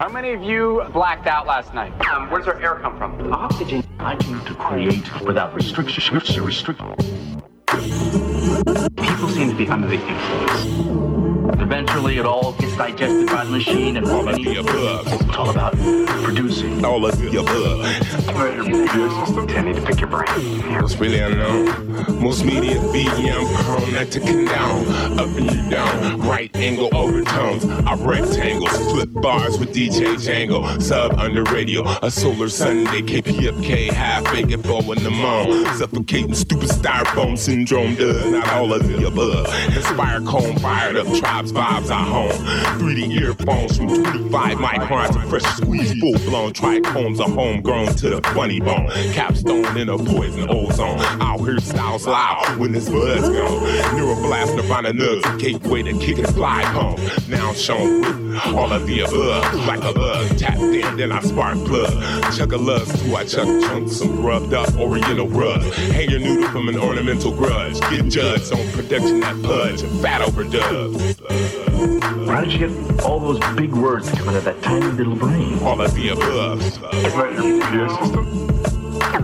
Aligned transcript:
How 0.00 0.08
many 0.08 0.32
of 0.32 0.42
you 0.42 0.82
blacked 0.94 1.26
out 1.26 1.46
last 1.46 1.74
night? 1.74 1.92
Um, 2.08 2.30
where's 2.30 2.46
our 2.46 2.58
air 2.58 2.76
come 2.76 2.96
from? 2.96 3.30
Oxygen. 3.34 3.84
I 3.98 4.16
came 4.16 4.42
to 4.46 4.54
create 4.54 5.20
without 5.20 5.54
restriction. 5.54 6.16
Restrict. 6.42 6.80
People 8.96 9.28
seem 9.28 9.50
to 9.50 9.54
be 9.54 9.68
under 9.68 9.88
the 9.88 9.96
influence. 9.96 11.29
Eventually, 11.58 12.18
it 12.18 12.26
all 12.26 12.52
gets 12.52 12.76
digested 12.76 13.26
by 13.26 13.44
the 13.44 13.50
machine 13.50 13.96
and 13.96 14.06
all 14.06 14.28
of 14.28 14.36
the 14.36 14.56
above. 14.56 15.06
It's 15.06 15.36
all 15.36 15.50
about 15.50 15.76
producing. 16.22 16.84
All 16.84 17.04
of 17.04 17.18
the 17.18 17.40
above. 17.40 17.80
I 19.50 19.62
need 19.62 19.76
to 19.76 19.82
pick 19.82 20.00
your 20.00 20.08
brain. 20.08 20.26
It's 20.84 20.96
really 20.96 21.20
unknown. 21.20 22.22
Most 22.22 22.44
media 22.44 22.76
BM 22.76 23.54
prone 23.64 23.92
not 23.94 24.10
to 24.12 24.20
condone. 24.20 25.18
Up 25.18 25.28
and 25.36 25.70
down, 25.70 26.20
right 26.20 26.54
angle 26.56 26.88
overtones. 26.94 27.64
I 27.64 27.94
rectangles, 27.94 28.76
flip 28.90 29.10
bars 29.12 29.58
with 29.58 29.74
DJ 29.74 30.16
Django. 30.16 30.80
Sub 30.82 31.18
under 31.18 31.44
radio, 31.44 31.84
a 32.02 32.10
solar 32.10 32.48
Sunday. 32.48 33.02
KPFK, 33.02 33.90
half 33.90 34.24
baked 34.32 34.62
bow 34.62 34.80
in 34.92 35.02
the 35.02 35.10
moan. 35.10 35.64
Suffocating 35.76 36.34
stupid 36.34 36.68
styrofoam 36.68 37.36
syndrome 37.36 37.94
does 37.94 38.30
not 38.30 38.48
all 38.50 38.72
of 38.72 38.86
the 38.86 39.06
above. 39.06 39.46
Inspire 39.74 40.20
cone 40.20 40.58
fired 40.58 40.96
up 40.96 41.06
tribes 41.18 41.39
vibes 41.46 41.90
are 41.90 42.04
home. 42.04 42.30
3D 42.78 43.20
earphones 43.20 43.76
from 43.76 43.88
25 43.88 44.58
microns 44.58 45.22
of 45.22 45.28
fresh 45.28 45.42
squeeze, 45.56 45.98
full 45.98 46.18
blown 46.30 46.52
trichomes 46.52 47.20
are 47.20 47.28
homegrown 47.28 47.94
to 47.96 48.10
the 48.10 48.22
funny 48.34 48.60
bone. 48.60 48.88
Capstone 49.12 49.76
in 49.76 49.88
a 49.88 49.96
poison 49.96 50.48
ozone. 50.48 50.98
I'll 51.20 51.42
hear 51.42 51.58
styles 51.60 52.06
loud 52.06 52.56
when 52.58 52.72
this 52.72 52.88
buzz 52.88 53.22
gone. 53.22 53.60
Neuroblast, 53.96 54.56
Nirvana 54.56 54.92
nugs, 54.92 55.38
gateway 55.40 55.82
to 55.82 55.98
kick 55.98 56.18
and 56.18 56.28
fly 56.34 56.62
home. 56.64 57.00
Now 57.28 57.52
shown 57.52 58.36
all 58.54 58.72
of 58.72 58.86
the 58.86 59.00
above. 59.00 59.54
Like 59.66 59.82
a 59.84 59.92
bug. 59.92 60.38
tapped 60.38 60.60
in, 60.60 60.96
then 60.96 61.12
I 61.12 61.20
spark 61.20 61.58
plug. 61.66 61.92
Chuck 62.34 62.52
a 62.52 62.56
lug, 62.56 62.86
so 62.86 63.16
I 63.16 63.24
chuck 63.24 63.46
chunks, 63.46 63.96
some 63.96 64.16
grubbed 64.16 64.52
up 64.52 64.74
oriental 64.76 65.28
rug. 65.28 65.62
Hang 65.92 66.10
your 66.10 66.20
noodle 66.20 66.48
from 66.50 66.68
an 66.68 66.76
ornamental 66.76 67.32
grudge. 67.32 67.80
Get 67.90 68.06
judged 68.08 68.52
on 68.52 68.66
production 68.72 69.20
that 69.20 69.40
pudge, 69.42 69.82
fat 70.02 70.22
overdub. 70.22 71.19
How 71.28 72.40
did 72.40 72.52
you 72.52 72.58
get 72.68 73.04
all 73.04 73.20
those 73.20 73.38
big 73.54 73.74
words 73.74 74.10
to 74.10 74.16
come 74.16 74.30
out 74.30 74.36
of 74.36 74.44
that 74.44 74.62
tiny 74.62 74.86
little 74.86 75.14
brain? 75.14 75.58
All 75.62 75.78
of 75.80 75.94
the 75.94 76.08
above. 76.08 76.62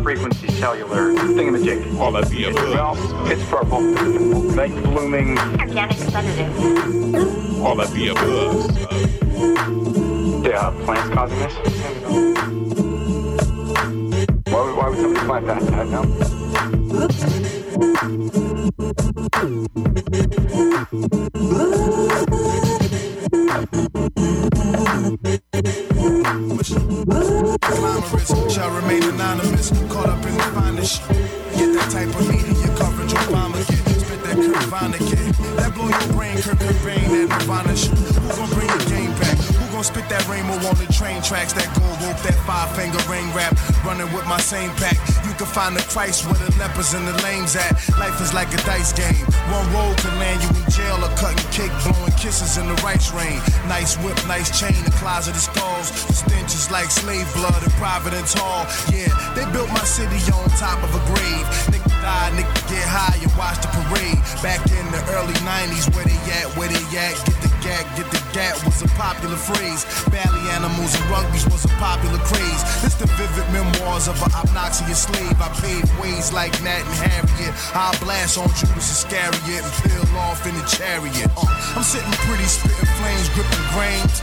Frequency 0.02 0.48
cellular 0.48 1.14
thingamajig. 1.14 1.98
All 1.98 2.14
of 2.16 2.28
the 2.28 2.44
above. 2.44 2.98
Well, 2.98 3.26
it's 3.30 3.42
purple. 3.48 3.80
Night 3.80 4.74
blooming. 4.84 5.38
Organic 5.38 5.96
sedative. 5.96 7.64
All 7.64 7.80
of 7.80 7.90
the 7.94 8.08
above. 8.08 8.70
Yeah, 10.44 10.70
plants 10.84 11.14
causing 11.14 11.38
this? 11.38 11.54
Why 14.52 14.60
would, 14.64 14.76
why 14.76 14.88
would 14.90 14.98
somebody 14.98 15.26
plant 15.26 15.46
that? 15.46 15.62
I 15.72 15.76
don't 15.90 16.18
know. 16.18 17.62
Glamorous 27.60 28.32
shall 28.54 28.70
remain 28.70 29.02
anonymous, 29.02 29.70
caught 29.90 30.08
up 30.08 30.24
in 30.24 30.34
the 30.34 30.42
finest. 30.54 31.02
Get 31.58 31.74
that 31.74 31.90
blow 35.74 35.88
your 35.88 36.12
brain, 36.14 36.38
Cobain, 36.38 37.28
that 37.28 37.28
Nirvana 37.28 37.76
shit. 37.76 37.92
Bring 38.54 38.68
the 38.68 38.84
game 38.88 39.15
gon' 39.76 39.84
spit 39.84 40.08
that 40.08 40.24
rainbow 40.24 40.56
on 40.64 40.76
the 40.80 40.88
train 40.88 41.20
tracks? 41.20 41.52
That 41.52 41.68
gold 41.76 42.00
rope, 42.00 42.16
that 42.24 42.32
five 42.48 42.72
finger 42.72 42.96
ring 43.12 43.28
rap. 43.36 43.52
Running 43.84 44.08
with 44.16 44.24
my 44.24 44.40
same 44.40 44.72
pack. 44.80 44.96
You 45.28 45.36
can 45.36 45.44
find 45.44 45.76
the 45.76 45.84
Christ 45.92 46.24
where 46.24 46.40
the 46.40 46.48
lepers 46.56 46.96
and 46.96 47.04
the 47.04 47.12
lames 47.20 47.52
at. 47.60 47.76
Life 48.00 48.16
is 48.24 48.32
like 48.32 48.48
a 48.56 48.60
dice 48.64 48.96
game. 48.96 49.28
One 49.52 49.68
roll 49.76 49.92
can 50.00 50.16
land 50.16 50.40
you 50.40 50.48
in 50.56 50.64
jail 50.72 50.96
or 50.96 51.12
cutting 51.20 51.44
cake, 51.52 51.74
blowing 51.84 52.16
kisses 52.16 52.56
in 52.56 52.64
the 52.72 52.76
rice 52.80 53.12
rain. 53.12 53.36
Nice 53.68 54.00
whip, 54.00 54.16
nice 54.24 54.48
chain, 54.48 54.76
the 54.88 54.96
closet 54.96 55.36
of 55.36 55.44
skulls. 55.44 55.92
Stench 56.16 56.56
is 56.56 56.72
like 56.72 56.88
slave 56.88 57.28
blood 57.36 57.60
in 57.60 57.70
Providence 57.76 58.32
Hall. 58.32 58.64
Yeah, 58.88 59.12
they 59.36 59.44
built 59.52 59.68
my 59.76 59.84
city 59.84 60.16
on 60.32 60.48
top 60.56 60.80
of 60.80 60.88
a 60.96 61.02
grave. 61.12 61.44
Die, 62.06 62.30
nigga 62.38 62.54
get 62.70 62.86
high 62.86 63.18
and 63.18 63.32
watch 63.36 63.58
the 63.60 63.68
parade. 63.76 64.16
Back 64.40 64.62
in 64.70 64.84
the 64.94 65.02
early 65.18 65.34
90s, 65.42 65.90
where 65.92 66.06
they 66.06 66.20
at, 66.38 66.46
where 66.56 66.70
they 66.70 66.80
at, 66.96 67.18
get 67.26 67.36
the 67.42 67.55
gag, 67.66 67.86
get 67.98 68.06
the 68.14 68.22
gat 68.30 68.54
was 68.62 68.78
a 68.86 68.88
popular 68.94 69.34
phrase. 69.34 69.82
Bally 70.14 70.44
animals 70.54 70.94
and 70.94 71.04
rugbies 71.10 71.44
was 71.50 71.66
a 71.66 71.72
popular 71.82 72.22
craze. 72.22 72.62
This 72.82 72.94
the 72.94 73.10
vivid 73.18 73.46
memoirs 73.50 74.06
of 74.06 74.16
an 74.22 74.30
obnoxious 74.38 75.02
slave. 75.10 75.34
I 75.42 75.50
paved 75.58 75.90
ways 75.98 76.32
like 76.32 76.54
Nat 76.62 76.86
and 76.86 76.98
Harriet. 77.02 77.54
I'll 77.74 77.98
blast 77.98 78.38
on 78.38 78.46
Judas 78.54 78.86
Iscariot 78.86 79.66
and 79.66 79.74
peel 79.82 80.06
off 80.22 80.46
in 80.46 80.54
the 80.54 80.66
chariot. 80.70 81.30
Uh, 81.34 81.50
I'm 81.74 81.82
sitting 81.82 82.14
pretty, 82.22 82.46
spitting 82.46 82.90
flames, 83.02 83.26
gripping 83.34 83.66
grains. 83.74 84.14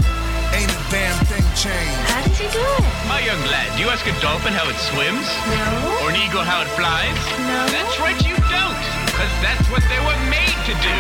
Ain't 0.56 0.70
a 0.70 0.82
damn 0.94 1.18
thing 1.26 1.44
changed. 1.58 2.06
How 2.14 2.22
does 2.24 2.38
he 2.38 2.48
do 2.48 2.62
it? 2.62 2.86
My 3.10 3.20
young 3.26 3.42
lad, 3.50 3.74
do 3.76 3.84
you 3.84 3.90
ask 3.90 4.06
a 4.06 4.14
dolphin 4.22 4.54
how 4.54 4.70
it 4.70 4.78
swims? 4.78 5.26
No. 5.50 6.06
Or 6.06 6.14
an 6.14 6.18
eagle 6.22 6.46
how 6.46 6.62
it 6.62 6.72
flies? 6.78 7.18
No. 7.42 7.60
That's 7.74 7.98
right, 8.00 8.20
you 8.22 8.38
don't. 8.54 8.84
Because 9.10 9.34
that's 9.42 9.66
what 9.74 9.82
they 9.90 9.98
were 10.06 10.20
made 10.30 10.58
to 10.70 10.74
do. 10.78 10.96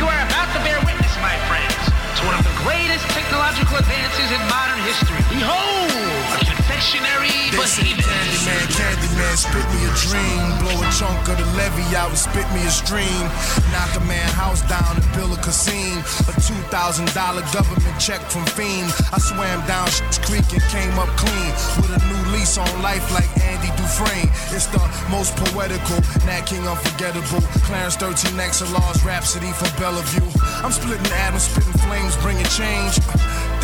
You 0.00 0.08
are 0.08 0.22
about 0.24 0.48
to 0.56 0.60
bear 0.64 0.80
witness, 0.88 1.12
my 1.20 1.36
friends, 1.44 1.75
to 2.16 2.24
one 2.24 2.34
of 2.34 2.44
the 2.44 2.56
greatest 2.64 3.04
technological 3.12 3.76
advances 3.76 4.32
in 4.32 4.40
modern 4.48 4.80
history. 4.88 5.20
Behold, 5.28 6.65
confectionery 6.76 7.48
They 7.50 7.56
behemoth. 7.56 8.04
Candyman, 8.04 8.66
Candyman, 8.76 9.36
spit 9.36 9.66
me 9.72 9.80
a 9.88 9.92
dream. 10.04 10.40
Blow 10.60 10.76
a 10.76 10.88
chunk 10.92 11.28
of 11.28 11.36
the 11.40 11.46
levy 11.56 11.96
out 11.96 12.10
and 12.10 12.18
spit 12.18 12.46
me 12.52 12.60
a 12.64 12.70
stream. 12.70 13.24
Knock 13.72 13.96
a 13.96 14.02
man 14.04 14.28
house 14.36 14.60
down 14.68 14.96
and 14.96 15.06
build 15.16 15.32
a 15.32 15.40
casino. 15.40 16.00
A 16.28 16.32
two 16.40 16.60
thousand 16.68 17.08
dollar 17.14 17.42
government 17.52 17.96
check 17.98 18.20
from 18.28 18.44
FEMA. 18.52 18.92
I 19.12 19.18
swam 19.18 19.64
down 19.66 19.88
Shit's 19.88 20.18
Creek 20.18 20.44
and 20.52 20.62
came 20.68 20.92
up 21.00 21.08
clean 21.16 21.50
with 21.80 21.96
a 21.96 22.00
new 22.12 22.22
lease 22.36 22.58
on 22.58 22.68
life 22.82 23.04
like 23.12 23.28
Andy 23.40 23.72
Dufresne. 23.80 24.28
It's 24.52 24.66
the 24.68 24.80
most 25.10 25.34
poetical, 25.36 25.98
Nat 26.28 26.44
King 26.44 26.66
unforgettable. 26.68 27.40
Clarence 27.64 27.96
13 27.96 28.36
XLR's 28.36 29.00
Rhapsody 29.04 29.52
from 29.52 29.72
Bellevue. 29.80 30.28
I'm 30.60 30.72
splitting 30.72 31.10
atoms, 31.24 31.48
spitting 31.48 31.78
flames, 31.88 32.16
bringing 32.20 32.48
change. 32.52 33.00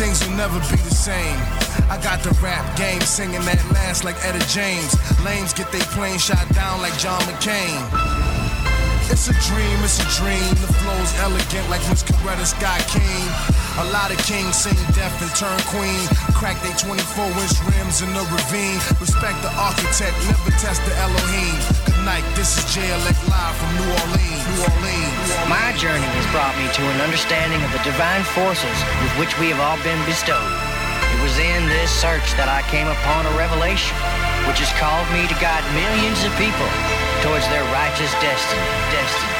Things 0.01 0.25
will 0.25 0.35
never 0.35 0.57
be 0.71 0.81
the 0.81 0.95
same. 0.95 1.37
I 1.93 2.01
got 2.01 2.25
the 2.25 2.33
rap 2.41 2.65
game 2.73 3.05
singing 3.05 3.45
that 3.45 3.61
last 3.69 4.01
like 4.01 4.17
Etta 4.25 4.41
James. 4.49 4.97
Lames 5.21 5.53
get 5.53 5.69
they 5.69 5.85
plane 5.93 6.17
shot 6.17 6.41
down 6.57 6.81
like 6.81 6.97
John 6.97 7.21
McCain. 7.29 7.69
It's 9.13 9.29
a 9.29 9.37
dream, 9.45 9.77
it's 9.85 10.01
a 10.01 10.07
dream. 10.17 10.41
The 10.57 10.73
flow's 10.81 11.13
elegant 11.21 11.69
like 11.69 11.85
Miss 11.93 12.01
Coretta 12.01 12.49
Scott 12.49 12.81
King. 12.89 13.29
A 13.77 13.85
lot 13.93 14.09
of 14.09 14.17
kings 14.25 14.57
sing 14.57 14.73
deaf 14.97 15.13
and 15.21 15.29
turn 15.37 15.53
queen. 15.69 16.09
Crack 16.33 16.57
they 16.65 16.73
24 16.81 16.97
inch 17.29 17.61
rims 17.61 18.01
in 18.01 18.09
the 18.17 18.25
ravine. 18.33 18.81
Respect 18.97 19.37
the 19.45 19.53
architect, 19.53 20.17
never 20.25 20.49
test 20.57 20.81
the 20.89 20.97
Elohim. 20.97 21.53
Good 21.85 22.01
night, 22.09 22.25
this 22.33 22.57
is 22.57 22.65
JLX 22.73 23.21
live 23.29 23.53
from 23.53 23.69
New 23.77 23.89
Orleans. 24.01 24.41
New 24.49 24.65
Orleans. 24.65 25.29
My 25.45 25.69
journey 25.77 26.09
has 26.09 26.25
brought 26.33 26.57
me 26.57 26.65
to 26.73 26.81
an 26.89 27.05
understanding 27.05 27.61
of 27.61 27.69
the 27.69 27.85
divine 27.85 28.25
forces 28.33 28.77
with 28.97 29.13
which 29.21 29.37
we 29.37 29.53
have 29.53 29.61
all 29.61 29.77
been 29.85 30.01
bestowed. 30.09 30.72
Was 31.23 31.39
in 31.39 31.69
this 31.71 31.89
search 31.89 32.35
that 32.35 32.51
I 32.51 32.59
came 32.67 32.91
upon 32.91 33.23
a 33.23 33.31
revelation, 33.39 33.95
which 34.43 34.59
has 34.59 34.67
called 34.75 35.07
me 35.15 35.23
to 35.23 35.35
guide 35.39 35.63
millions 35.71 36.19
of 36.27 36.35
people 36.35 36.67
towards 37.23 37.47
their 37.47 37.63
righteous 37.71 38.11
destiny. 38.19 38.67
Destiny. 38.91 39.32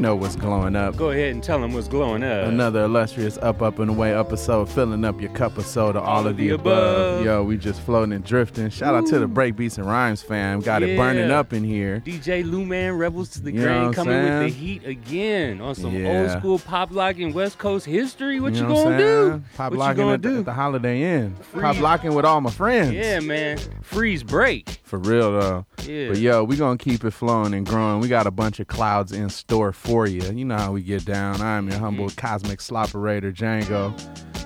Know 0.00 0.16
what's 0.16 0.34
glowing 0.36 0.74
up. 0.74 0.96
Go 0.96 1.10
ahead 1.10 1.32
and 1.32 1.42
tell 1.42 1.60
them 1.60 1.72
what's 1.74 1.86
glowing 1.88 2.22
up. 2.24 2.46
Another 2.48 2.84
illustrious 2.84 3.36
up, 3.38 3.60
up, 3.62 3.78
and 3.78 3.90
away 3.90 4.14
episode, 4.14 4.68
filling 4.68 5.04
up 5.04 5.20
your 5.20 5.30
cup 5.32 5.58
of 5.58 5.66
soda, 5.66 6.00
all, 6.00 6.20
All 6.20 6.26
of 6.26 6.36
the 6.36 6.50
above. 6.50 7.24
Yo, 7.24 7.42
we 7.44 7.56
just 7.56 7.80
floating 7.82 8.12
and 8.12 8.24
drifting. 8.24 8.70
Shout 8.70 8.94
out 8.94 9.06
to 9.08 9.18
the 9.18 9.26
Break 9.28 9.56
Beats 9.56 9.78
and 9.78 9.86
Rhymes 9.86 10.22
fam. 10.22 10.60
Got 10.60 10.82
it 10.82 10.96
burning 10.96 11.30
up 11.30 11.52
in 11.52 11.62
here. 11.64 12.02
DJ 12.04 12.44
Lou 12.44 12.64
Man, 12.64 12.94
Rebels 12.94 13.28
to 13.30 13.42
the 13.42 13.52
You 13.52 13.60
Grain, 13.62 13.92
coming 13.92 14.14
with 14.22 14.40
the 14.42 14.48
heat 14.48 14.84
again 14.84 15.60
on 15.60 15.74
some 15.74 15.94
Yeah. 15.94 16.22
old 16.22 16.30
school 16.30 16.58
pop 16.58 16.90
lock 16.90 17.18
and 17.18 17.34
West 17.34 17.58
Coast 17.58 17.86
history. 17.86 18.40
What 18.40 18.54
you, 18.54 18.62
know 18.62 18.84
gonna 18.84 18.98
do? 18.98 19.42
Pop 19.56 19.70
what 19.72 19.78
locking 19.78 20.06
you 20.06 20.12
at, 20.14 20.22
the, 20.22 20.28
do? 20.28 20.38
at 20.38 20.44
the 20.46 20.52
Holiday 20.52 21.02
Inn. 21.02 21.34
Pop 21.52 21.74
Freeze. 21.74 21.80
locking 21.80 22.14
with 22.14 22.24
all 22.24 22.40
my 22.40 22.50
friends. 22.50 22.92
yeah, 22.92 23.20
man. 23.20 23.58
Freeze 23.82 24.22
break. 24.22 24.80
For 24.82 24.98
real 24.98 25.32
though. 25.38 25.66
Yeah. 25.90 26.08
But 26.08 26.18
yo, 26.18 26.44
we 26.44 26.56
gonna 26.56 26.78
keep 26.78 27.04
it 27.04 27.10
flowing 27.10 27.52
and 27.54 27.66
growing. 27.66 28.00
We 28.00 28.08
got 28.08 28.26
a 28.26 28.30
bunch 28.30 28.60
of 28.60 28.68
clouds 28.68 29.12
in 29.12 29.28
store 29.28 29.72
for 29.72 30.06
you. 30.06 30.22
You 30.22 30.44
know 30.44 30.56
how 30.56 30.72
we 30.72 30.82
get 30.82 31.04
down. 31.04 31.40
I'm 31.40 31.68
your 31.68 31.78
humble 31.78 32.06
Mm-hmm. 32.06 32.18
cosmic 32.26 32.60
slopperator, 32.60 33.34
Django. 33.34 33.92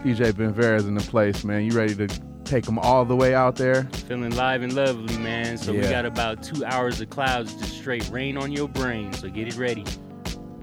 DJ 0.03 0.33
Benvera's 0.33 0.87
in 0.87 0.95
the 0.95 1.03
place, 1.05 1.45
man. 1.45 1.65
You 1.65 1.73
ready 1.73 1.95
to 1.95 2.09
take 2.45 2.65
them 2.65 2.79
all 2.79 3.05
the 3.05 3.17
way 3.17 3.35
out 3.35 3.57
there? 3.57 3.85
Feeling 4.09 4.35
live 4.37 4.63
and 4.63 4.73
lovely, 4.75 5.17
man. 5.19 5.57
So 5.59 5.73
we 5.73 5.81
got 5.81 6.05
about 6.07 6.43
two 6.43 6.65
hours 6.65 7.01
of 7.01 7.11
clouds 7.11 7.55
to 7.55 7.65
straight 7.65 8.09
rain 8.11 8.37
on 8.37 8.53
your 8.53 8.69
brain. 8.69 9.13
So 9.15 9.29
get 9.29 9.49
it 9.49 9.57
ready. 9.57 9.85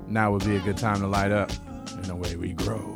Now 0.08 0.32
would 0.32 0.46
be 0.46 0.56
a 0.56 0.60
good 0.62 0.78
time 0.78 1.00
to 1.02 1.08
light 1.08 1.32
up. 1.32 1.52
In 1.94 2.04
the 2.04 2.16
way 2.16 2.36
we 2.36 2.54
grow. 2.54 2.94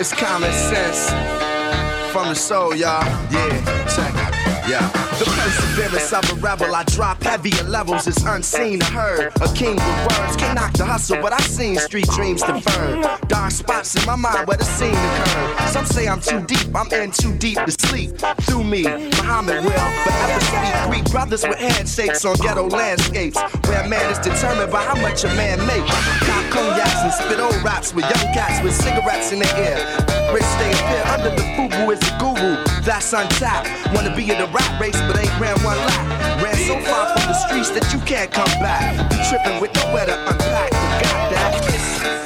It's 0.00 0.14
common 0.14 0.50
sense 0.52 1.10
from 2.12 2.28
the 2.28 2.34
soul, 2.34 2.74
y'all. 2.74 3.04
Yeah, 3.30 3.84
check 3.94 4.14
it. 4.14 4.70
Yeah. 4.70 5.06
The 5.18 5.24
perseverance 5.24 6.12
of 6.12 6.30
a 6.30 6.34
rebel, 6.40 6.74
I 6.74 6.84
drop 6.84 7.22
heavier 7.22 7.62
levels, 7.64 8.06
it's 8.06 8.22
unseen 8.24 8.82
or 8.82 8.86
heard. 8.86 9.32
A 9.40 9.48
king 9.54 9.76
with 9.76 10.18
words, 10.18 10.36
can't 10.36 10.56
knock 10.56 10.72
the 10.74 10.84
hustle, 10.84 11.22
but 11.22 11.32
I've 11.32 11.46
seen 11.46 11.76
street 11.76 12.08
dreams 12.08 12.42
deferred. 12.42 13.06
Dark 13.28 13.50
spots 13.50 13.94
in 13.96 14.04
my 14.06 14.16
mind 14.16 14.46
where 14.46 14.56
the 14.56 14.64
scene 14.64 14.92
occurred. 14.92 15.68
Some 15.70 15.86
say 15.86 16.06
I'm 16.08 16.20
too 16.20 16.42
deep, 16.44 16.74
I'm 16.74 16.92
in 16.92 17.10
too 17.12 17.34
deep 17.36 17.56
to 17.56 17.72
sleep. 17.88 18.10
Through 18.42 18.64
me, 18.64 18.82
Muhammad 18.82 19.64
will 19.64 19.88
forever 20.04 20.40
speak. 20.40 20.74
Three 20.86 21.12
brothers 21.12 21.42
with 21.42 21.58
handshakes 21.58 22.24
on 22.24 22.36
ghetto 22.36 22.68
landscapes, 22.68 23.38
where 23.68 23.86
man 23.88 24.10
is 24.10 24.18
determined 24.18 24.70
by 24.72 24.82
how 24.82 24.96
much 25.00 25.24
a 25.24 25.28
man 25.28 25.58
makes. 25.66 25.90
Cop 26.26 26.44
cognacs 26.52 27.02
and 27.02 27.12
spit 27.12 27.40
old 27.40 27.62
raps 27.62 27.94
with 27.94 28.04
young 28.04 28.34
cats 28.34 28.62
with 28.62 28.74
cigarettes 28.74 29.32
in 29.32 29.40
their 29.40 29.56
ear. 29.58 29.78
Rich 30.32 30.48
stay 30.58 30.70
appear 30.72 31.02
under 31.14 31.30
the 31.30 31.44
fubu 31.54 31.92
is 31.92 32.00
a 32.02 32.12
guru. 32.18 32.56
That's 32.82 33.12
untapped. 33.12 33.68
Wanna 33.94 34.14
be 34.14 34.30
in 34.30 34.38
the 34.38 34.48
rap 34.48 34.80
race, 34.80 35.00
but 35.06 35.18
ain't 35.18 35.40
ran 35.40 35.56
one 35.62 35.78
lap. 35.78 36.42
Ran 36.42 36.56
so 36.66 36.78
far 36.80 37.06
from 37.14 37.28
the 37.28 37.34
streets 37.34 37.70
that 37.70 37.92
you 37.92 38.00
can't 38.00 38.30
come 38.30 38.52
back. 38.60 38.94
You 39.12 39.18
tripping 39.28 39.60
with 39.60 39.74
nowhere 39.74 40.06
to 40.06 40.16
unpack. 40.30 40.72
You 40.72 41.06
got 41.06 41.30
that? 41.30 42.25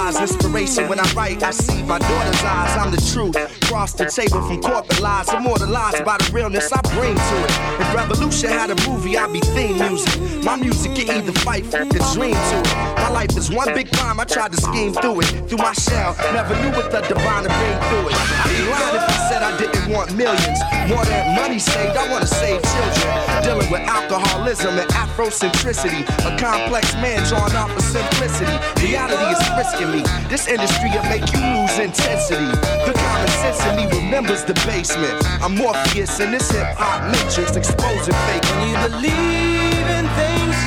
Inspiration 0.61 0.89
when 0.89 0.99
I 0.99 1.11
write, 1.13 1.41
I 1.41 1.49
see 1.49 1.81
my 1.83 1.97
daughter's 1.97 2.43
eyes. 2.43 2.77
I'm 2.77 2.91
the 2.91 3.01
truth. 3.11 3.35
Cross 3.61 3.93
the 3.93 4.05
table 4.05 4.41
from 4.45 4.61
corporate 4.61 5.01
lies, 5.01 5.27
immortalized 5.33 6.05
by 6.05 6.17
the 6.17 6.31
realness 6.31 6.71
I 6.71 6.81
bring 6.93 7.15
to 7.15 7.35
it. 7.45 7.51
If 7.81 7.95
Revolution 7.95 8.49
had 8.49 8.69
a 8.69 8.75
movie, 8.87 9.17
I'd 9.17 9.33
be 9.33 9.39
theme 9.39 9.79
music. 9.79 10.21
My 10.43 10.55
music 10.55 10.93
can 10.95 11.09
either 11.09 11.31
fight 11.39 11.65
for 11.65 11.83
the 11.83 11.99
dream 12.13 12.35
to 12.35 12.57
it. 12.61 12.75
My 12.95 13.09
life 13.09 13.35
is 13.35 13.49
one 13.49 13.73
big 13.73 13.91
crime, 13.91 14.19
I 14.19 14.25
tried 14.25 14.51
to 14.51 14.61
scheme 14.61 14.93
through 14.93 15.21
it. 15.21 15.49
Through 15.49 15.57
my 15.57 15.73
shell, 15.73 16.15
never 16.31 16.53
knew 16.61 16.71
what 16.77 16.91
the 16.91 17.01
divine 17.01 17.43
to 17.43 17.49
bring 17.49 17.77
through 17.89 18.09
it. 18.09 18.15
I'd 18.15 18.49
be 18.49 18.61
lying 18.69 18.95
if 18.95 19.09
I 19.09 19.29
said 19.29 19.41
I 19.41 19.57
didn't 19.57 19.91
want 19.91 20.15
millions. 20.15 20.59
More 20.91 21.05
than 21.05 21.35
money 21.37 21.57
saved, 21.57 21.95
I 21.95 22.11
wanna 22.11 22.27
save 22.27 22.61
children. 22.61 23.43
Dealing 23.43 23.71
with 23.71 23.79
alcoholism 23.87 24.77
and 24.77 24.89
Afrocentricity. 24.91 26.03
A 26.27 26.35
complex 26.37 26.93
man 26.95 27.23
drawn 27.29 27.55
off 27.55 27.71
of 27.71 27.81
simplicity. 27.81 28.51
Reality 28.83 29.23
is 29.31 29.39
frisking 29.55 29.89
me. 29.95 30.03
This 30.27 30.49
industry 30.49 30.89
will 30.91 31.07
make 31.07 31.23
you 31.31 31.39
lose 31.39 31.79
intensity. 31.79 32.51
The 32.83 32.91
common 32.91 33.31
sense 33.39 33.63
in 33.67 33.75
me 33.79 33.85
remembers 33.87 34.43
the 34.43 34.53
basement. 34.67 35.15
I'm 35.41 35.55
Morpheus 35.55 36.19
in 36.19 36.31
this 36.31 36.51
hip 36.51 36.75
hop 36.75 37.07
matrix, 37.07 37.55
exposing 37.55 38.17
fake. 38.27 38.43
You 38.67 38.75
believe 38.91 39.87
in 39.95 40.05
things 40.19 40.57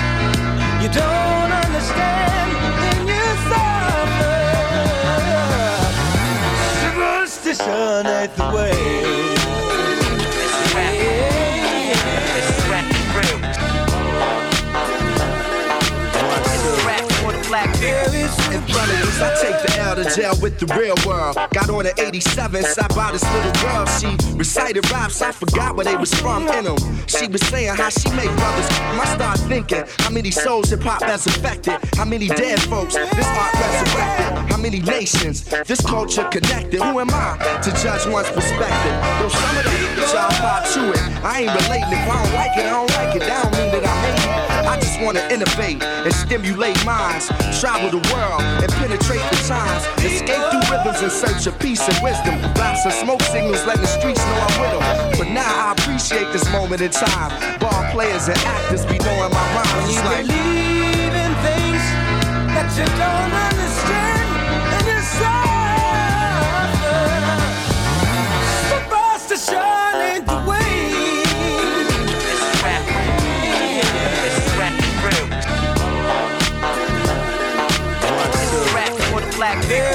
you 0.81 0.89
don't 0.89 1.53
understand, 1.53 2.49
then 2.81 3.01
you 3.13 3.25
suffer. 3.53 4.41
Superstition 6.81 8.07
ain't 8.07 8.35
the 8.37 8.47
way. 8.57 9.34
I 18.85 19.35
take 19.41 19.57
the 19.63 19.81
L 19.81 19.97
to 19.97 20.05
jail 20.15 20.35
with 20.43 20.59
the 20.59 20.67
real 20.77 20.95
world. 21.07 21.37
Got 21.53 21.71
on 21.71 21.87
an 21.87 21.93
87, 21.99 22.63
sat 22.63 22.95
by 22.95 23.13
this 23.13 23.25
little 23.33 23.53
girl. 23.63 23.87
She 23.87 24.37
recited 24.37 24.91
raps, 24.91 25.23
I 25.23 25.33
forgot 25.33 25.77
where 25.77 25.85
they 25.85 25.97
was 25.97 26.13
from 26.15 26.49
in 26.49 26.65
them. 26.65 26.77
She 27.07 27.27
was 27.29 27.41
saying 27.49 27.77
how 27.77 27.89
she 27.89 28.11
make 28.11 28.31
brothers. 28.37 28.69
I 28.71 29.05
start 29.15 29.39
thinking, 29.41 29.85
how 29.99 30.11
many 30.11 30.31
souls 30.31 30.71
hip 30.71 30.83
hop 30.83 31.03
has 31.03 31.27
affected? 31.27 31.79
How 31.95 32.05
many 32.05 32.29
dead 32.29 32.61
folks 32.63 32.95
this 32.95 33.27
art 33.27 33.55
resurrected? 33.55 34.51
How 34.51 34.59
many 34.59 34.81
nations 34.81 35.45
this 35.45 35.81
culture 35.81 36.25
connected? 36.25 36.83
Who 36.83 37.01
am 37.01 37.11
I 37.11 37.61
to 37.63 37.71
judge 37.83 38.07
one's 38.07 38.31
perspective? 38.31 38.95
Though 39.21 39.29
some 39.29 39.57
of 39.57 39.65
that 39.65 39.85
y'all 40.15 40.31
pop 40.41 40.65
to 40.73 40.91
it. 40.91 41.25
I 41.25 41.43
ain't 41.43 41.55
relating. 41.63 41.93
If 41.93 42.09
I 42.09 42.23
don't 42.23 42.35
like 42.35 42.57
it, 42.57 42.67
I 42.67 42.71
don't 42.71 42.91
like 42.91 43.17
it. 43.17 43.21
That 43.21 43.43
don't 43.43 43.53
mean 43.59 43.71
that 43.73 43.85
I 43.85 43.95
hate 44.07 44.41
it. 44.41 44.44
I 44.67 44.79
just 44.81 45.01
wanna 45.01 45.21
innovate 45.31 45.83
and 45.83 46.13
stimulate 46.15 46.79
minds. 46.85 47.29
Travel 47.61 47.91
the 47.91 48.03
world 48.13 48.43
and 48.63 48.71
penetrate 48.81 49.23
the 49.31 49.39
times. 49.47 49.83
Escape 50.05 50.43
through 50.51 50.67
rhythms 50.73 51.03
in 51.03 51.11
search 51.11 51.47
of 51.47 51.59
peace 51.59 51.83
and 51.87 51.97
wisdom. 52.03 52.41
Lots 52.57 52.87
of 52.87 52.93
smoke 52.93 53.23
signals 53.23 53.65
letting 53.67 53.83
the 53.83 53.89
streets 53.89 54.21
know 54.21 54.39
I'm 54.47 54.61
with 54.61 54.73
them. 54.73 54.85
But 55.19 55.29
now 55.29 55.53
I 55.69 55.73
appreciate 55.73 56.33
this 56.33 56.51
moment 56.53 56.81
in 56.81 56.91
time. 56.91 57.31
Ball 57.61 57.85
players 57.93 58.29
and 58.29 58.39
actors 58.39 58.85
be 58.87 58.99
knowing 58.99 59.33
my 59.33 59.47
rhymes. 59.55 59.93
You 59.93 60.01
It's 60.01 60.05
like, 60.05 60.27
believe 60.27 61.15
in 61.25 61.33
things 61.45 61.85
that 62.57 62.69
you 62.79 62.87
don't 62.99 63.33
understand, 63.49 64.27
and 64.75 64.87
you 64.87 65.01
suffer. 65.03 65.44
Very 79.45 79.94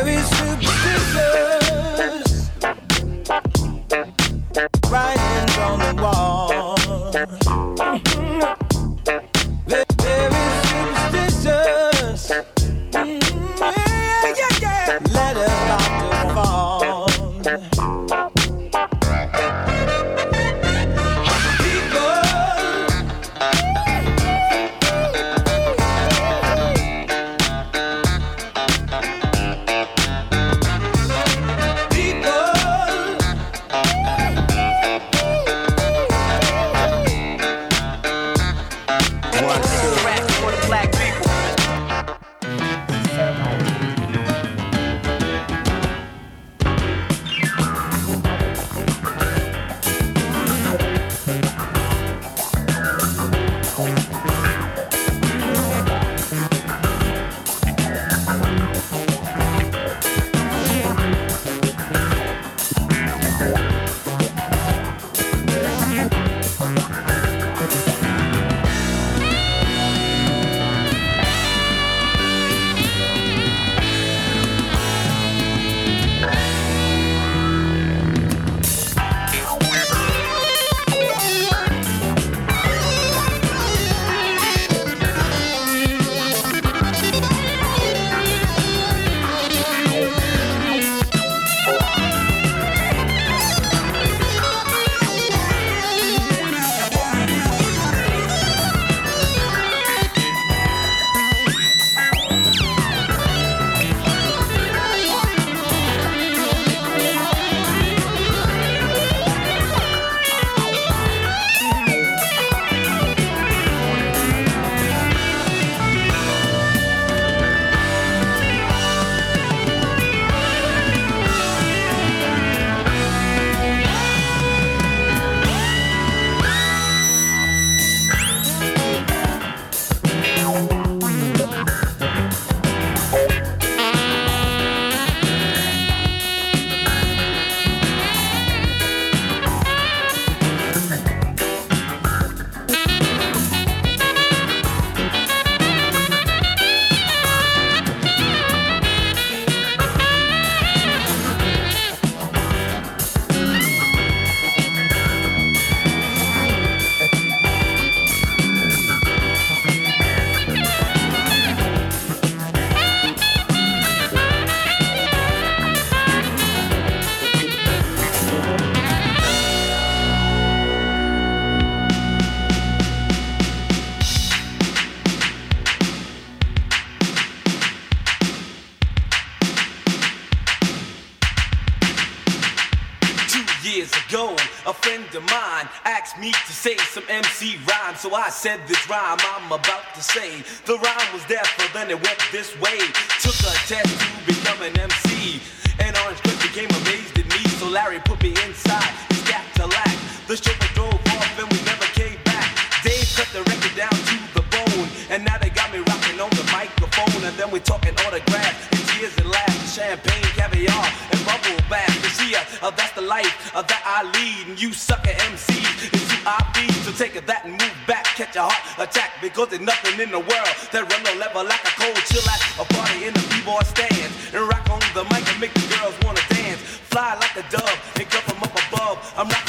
MC 187.20 187.60
rhyme. 187.68 187.96
So 187.96 188.16
I 188.16 188.30
said 188.30 188.60
this 188.66 188.80
rhyme 188.90 189.20
I'm 189.36 189.52
about 189.52 189.94
to 189.94 190.02
say. 190.02 190.40
The 190.64 190.78
rhyme 190.80 191.10
was 191.12 191.26
there, 191.26 191.44
but 191.58 191.70
then 191.74 191.92
it 191.92 192.00
went 192.00 192.20
this 192.32 192.56
way. 192.64 192.80
Took 193.20 193.36
a 193.44 193.54
test 193.68 193.92
to 194.00 194.08
become 194.24 194.60
an 194.64 194.72
MC. 194.80 195.42
And 195.84 195.92
Orange 196.04 196.20
Krush 196.24 196.40
became 196.48 196.72
amazed 196.82 197.20
at 197.20 197.28
me. 197.28 197.42
So 197.60 197.68
Larry 197.68 198.00
put 198.00 198.24
me 198.24 198.32
inside 198.48 198.94
his 199.12 199.22
Cadillac. 199.28 199.96
The 200.28 200.38
chauffeur 200.40 200.72
drove 200.74 201.02
off 201.20 201.40
and 201.40 201.52
we 201.52 201.60
never 201.68 201.88
came 202.00 202.20
back. 202.24 202.56
Dave 202.88 203.08
cut 203.20 203.28
the 203.36 203.44
record 203.44 203.76
down 203.76 203.98
to 204.12 204.16
the 204.40 204.44
bone. 204.56 204.88
And 205.12 205.26
now 205.26 205.38
they 205.44 205.50
got 205.50 205.74
me 205.76 205.80
rocking 205.92 206.20
on 206.24 206.32
the 206.40 206.48
microphone. 206.56 207.24
And 207.28 207.36
then 207.36 207.52
we 207.52 207.60
talking 207.60 207.96
autographs 208.08 208.89
tears 209.00 209.16
and 209.18 209.30
laughs. 209.30 209.76
Champagne, 209.76 210.30
caviar, 210.36 210.86
and 211.12 211.20
bubble 211.26 211.60
bath. 211.70 211.96
You 212.04 212.12
see, 212.20 212.36
uh, 212.36 212.72
that's 212.72 212.94
the 212.94 213.02
life 213.02 213.56
uh, 213.56 213.62
that 213.62 213.82
I 213.86 214.04
lead. 214.04 214.48
And 214.48 214.62
you 214.62 214.74
sucker 214.74 215.16
MCs 215.32 215.94
is 215.96 216.12
who 216.12 216.18
I 216.28 216.38
feed. 216.54 216.74
So 216.84 216.92
take 216.92 217.14
that 217.14 217.46
and 217.46 217.54
move 217.54 217.78
back. 217.88 218.06
Catch 218.20 218.36
a 218.36 218.44
heart 218.44 218.64
attack. 218.78 219.22
Because 219.22 219.50
there's 219.50 219.64
nothing 219.64 220.00
in 220.00 220.12
the 220.12 220.20
world 220.20 220.54
that 220.72 220.84
run 220.84 221.02
no 221.04 221.14
level 221.16 221.44
like 221.44 221.64
a 221.64 221.74
cold 221.80 222.02
chill 222.12 222.26
at 222.28 222.42
a 222.60 222.66
party 222.76 223.08
in 223.08 223.14
the 223.14 223.24
b-boy 223.32 223.64
stand. 223.64 224.12
And 224.36 224.44
rock 224.48 224.68
on 224.70 224.84
the 224.94 225.04
mic 225.14 225.24
and 225.32 225.40
make 225.40 225.54
the 225.54 225.66
girls 225.80 225.96
wanna 226.04 226.24
dance. 226.30 226.60
Fly 226.92 227.16
like 227.16 227.36
a 227.40 227.46
dove 227.50 227.80
and 227.96 228.06
come 228.10 228.24
from 228.28 228.44
up 228.44 228.56
above. 228.68 228.98
I'm 229.16 229.30
rocking 229.30 229.49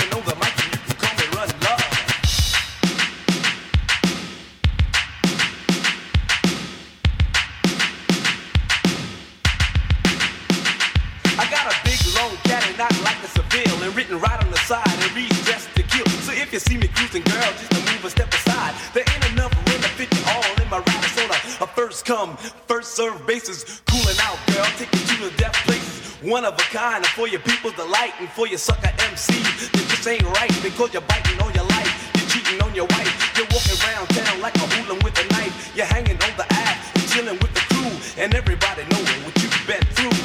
come. 22.10 22.36
First 22.66 22.96
serve 22.96 23.24
bases, 23.24 23.82
cooling 23.86 24.18
out, 24.26 24.34
girl, 24.50 24.66
taking 24.74 24.98
you 25.06 25.30
to 25.30 25.36
death 25.36 25.54
places. 25.62 26.18
One 26.26 26.44
of 26.44 26.54
a 26.54 26.66
kind, 26.74 27.06
and 27.06 27.14
for 27.14 27.28
your 27.28 27.38
people's 27.38 27.74
delight, 27.74 28.14
and 28.18 28.28
for 28.30 28.48
your 28.48 28.58
sucker 28.58 28.90
MC. 29.06 29.38
that 29.70 29.86
just 29.86 30.08
ain't 30.08 30.26
right 30.34 30.50
because 30.60 30.90
you're 30.92 31.06
biting 31.06 31.38
on 31.38 31.54
your 31.54 31.68
life, 31.70 32.10
you're 32.18 32.26
cheating 32.26 32.58
on 32.66 32.74
your 32.74 32.90
wife, 32.98 33.14
you're 33.38 33.46
walking 33.54 33.78
around 33.86 34.10
town 34.10 34.40
like 34.42 34.56
a 34.58 34.66
hooligan 34.74 34.98
with 35.06 35.14
a 35.22 35.26
knife, 35.38 35.54
you're 35.76 35.86
hanging 35.86 36.18
on 36.18 36.34
the 36.34 36.46
ass, 36.50 36.82
you're 36.98 37.10
chilling 37.14 37.38
with 37.38 37.54
the 37.54 37.62
crew, 37.70 37.94
and 38.18 38.34
everybody 38.34 38.82
knowing 38.90 39.20
what 39.22 39.34
you've 39.38 39.62
been 39.70 39.86
through. 39.94 40.18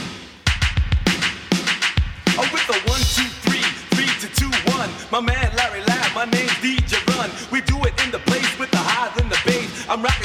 I'm 2.34 2.50
with 2.50 2.66
the 2.66 2.82
one, 2.90 3.04
two, 3.14 3.30
three, 3.46 3.68
three 3.94 4.10
to 4.26 4.28
two, 4.34 4.50
one. 4.74 4.90
My 5.14 5.22
man 5.22 5.54
Larry 5.54 5.86
Lab, 5.86 6.10
my 6.18 6.26
name's 6.34 6.58
DJ 6.66 6.98
Run. 7.14 7.30
We 7.54 7.62
do 7.62 7.78
it 7.86 7.94
in 8.02 8.10
the 8.10 8.20
place 8.26 8.58
with 8.58 8.74
the 8.74 8.82
highs 8.82 9.14
and 9.22 9.30
the 9.30 9.38
bass. 9.46 9.70
I'm 9.86 10.02
rocking. 10.02 10.25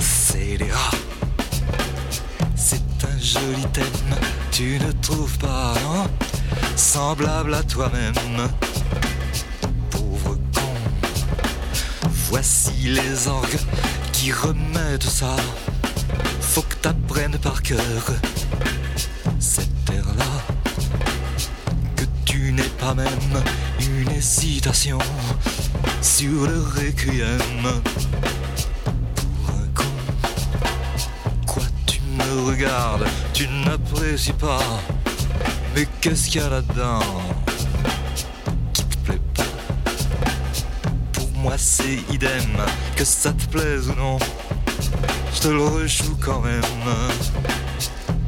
c'est 0.00 0.56
les 0.58 0.70
rats. 0.70 0.96
C'est 2.54 2.82
un 3.04 3.18
joli 3.18 3.64
thème, 3.72 4.14
tu 4.50 4.78
ne 4.78 4.92
trouves 4.92 5.38
pas, 5.38 5.74
non 5.82 6.06
Semblable 6.76 7.54
à 7.54 7.62
toi-même, 7.62 8.14
pauvre 9.90 10.36
con. 10.54 10.72
Voici 12.28 12.72
les 12.84 13.28
orgues 13.28 13.58
qui 14.12 14.32
remettent 14.32 15.02
ça. 15.02 15.36
Faut 16.40 16.62
que 16.62 16.76
t'apprennes 16.76 17.38
par 17.38 17.62
cœur 17.62 18.02
cette 19.38 19.84
terre-là. 19.84 20.24
Que 21.96 22.04
tu 22.24 22.52
n'es 22.52 22.70
pas 22.78 22.94
même 22.94 23.42
une 23.80 24.10
hésitation 24.10 24.98
sur 26.00 26.46
le 26.46 26.60
requiem. 26.60 27.82
Quoi, 31.46 31.62
tu 31.86 32.00
me 32.00 32.46
regardes, 32.46 33.06
tu 33.32 33.48
n'apprécies 33.48 34.32
pas. 34.32 34.60
Mais 35.74 35.86
qu'est-ce 36.00 36.28
qu'il 36.30 36.40
y 36.40 36.44
a 36.44 36.48
là-dedans 36.48 37.00
qui 38.72 38.84
te 38.84 38.96
plaît 38.98 39.20
pas? 39.34 39.44
Pour 41.12 41.28
moi, 41.36 41.54
c'est 41.56 41.98
idem, 42.10 42.56
que 42.96 43.04
ça 43.04 43.32
te 43.32 43.46
plaise 43.46 43.88
ou 43.88 43.94
non. 43.94 44.18
Je 45.34 45.40
te 45.40 45.48
le 45.48 45.62
rejoue 45.62 46.16
quand 46.20 46.40
même. 46.40 46.62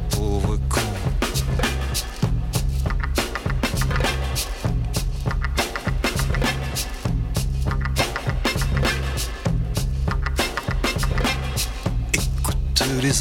Pauvre 0.09 0.57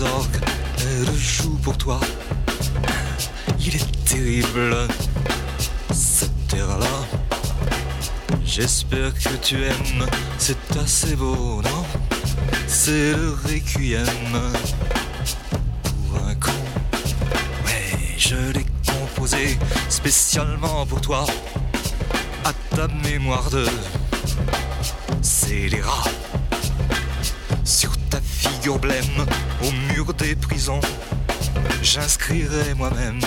aux 0.02 0.06
orgues, 0.06 0.40
elle 0.80 1.16
joue 1.16 1.56
pour 1.56 1.76
toi. 1.76 2.00
Il 3.60 3.74
est 3.76 4.04
terrible, 4.04 4.88
cette 5.92 6.48
terre-là. 6.48 7.06
J'espère 8.44 9.14
que 9.14 9.36
tu 9.42 9.56
aimes, 9.62 10.06
c'est 10.38 10.76
assez 10.76 11.16
beau, 11.16 11.62
non? 11.62 11.84
C'est 12.66 13.12
le 13.12 13.36
requiem 13.44 14.04
pour 15.82 16.26
un 16.26 16.34
con. 16.34 16.50
Ouais, 17.64 18.14
je 18.18 18.36
l'ai 18.52 18.66
composé 18.86 19.58
spécialement 19.88 20.86
pour 20.86 21.00
toi, 21.00 21.24
à 22.44 22.52
ta 22.76 22.88
mémoire 23.08 23.48
de 23.50 23.66
scélérat. 25.22 26.04
Sur 27.64 27.96
ta 28.10 28.20
figure 28.20 28.78
blême, 28.78 29.04
des 30.18 30.34
prisons, 30.34 30.80
j'inscrirai 31.82 32.74
moi-même. 32.74 33.20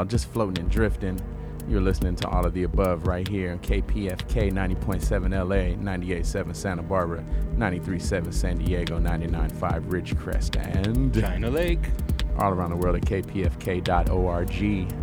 Y'all, 0.00 0.06
just 0.08 0.32
floating 0.32 0.64
and 0.64 0.70
drifting. 0.70 1.20
You're 1.68 1.82
listening 1.82 2.16
to 2.16 2.28
all 2.28 2.46
of 2.46 2.54
the 2.54 2.62
above 2.62 3.06
right 3.06 3.28
here 3.28 3.52
on 3.52 3.58
KPFK 3.58 4.50
90.7 4.50 5.30
LA, 5.30 5.76
98.7 5.76 6.56
Santa 6.56 6.82
Barbara, 6.82 7.22
93.7 7.56 8.32
San 8.32 8.58
Diego, 8.58 8.98
99.5 8.98 9.82
Ridgecrest, 9.88 10.56
and 10.56 11.14
China 11.14 11.50
Lake. 11.50 11.90
All 12.38 12.52
around 12.52 12.70
the 12.70 12.76
world 12.76 12.96
at 12.96 13.02
kpfk.org. 13.02 14.99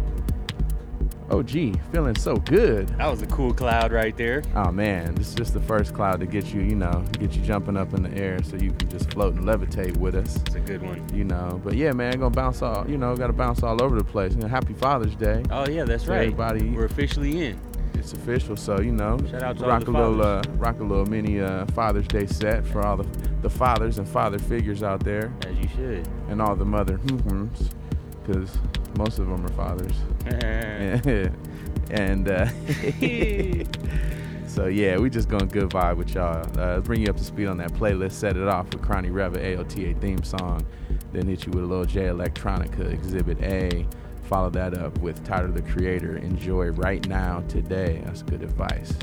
Oh 1.37 1.43
gee, 1.43 1.71
feeling 1.91 2.15
so 2.15 2.37
good. 2.37 2.87
That 2.97 3.11
was 3.11 3.21
a 3.21 3.27
cool 3.27 3.53
cloud 3.53 3.91
right 3.91 4.17
there. 4.17 4.41
Oh 4.55 4.71
man, 4.71 5.13
this 5.13 5.27
is 5.27 5.35
just 5.35 5.53
the 5.53 5.61
first 5.61 5.93
cloud 5.93 6.19
to 6.21 6.25
get 6.25 6.51
you, 6.51 6.61
you 6.61 6.73
know, 6.73 7.05
get 7.19 7.33
you 7.35 7.43
jumping 7.43 7.77
up 7.77 7.93
in 7.93 8.01
the 8.01 8.11
air 8.19 8.41
so 8.41 8.55
you 8.55 8.71
can 8.71 8.89
just 8.89 9.11
float 9.13 9.35
and 9.35 9.43
levitate 9.45 9.95
with 9.97 10.15
us. 10.15 10.35
It's 10.37 10.55
a 10.55 10.59
good 10.59 10.81
one. 10.81 11.07
You 11.13 11.25
know, 11.25 11.61
but 11.63 11.75
yeah, 11.75 11.91
man, 11.91 12.13
gonna 12.13 12.31
bounce 12.31 12.63
all, 12.63 12.89
you 12.89 12.97
know, 12.97 13.15
gotta 13.15 13.33
bounce 13.33 13.61
all 13.61 13.83
over 13.83 13.95
the 13.95 14.03
place. 14.03 14.33
You 14.33 14.39
know, 14.39 14.47
happy 14.47 14.73
Father's 14.73 15.13
Day. 15.13 15.43
Oh 15.51 15.69
yeah, 15.69 15.83
that's 15.83 16.07
right. 16.07 16.21
Everybody, 16.21 16.71
We're 16.71 16.85
officially 16.85 17.45
in. 17.45 17.61
it's 17.93 18.13
official, 18.13 18.55
so 18.57 18.81
you 18.81 18.91
know, 18.91 19.19
Shout 19.29 19.43
out 19.43 19.59
to 19.59 19.67
rock 19.67 19.83
the 19.85 19.91
a 19.91 19.93
little, 19.93 20.23
uh, 20.23 20.41
rock 20.55 20.79
a 20.79 20.83
little 20.83 21.05
mini 21.05 21.39
uh, 21.39 21.67
Father's 21.67 22.07
Day 22.07 22.25
set 22.25 22.65
for 22.65 22.83
all 22.83 22.97
the 22.97 23.07
the 23.43 23.49
fathers 23.51 23.99
and 23.99 24.09
father 24.09 24.39
figures 24.39 24.81
out 24.81 25.03
there, 25.03 25.31
As 25.45 25.55
you 25.59 25.67
should. 25.75 26.07
and 26.29 26.41
all 26.41 26.55
the 26.55 26.65
mother 26.65 26.97
because 26.97 28.57
most 28.97 29.19
of 29.19 29.27
them 29.27 29.45
are 29.45 29.49
fathers. 29.53 29.93
and 31.91 32.27
uh, 32.27 32.47
so 34.47 34.67
yeah, 34.67 34.97
we 34.97 35.09
just 35.09 35.29
going 35.29 35.47
good 35.47 35.69
vibe 35.69 35.97
with 35.97 36.13
y'all. 36.13 36.45
Uh, 36.59 36.79
bring 36.81 37.01
you 37.01 37.07
up 37.07 37.17
to 37.17 37.23
speed 37.23 37.47
on 37.47 37.57
that 37.57 37.73
playlist. 37.73 38.13
Set 38.13 38.37
it 38.37 38.47
off 38.47 38.65
with 38.73 38.81
Cronny 38.81 39.09
Reva 39.09 39.39
AOTA 39.39 39.99
theme 40.01 40.23
song. 40.23 40.65
Then 41.13 41.27
hit 41.27 41.45
you 41.45 41.51
with 41.51 41.63
a 41.63 41.67
little 41.67 41.85
Jay 41.85 42.05
Electronica 42.05 42.91
Exhibit 42.91 43.39
A. 43.41 43.85
Follow 44.23 44.49
that 44.49 44.77
up 44.77 44.97
with 44.99 45.23
Tyler 45.23 45.51
the 45.51 45.61
Creator. 45.61 46.17
Enjoy 46.17 46.71
right 46.71 47.07
now 47.07 47.43
today. 47.47 48.01
That's 48.03 48.23
good 48.23 48.43
advice. 48.43 48.93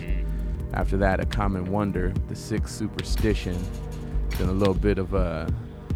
After 0.75 0.97
that, 0.99 1.21
a 1.21 1.25
common 1.25 1.67
wonder, 1.67 2.13
the 2.29 2.37
sixth 2.37 2.75
superstition. 2.75 3.57
Then 4.39 4.49
a 4.49 4.53
little 4.53 4.75
bit 4.75 4.99
of 4.99 5.15
uh, 5.15 5.47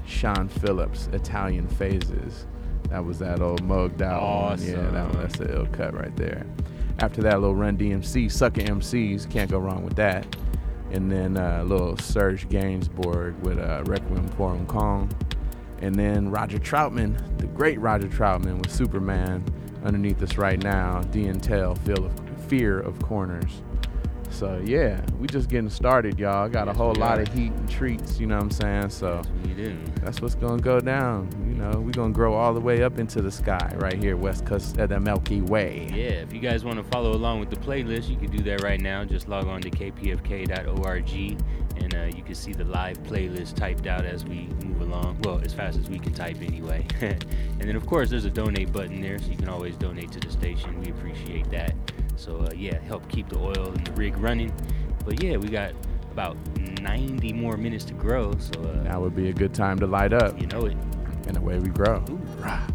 Sean 0.06 0.48
Phillips, 0.48 1.08
Italian 1.12 1.68
phases. 1.68 2.46
That 2.90 3.05
was 3.05 3.18
that 3.18 3.40
old 3.40 3.62
mugged 3.64 4.03
out 4.03 4.22
one. 4.22 4.62
Yeah, 4.62 4.90
that 4.90 5.09
one, 5.09 5.22
that's 5.22 5.38
the 5.38 5.55
ill 5.55 5.66
cut 5.66 5.94
right 5.94 6.14
there. 6.16 6.46
After 7.01 7.22
that, 7.22 7.35
a 7.35 7.38
little 7.38 7.55
Run 7.55 7.77
DMC, 7.77 8.31
Sucker 8.31 8.62
MCs, 8.62 9.31
can't 9.31 9.51
go 9.51 9.59
wrong 9.59 9.85
with 9.85 9.94
that. 9.96 10.27
And 10.90 11.12
then 11.12 11.37
uh, 11.37 11.61
a 11.62 11.64
little 11.64 11.96
Serge 11.98 12.48
Gainsbourg 12.48 13.38
with 13.40 13.59
uh, 13.59 13.83
Requiem 13.85 14.27
for 14.29 14.53
un 14.53 14.66
con. 14.66 15.11
And 15.81 15.94
then 15.94 16.31
Roger 16.31 16.59
Troutman, 16.59 17.38
the 17.38 17.46
great 17.46 17.79
Roger 17.79 18.09
Troutman 18.09 18.59
with 18.59 18.72
Superman 18.72 19.44
underneath 19.85 20.20
us 20.22 20.37
right 20.38 20.61
now. 20.61 21.03
D 21.12 21.27
and 21.27 21.46
of, 21.53 21.79
Fear 22.48 22.81
of 22.81 23.01
Corners. 23.03 23.62
So 24.30 24.62
yeah, 24.64 25.00
we 25.18 25.26
just 25.26 25.48
getting 25.48 25.70
started, 25.70 26.18
y'all. 26.18 26.48
Got 26.48 26.68
a 26.68 26.72
whole 26.72 26.94
lot 26.94 27.18
are. 27.18 27.22
of 27.22 27.28
heat 27.32 27.52
and 27.52 27.68
treats, 27.68 28.20
you 28.20 28.26
know 28.26 28.36
what 28.36 28.44
I'm 28.44 28.50
saying? 28.50 28.90
So 28.90 29.22
We 29.44 29.54
do. 29.54 29.76
that's 30.02 30.20
what's 30.20 30.34
gonna 30.34 30.62
go 30.62 30.80
down. 30.80 31.28
You 31.48 31.54
know, 31.54 31.80
we 31.80 31.92
gonna 31.92 32.12
grow 32.12 32.34
all 32.34 32.54
the 32.54 32.60
way 32.60 32.82
up 32.82 32.98
into 32.98 33.22
the 33.22 33.30
sky 33.30 33.74
right 33.78 34.00
here, 34.00 34.16
West 34.16 34.46
Coast 34.46 34.78
of 34.78 34.90
the 34.90 35.00
Milky 35.00 35.40
Way. 35.40 35.88
Yeah, 35.90 36.22
if 36.22 36.32
you 36.32 36.40
guys 36.40 36.64
want 36.64 36.78
to 36.78 36.84
follow 36.84 37.12
along 37.12 37.40
with 37.40 37.50
the 37.50 37.56
playlist, 37.56 38.08
you 38.08 38.16
can 38.16 38.30
do 38.30 38.42
that 38.44 38.62
right 38.62 38.80
now. 38.80 39.04
Just 39.04 39.28
log 39.28 39.46
on 39.46 39.60
to 39.62 39.70
kpfk.org 39.70 41.38
and 41.80 41.94
uh, 41.94 42.16
you 42.16 42.22
can 42.22 42.34
see 42.34 42.52
the 42.52 42.64
live 42.64 43.02
playlist 43.04 43.54
typed 43.54 43.86
out 43.86 44.04
as 44.04 44.24
we 44.24 44.48
move 44.64 44.80
along. 44.80 45.18
Well, 45.22 45.40
as 45.44 45.52
fast 45.52 45.78
as 45.78 45.88
we 45.88 45.98
can 45.98 46.12
type 46.12 46.40
anyway. 46.42 46.86
and 47.00 47.60
then, 47.60 47.76
of 47.76 47.86
course, 47.86 48.10
there's 48.10 48.24
a 48.24 48.30
donate 48.30 48.72
button 48.72 49.00
there, 49.00 49.18
so 49.18 49.26
you 49.30 49.36
can 49.36 49.48
always 49.48 49.76
donate 49.76 50.10
to 50.12 50.20
the 50.20 50.30
station. 50.30 50.80
We 50.80 50.90
appreciate 50.90 51.50
that. 51.50 51.74
So, 52.18 52.38
uh, 52.38 52.50
yeah, 52.57 52.78
help 52.81 53.09
keep 53.09 53.28
the 53.28 53.38
oil 53.38 53.72
and 53.72 53.87
the 53.87 53.92
rig 53.92 54.18
running. 54.18 54.52
But 55.04 55.22
yeah, 55.22 55.37
we 55.37 55.48
got 55.48 55.72
about 56.11 56.37
90 56.83 57.33
more 57.33 57.57
minutes 57.57 57.85
to 57.87 57.94
grow. 57.94 58.37
So, 58.38 58.61
uh, 58.62 58.83
Now 58.83 59.00
would 59.00 59.14
be 59.14 59.28
a 59.28 59.33
good 59.33 59.54
time 59.54 59.78
to 59.78 59.87
light 59.87 60.12
up. 60.12 60.40
you 60.40 60.48
know 60.48 60.66
it. 60.66 60.76
And 61.28 61.37
away 61.37 61.59
we 61.59 61.68
grow. 61.68 62.02
Rah. 62.38 62.66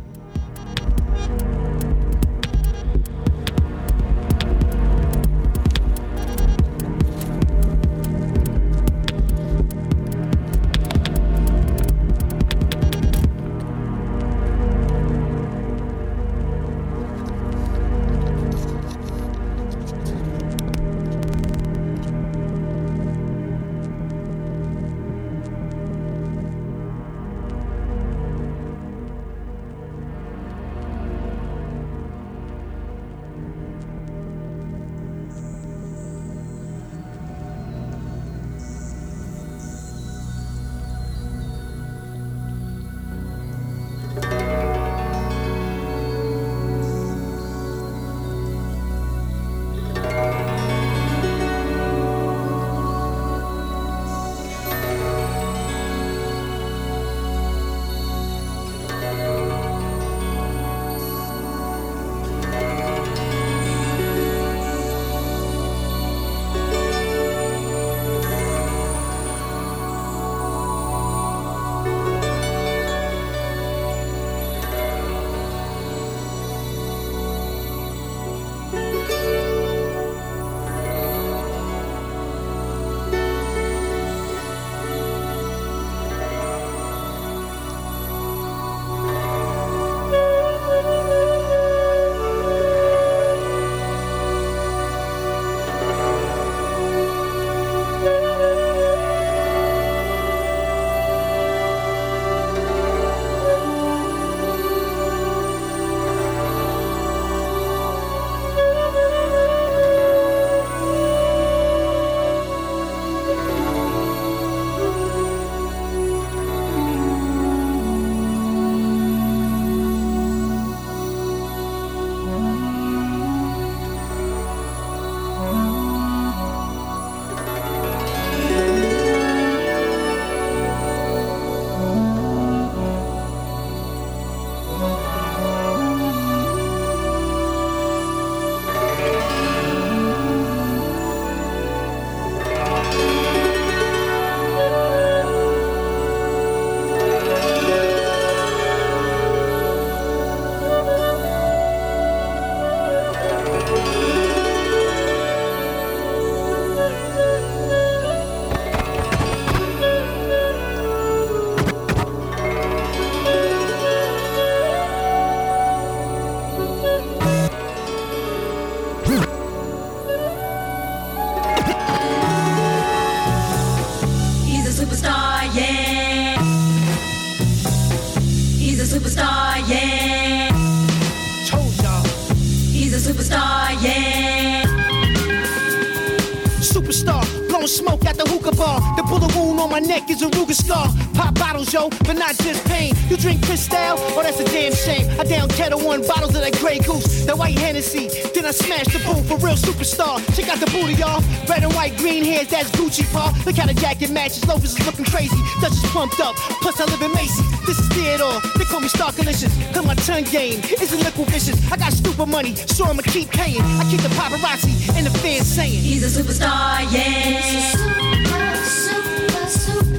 Not 192.33 192.45
just 192.47 192.65
pain. 192.65 192.95
You 193.09 193.17
drink 193.17 193.45
Cristal? 193.45 193.95
Oh, 194.17 194.23
that's 194.23 194.39
a 194.39 194.45
damn 194.45 194.73
shame. 194.73 195.05
I 195.19 195.23
down 195.23 195.49
Ketel 195.49 195.79
One 195.85 196.01
bottles 196.07 196.33
of 196.35 196.41
that 196.41 196.57
Grey 196.57 196.79
Goose, 196.79 197.25
that 197.25 197.37
white 197.37 197.57
Hennessy. 197.59 198.07
Then 198.33 198.45
I 198.45 198.51
smash 198.51 198.85
the 198.85 198.97
booth 199.05 199.27
for 199.27 199.37
real 199.37 199.55
superstar. 199.55 200.17
Check 200.35 200.49
out 200.49 200.59
the 200.59 200.65
booty, 200.71 200.93
y'all. 200.93 201.21
Red 201.47 201.63
and 201.63 201.73
white, 201.75 201.95
green 201.97 202.23
hairs, 202.23 202.47
that's 202.47 202.71
Gucci, 202.71 203.05
pa. 203.13 203.29
Look 203.45 203.57
how 203.57 203.67
the 203.67 203.73
jacket 203.75 204.09
matches. 204.09 204.47
Loafers 204.47 204.73
is 204.73 204.85
looking 204.85 205.05
crazy. 205.05 205.37
Dutch 205.61 205.73
is 205.73 205.85
pumped 205.91 206.19
up. 206.21 206.35
Plus 206.63 206.79
I 206.79 206.85
live 206.85 207.01
in 207.01 207.11
Macy. 207.13 207.43
This 207.67 207.77
is 207.77 207.87
theater. 207.89 208.31
They 208.57 208.65
call 208.65 208.79
me 208.79 208.87
Star 208.87 209.11
Collisions. 209.11 209.53
Cause 209.73 209.85
my 209.85 209.95
tongue 209.95 210.25
game 210.25 210.59
isn't 210.81 210.99
liquid 211.03 211.29
vicious. 211.29 211.59
I 211.71 211.77
got 211.77 211.93
stupid 211.93 212.25
money, 212.25 212.55
so 212.55 212.85
I'ma 212.85 213.03
keep 213.03 213.29
paying. 213.29 213.61
I 213.61 213.85
keep 213.91 214.01
the 214.01 214.09
paparazzi 214.17 214.73
and 214.97 215.05
the 215.05 215.13
fans 215.19 215.45
saying. 215.45 215.69
He's 215.69 216.01
a 216.01 216.09
superstar, 216.09 216.81
yeah. 216.91 217.93
Mean 218.01 218.23
coats, 218.23 218.89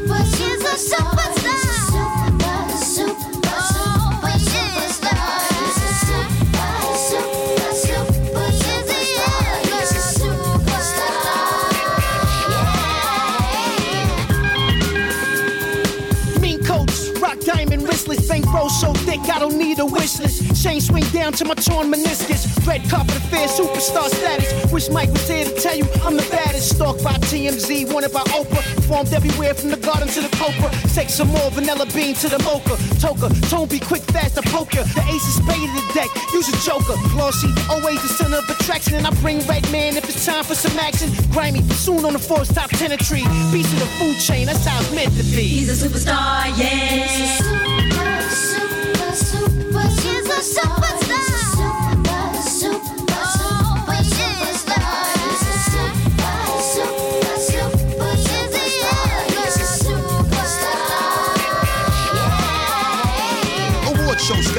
rock 0.09 0.35
diamond 0.35 0.65
wristlets, 0.65 0.85
bankroll 0.95 0.95
so 0.95 0.99
thick, 1.05 1.05
got 1.05 1.05
don't 1.05 1.15
need 1.15 1.23
a 1.23 1.35
wish 1.35 1.44
to 21.35 21.45
my 21.45 21.55
torn 21.55 21.91
meniscus. 21.91 22.44
Red 22.67 22.89
carpet 22.89 23.17
affair, 23.17 23.47
superstar 23.47 24.09
status. 24.09 24.73
Wish 24.73 24.89
Mike 24.89 25.11
was 25.11 25.29
here 25.29 25.45
to 25.45 25.55
tell 25.61 25.77
you 25.77 25.85
I'm 26.03 26.17
the 26.17 26.27
baddest. 26.31 26.77
Stalked 26.77 27.05
by 27.05 27.13
TMZ, 27.29 27.93
wanted 27.93 28.13
by 28.13 28.23
Oprah. 28.33 28.65
Formed 28.89 29.13
everywhere 29.13 29.53
from 29.55 29.71
the 29.71 29.77
garden 29.77 30.09
to 30.09 30.21
the 30.23 30.35
copra. 30.37 30.71
Take 30.95 31.11
some 31.11 31.29
more 31.29 31.51
vanilla 31.51 31.87
bean 31.95 32.15
to 32.17 32.29
the 32.29 32.39
mocha. 32.41 32.77
Toka, 33.01 33.29
tone 33.51 33.69
be 33.69 33.79
quick, 33.79 34.03
fast, 34.03 34.37
to 34.37 34.43
poker. 34.49 34.83
The 34.83 35.05
ace 35.13 35.27
is 35.29 35.37
spade 35.37 35.69
of 35.69 35.75
the 35.77 35.85
deck. 35.93 36.11
Use 36.33 36.49
a 36.49 36.57
joker. 36.65 36.97
Glossy, 37.13 37.53
always 37.69 38.01
the 38.03 38.09
center 38.09 38.39
of 38.39 38.49
attraction. 38.49 38.95
And 38.95 39.07
I 39.07 39.11
bring 39.21 39.41
red 39.47 39.71
man 39.71 39.97
if 39.97 40.09
it's 40.09 40.25
time 40.25 40.45
for 40.45 40.55
some 40.55 40.79
action. 40.79 41.11
Grimy, 41.33 41.63
soon 41.75 42.05
on 42.05 42.15
the 42.15 42.19
force, 42.19 42.49
top 42.49 42.71
10 42.71 42.93
a 42.93 42.97
tree. 42.97 43.25
Beast 43.53 43.73
of 43.75 43.81
the 43.81 43.91
food 44.01 44.17
chain, 44.19 44.47
that's 44.47 44.65
how 44.65 44.81
it's 44.81 44.95
meant 44.95 45.13
to 45.17 45.25
be. 45.37 45.45
He's 45.45 45.69
a 45.69 45.89
superstar, 45.89 46.49
yeah. 46.57 47.75
Award 50.75 50.95
show 51.25 51.44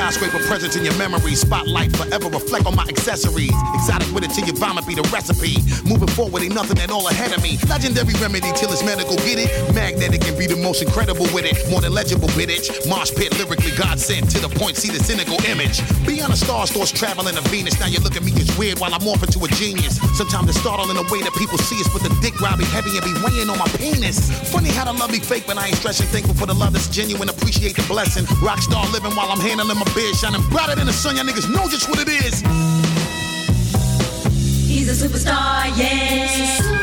skyscraper 0.05 0.37
presence 0.45 0.75
in 0.75 0.85
your 0.85 0.93
memory. 0.97 1.33
Spotlight 1.33 1.89
forever 1.97 2.29
reflect 2.29 2.67
on 2.67 2.75
my 2.75 2.85
accessories. 2.85 3.57
Exotic 3.73 4.05
with 4.13 4.23
it 4.23 4.29
till 4.29 4.45
your 4.45 4.55
vomit 4.55 4.85
be 4.85 4.93
the 4.93 5.01
recipe. 5.09 5.57
Moving 5.81 6.07
forward 6.13 6.43
ain't 6.43 6.53
nothing 6.53 6.77
at 6.77 6.91
all 6.91 7.07
ahead 7.09 7.33
of 7.33 7.41
me. 7.41 7.57
Legendary 7.65 8.13
remedy 8.21 8.53
till 8.53 8.69
it's 8.69 8.85
medical. 8.85 9.17
Get 9.25 9.41
it? 9.41 9.49
Magnetic 9.73 10.21
can 10.21 10.37
be 10.37 10.45
the 10.45 10.61
most 10.61 10.83
incredible 10.85 11.25
with 11.33 11.49
it. 11.49 11.57
More 11.71 11.81
than 11.81 11.91
legible 11.91 12.29
bit 12.37 12.53
it. 12.53 12.69
Mosh 12.85 13.09
pit 13.17 13.33
lyrically 13.41 13.73
God 13.73 13.97
sent 13.99 14.29
to 14.29 14.39
the 14.39 14.49
point. 14.49 14.77
See 14.77 14.93
the 14.93 15.01
cynical 15.01 15.41
image. 15.49 15.81
Beyond 16.05 16.33
the 16.33 16.37
stars, 16.37 16.69
thoughts 16.69 16.91
traveling 16.91 17.33
to 17.33 17.41
Venus. 17.49 17.79
Now 17.81 17.89
you 17.89 17.97
look 18.05 18.15
at 18.15 18.21
me 18.21 18.29
as 18.37 18.53
weird 18.61 18.77
while 18.77 18.93
I'm 18.93 19.01
morphing 19.01 19.33
to 19.33 19.39
a 19.41 19.49
genius. 19.57 19.97
Sometimes 20.13 20.53
it's 20.53 20.61
startle 20.61 20.85
in 20.93 20.97
a 21.01 21.05
way 21.09 21.25
that 21.25 21.33
people 21.33 21.57
see 21.57 21.81
us, 21.81 21.89
but 21.89 22.05
the 22.05 22.13
dick 22.21 22.37
be 22.37 22.65
heavy 22.69 22.93
and 22.93 23.01
be 23.01 23.15
weighing 23.25 23.49
on 23.49 23.57
my 23.57 23.67
penis. 23.81 24.29
Funny 24.53 24.69
how 24.69 24.85
the 24.85 24.93
love 24.93 25.09
be 25.09 25.17
fake, 25.17 25.49
but 25.49 25.57
I 25.57 25.73
ain't 25.73 25.81
stressing. 25.81 26.05
Thankful 26.13 26.37
for 26.37 26.45
the 26.45 26.53
love 26.53 26.73
that's 26.77 26.93
genuine. 26.93 27.27
Appreciate 27.27 27.75
the 27.75 27.85
blessing. 27.89 28.29
Rockstar 28.45 28.85
living 28.93 29.17
while 29.17 29.33
I'm 29.33 29.41
handling 29.41 29.79
my 29.81 29.89
biz, 29.95 30.19
shining 30.19 30.41
brighter 30.49 30.75
than 30.75 30.85
the 30.85 30.93
sun. 30.93 31.15
Y'all 31.15 31.25
niggas 31.25 31.49
know 31.49 31.67
just 31.69 31.89
what 31.89 31.99
it 31.99 32.09
is. 32.09 32.41
He's 34.67 34.89
a 34.89 35.07
superstar, 35.07 35.75
yeah. 35.77 36.75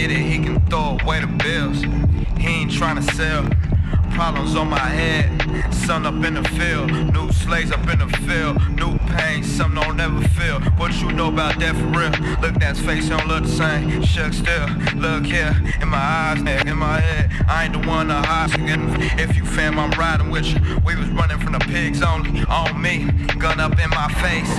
Get 0.00 0.10
it, 0.10 0.18
he 0.18 0.38
can 0.38 0.60
throw 0.66 0.96
away 1.02 1.20
the 1.20 1.26
bills. 1.26 1.82
He 2.38 2.48
ain't 2.48 2.70
tryna 2.70 3.02
sell. 3.12 3.44
Problems 4.12 4.56
on 4.56 4.68
my 4.68 4.78
head, 4.78 5.72
sun 5.72 6.04
up 6.04 6.24
in 6.24 6.34
the 6.34 6.44
field, 6.50 6.90
new 6.90 7.30
slaves 7.32 7.70
up 7.70 7.86
in 7.88 8.00
the 8.00 8.08
field, 8.26 8.56
new 8.76 8.98
pain, 9.16 9.42
something 9.42 9.82
I'll 9.82 9.94
never 9.94 10.20
feel. 10.28 10.60
What 10.78 10.92
you 11.00 11.12
know 11.12 11.28
about 11.28 11.58
that 11.60 11.74
for 11.76 11.86
real? 11.86 12.10
Look, 12.40 12.60
that 12.60 12.76
face 12.76 13.08
don't 13.08 13.26
look 13.28 13.44
the 13.44 13.48
same. 13.48 14.02
Shook 14.02 14.32
still, 14.32 14.68
look 14.96 15.24
here, 15.24 15.54
in 15.80 15.88
my 15.88 15.98
eyes, 15.98 16.38
nigga, 16.38 16.66
in 16.66 16.76
my 16.76 17.00
head. 17.00 17.30
I 17.48 17.64
ain't 17.64 17.72
the 17.72 17.88
one 17.88 18.08
to 18.08 18.14
hide. 18.14 18.50
If 19.18 19.36
you 19.36 19.44
fam, 19.44 19.78
I'm 19.78 19.90
riding 19.92 20.30
with 20.30 20.46
you. 20.46 20.60
We 20.84 20.96
was 20.96 21.08
running 21.10 21.38
from 21.38 21.52
the 21.52 21.60
pigs 21.60 22.02
only, 22.02 22.44
on 22.44 22.80
me, 22.80 23.06
gun 23.38 23.60
up 23.60 23.78
in 23.78 23.90
my 23.90 24.08
face. 24.22 24.58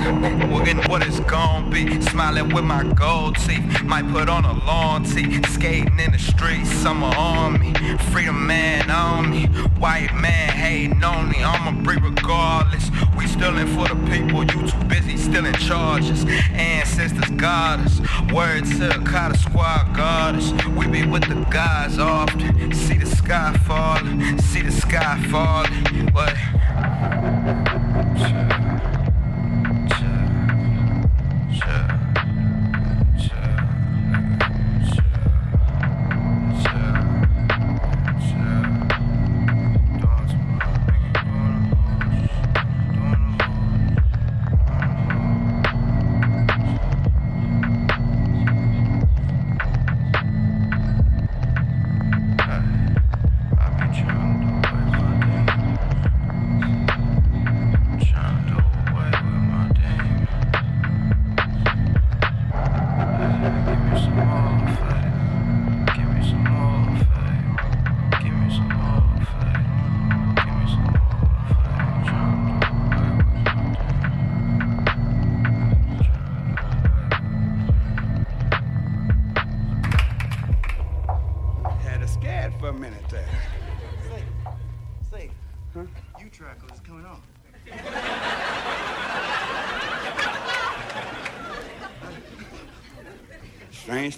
Looking 0.52 0.78
what 0.90 1.06
it's 1.06 1.20
gon' 1.22 1.70
be, 1.70 2.02
smiling 2.02 2.54
with 2.54 2.64
my 2.64 2.84
gold 2.84 3.36
teeth. 3.38 3.84
Might 3.84 4.10
put 4.12 4.30
on 4.30 4.46
a 4.46 4.54
long 4.66 5.04
tee, 5.04 5.42
skating 5.50 6.00
in 6.00 6.12
the 6.12 6.20
streets, 6.20 6.72
summer 6.72 7.14
on 7.18 7.60
me, 7.60 7.74
freedom 8.12 8.46
man 8.46 8.90
on 8.90 9.30
me. 9.30 9.46
White 9.80 10.14
man 10.16 10.50
hating 10.50 11.04
on 11.04 11.30
me, 11.30 11.44
I'ma 11.44 11.84
breathe 11.84 12.04
regardless. 12.04 12.90
We 13.18 13.28
still 13.28 13.58
in 13.58 13.68
for 13.68 13.88
the 13.88 13.96
people, 14.10 14.44
you 14.44 14.68
too 14.68 14.84
busy 14.86 15.18
still 15.18 15.46
in 15.46 15.54
charges. 15.56 16.26
Ancestors 16.52 17.30
got 17.32 17.80
us, 17.80 18.00
word 18.32 18.66
to 18.66 19.02
Carter 19.06 19.38
squad 19.38 19.82
us. 20.00 20.52
We 20.78 20.88
be 20.88 21.06
with 21.06 21.28
the 21.28 21.46
guys 21.50 21.98
often, 22.00 22.74
see 22.74 22.98
the 22.98 23.06
sky 23.06 23.58
falling, 23.66 24.40
see 24.40 24.62
the 24.62 24.72
sky 24.72 25.22
falling. 25.30 26.10
But 26.14 26.36
Had 28.22 28.71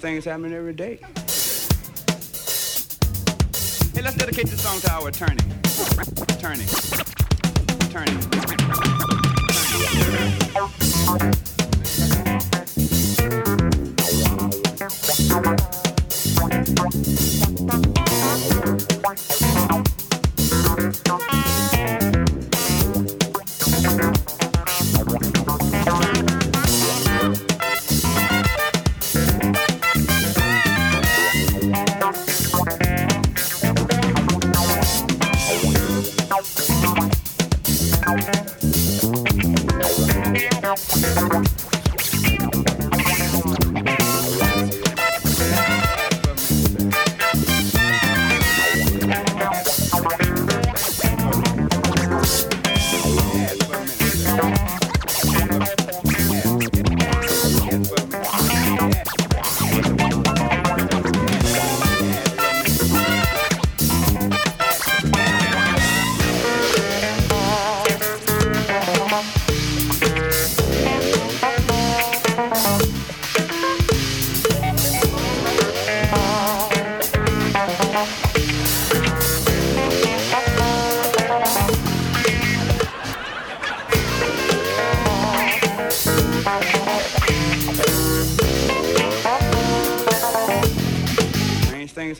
things 0.04 0.26
happen 0.26 0.52
every 0.52 0.74
day. 0.74 0.98
Hey, 3.94 4.02
let's 4.02 4.16
dedicate 4.16 4.48
this 4.48 4.62
song 4.62 4.78
to 4.80 4.92
our 4.92 5.08
attorney. 5.08 5.40
Attorney. 5.64 6.64
Attorney. 6.64 7.03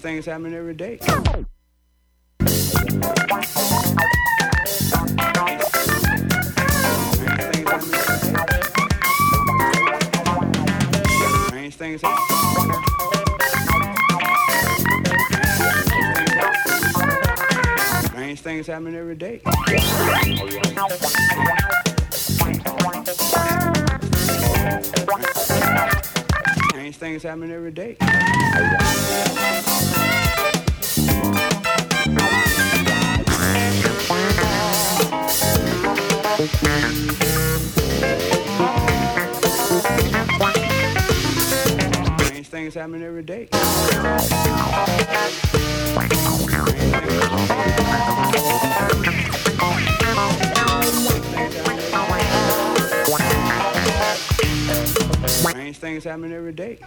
Strange 0.00 0.14
things 0.14 0.26
happen 0.32 0.54
every 0.54 0.72
day. 0.72 0.98
Strange 11.48 11.74
things 11.76 12.00
Strange 18.06 18.40
things 18.40 18.66
happen 18.66 18.94
every 18.96 19.16
day. 19.16 19.42
Strange 26.90 26.98
things 26.98 27.22
happen 27.22 27.52
every 27.52 27.70
day. 27.70 27.96
Strange 42.18 42.48
things 42.48 42.74
happen 42.74 43.04
every 43.04 43.22
day. 43.22 43.46
Strange 43.52 44.90
things 51.30 51.49
happening 56.04 56.32
every 56.32 56.52
day. 56.52 56.78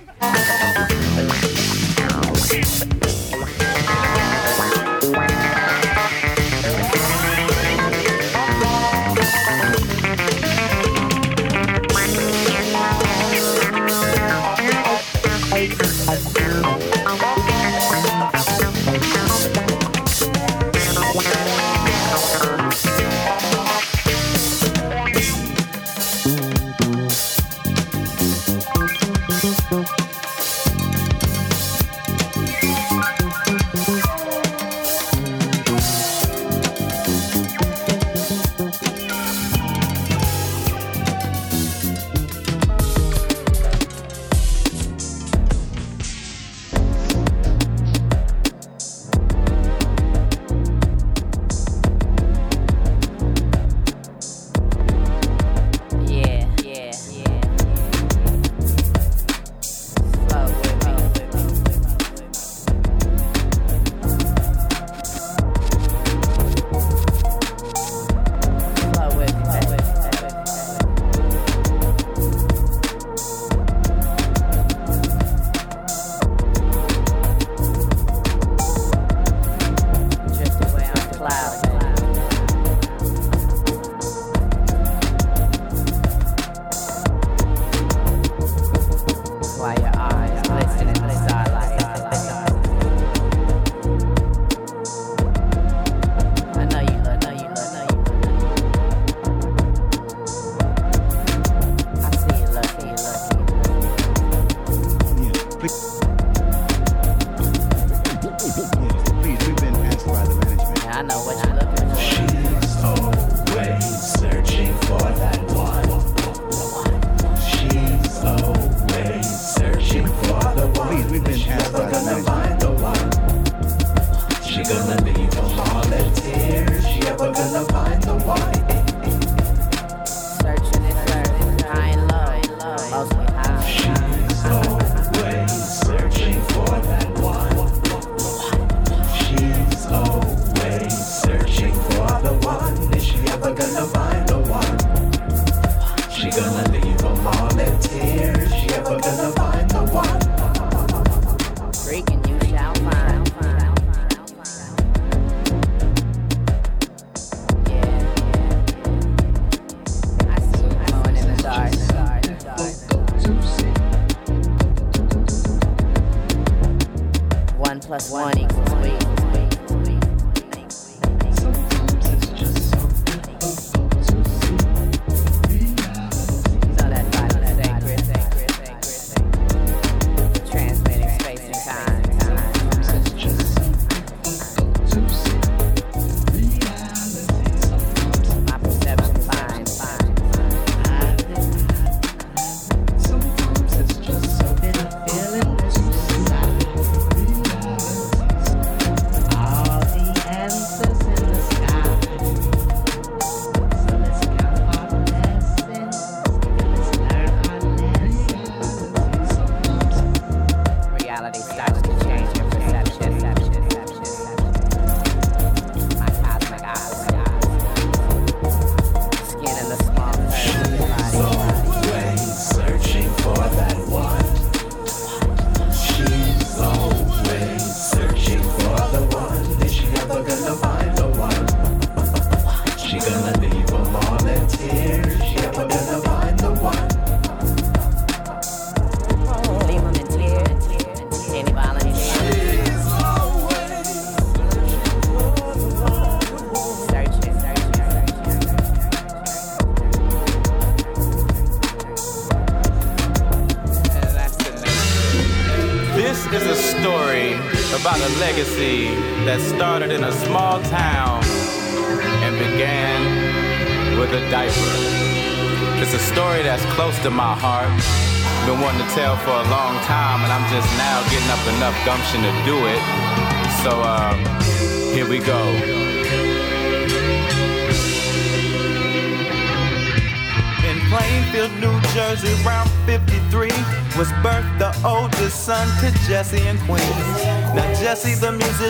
Legacy 259.34 259.58
that 259.58 259.83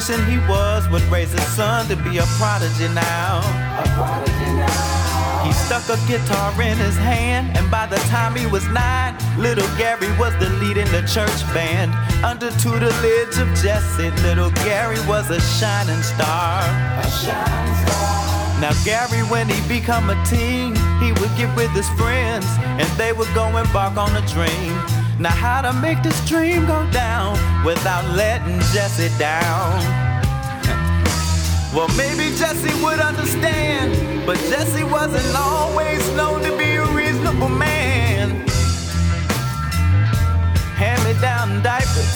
musician 0.04 0.30
he 0.30 0.38
was, 0.50 0.88
would 0.90 1.02
raise 1.04 1.32
his 1.32 1.46
son 1.56 1.88
to 1.88 1.96
be 1.96 2.18
a 2.18 2.26
prodigy 2.38 2.88
now. 2.90 3.42
He 5.46 5.52
stuck 5.54 5.88
a 5.88 5.98
guitar 6.08 6.52
in 6.62 6.78
his 6.78 6.98
hand, 6.98 7.58
and 7.58 7.70
by 7.72 7.86
the 7.86 7.98
time 8.12 8.36
he 8.36 8.46
was 8.46 8.68
nine, 8.70 9.16
little 9.38 9.68
Gary 9.78 10.12
was 10.18 10.34
the 10.40 10.50
lead 10.60 10.78
in 10.78 10.90
the 10.92 11.02
church 11.08 11.40
band. 11.54 11.94
Under 12.24 12.52
tutelage 12.60 13.38
of 13.38 13.48
Jesse, 13.62 14.12
little 14.24 14.52
Gary 14.68 15.00
was 15.08 15.30
a 15.30 15.40
shining 15.40 16.04
star. 16.04 16.64
A 17.00 17.10
shining 17.10 17.76
star. 17.86 18.60
Now 18.60 18.74
Gary, 18.84 19.24
when 19.30 19.48
he 19.48 19.60
become 19.68 20.10
a 20.10 20.26
teen, 20.26 20.76
he 21.00 21.12
would 21.14 21.32
get 21.38 21.56
with 21.56 21.72
his 21.72 21.90
friends, 21.92 22.46
and 22.80 22.88
they 22.98 23.14
would 23.14 23.34
go 23.34 23.46
embark 23.56 23.96
on 23.98 24.14
a 24.16 24.26
dream. 24.28 24.74
Now 25.20 25.30
how 25.30 25.62
to 25.62 25.72
make 25.74 26.02
this 26.02 26.20
dream 26.28 26.66
go 26.66 26.90
down 26.92 27.38
without 27.64 28.04
letting 28.16 28.60
Jesse 28.74 29.16
down? 29.20 29.93
Well, 31.74 31.88
maybe 31.98 32.30
Jesse 32.38 32.72
would 32.84 33.00
understand, 33.00 34.28
but 34.28 34.38
Jesse 34.48 34.84
wasn't 34.84 35.36
always 35.36 36.08
known 36.12 36.44
to 36.44 36.56
be 36.56 36.76
a 36.76 36.86
reasonable 36.94 37.50
man. 37.50 38.48
Hand 40.78 41.04
me 41.04 41.20
down 41.20 41.64
diapers. 41.64 42.14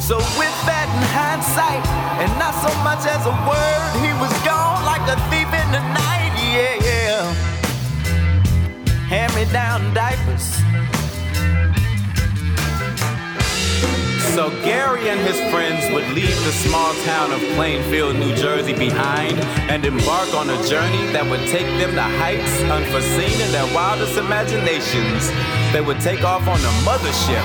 So, 0.00 0.16
with 0.40 0.56
that 0.64 0.88
in 0.96 1.04
hindsight, 1.12 1.84
and 2.24 2.32
not 2.38 2.54
so 2.56 2.72
much 2.80 3.04
as 3.04 3.20
a 3.26 3.36
word, 3.44 3.92
he 4.00 4.08
was 4.16 4.32
gone 4.40 4.82
like 4.86 5.04
a 5.12 5.20
thief 5.28 5.52
in 5.52 5.68
the 5.70 5.84
night, 5.92 6.32
yeah, 6.40 6.88
yeah. 6.88 7.34
Hand 9.12 9.34
me 9.34 9.44
down 9.52 9.92
diapers. 9.92 10.77
So 14.38 14.50
Gary 14.62 15.08
and 15.08 15.18
his 15.18 15.34
friends 15.50 15.92
would 15.92 16.06
leave 16.14 16.38
the 16.44 16.52
small 16.52 16.94
town 17.02 17.32
of 17.32 17.40
Plainfield, 17.56 18.14
New 18.14 18.36
Jersey 18.36 18.72
behind 18.72 19.36
and 19.66 19.84
embark 19.84 20.32
on 20.32 20.48
a 20.48 20.54
journey 20.62 21.10
that 21.10 21.26
would 21.26 21.40
take 21.50 21.66
them 21.82 21.90
to 21.98 22.02
heights 22.22 22.62
unforeseen 22.70 23.34
in 23.34 23.50
their 23.50 23.66
wildest 23.74 24.16
imaginations. 24.16 25.26
They 25.72 25.80
would 25.80 25.98
take 25.98 26.22
off 26.22 26.46
on 26.46 26.60
a 26.62 26.72
mothership. 26.86 27.42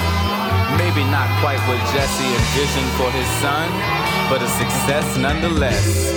Maybe 0.77 1.01
not 1.09 1.25
quite 1.41 1.57
what 1.65 1.81
Jesse 1.97 2.29
envisioned 2.29 2.91
for 3.01 3.09
his 3.09 3.29
son, 3.41 3.73
but 4.29 4.45
a 4.45 4.49
success 4.61 5.17
nonetheless. 5.17 6.13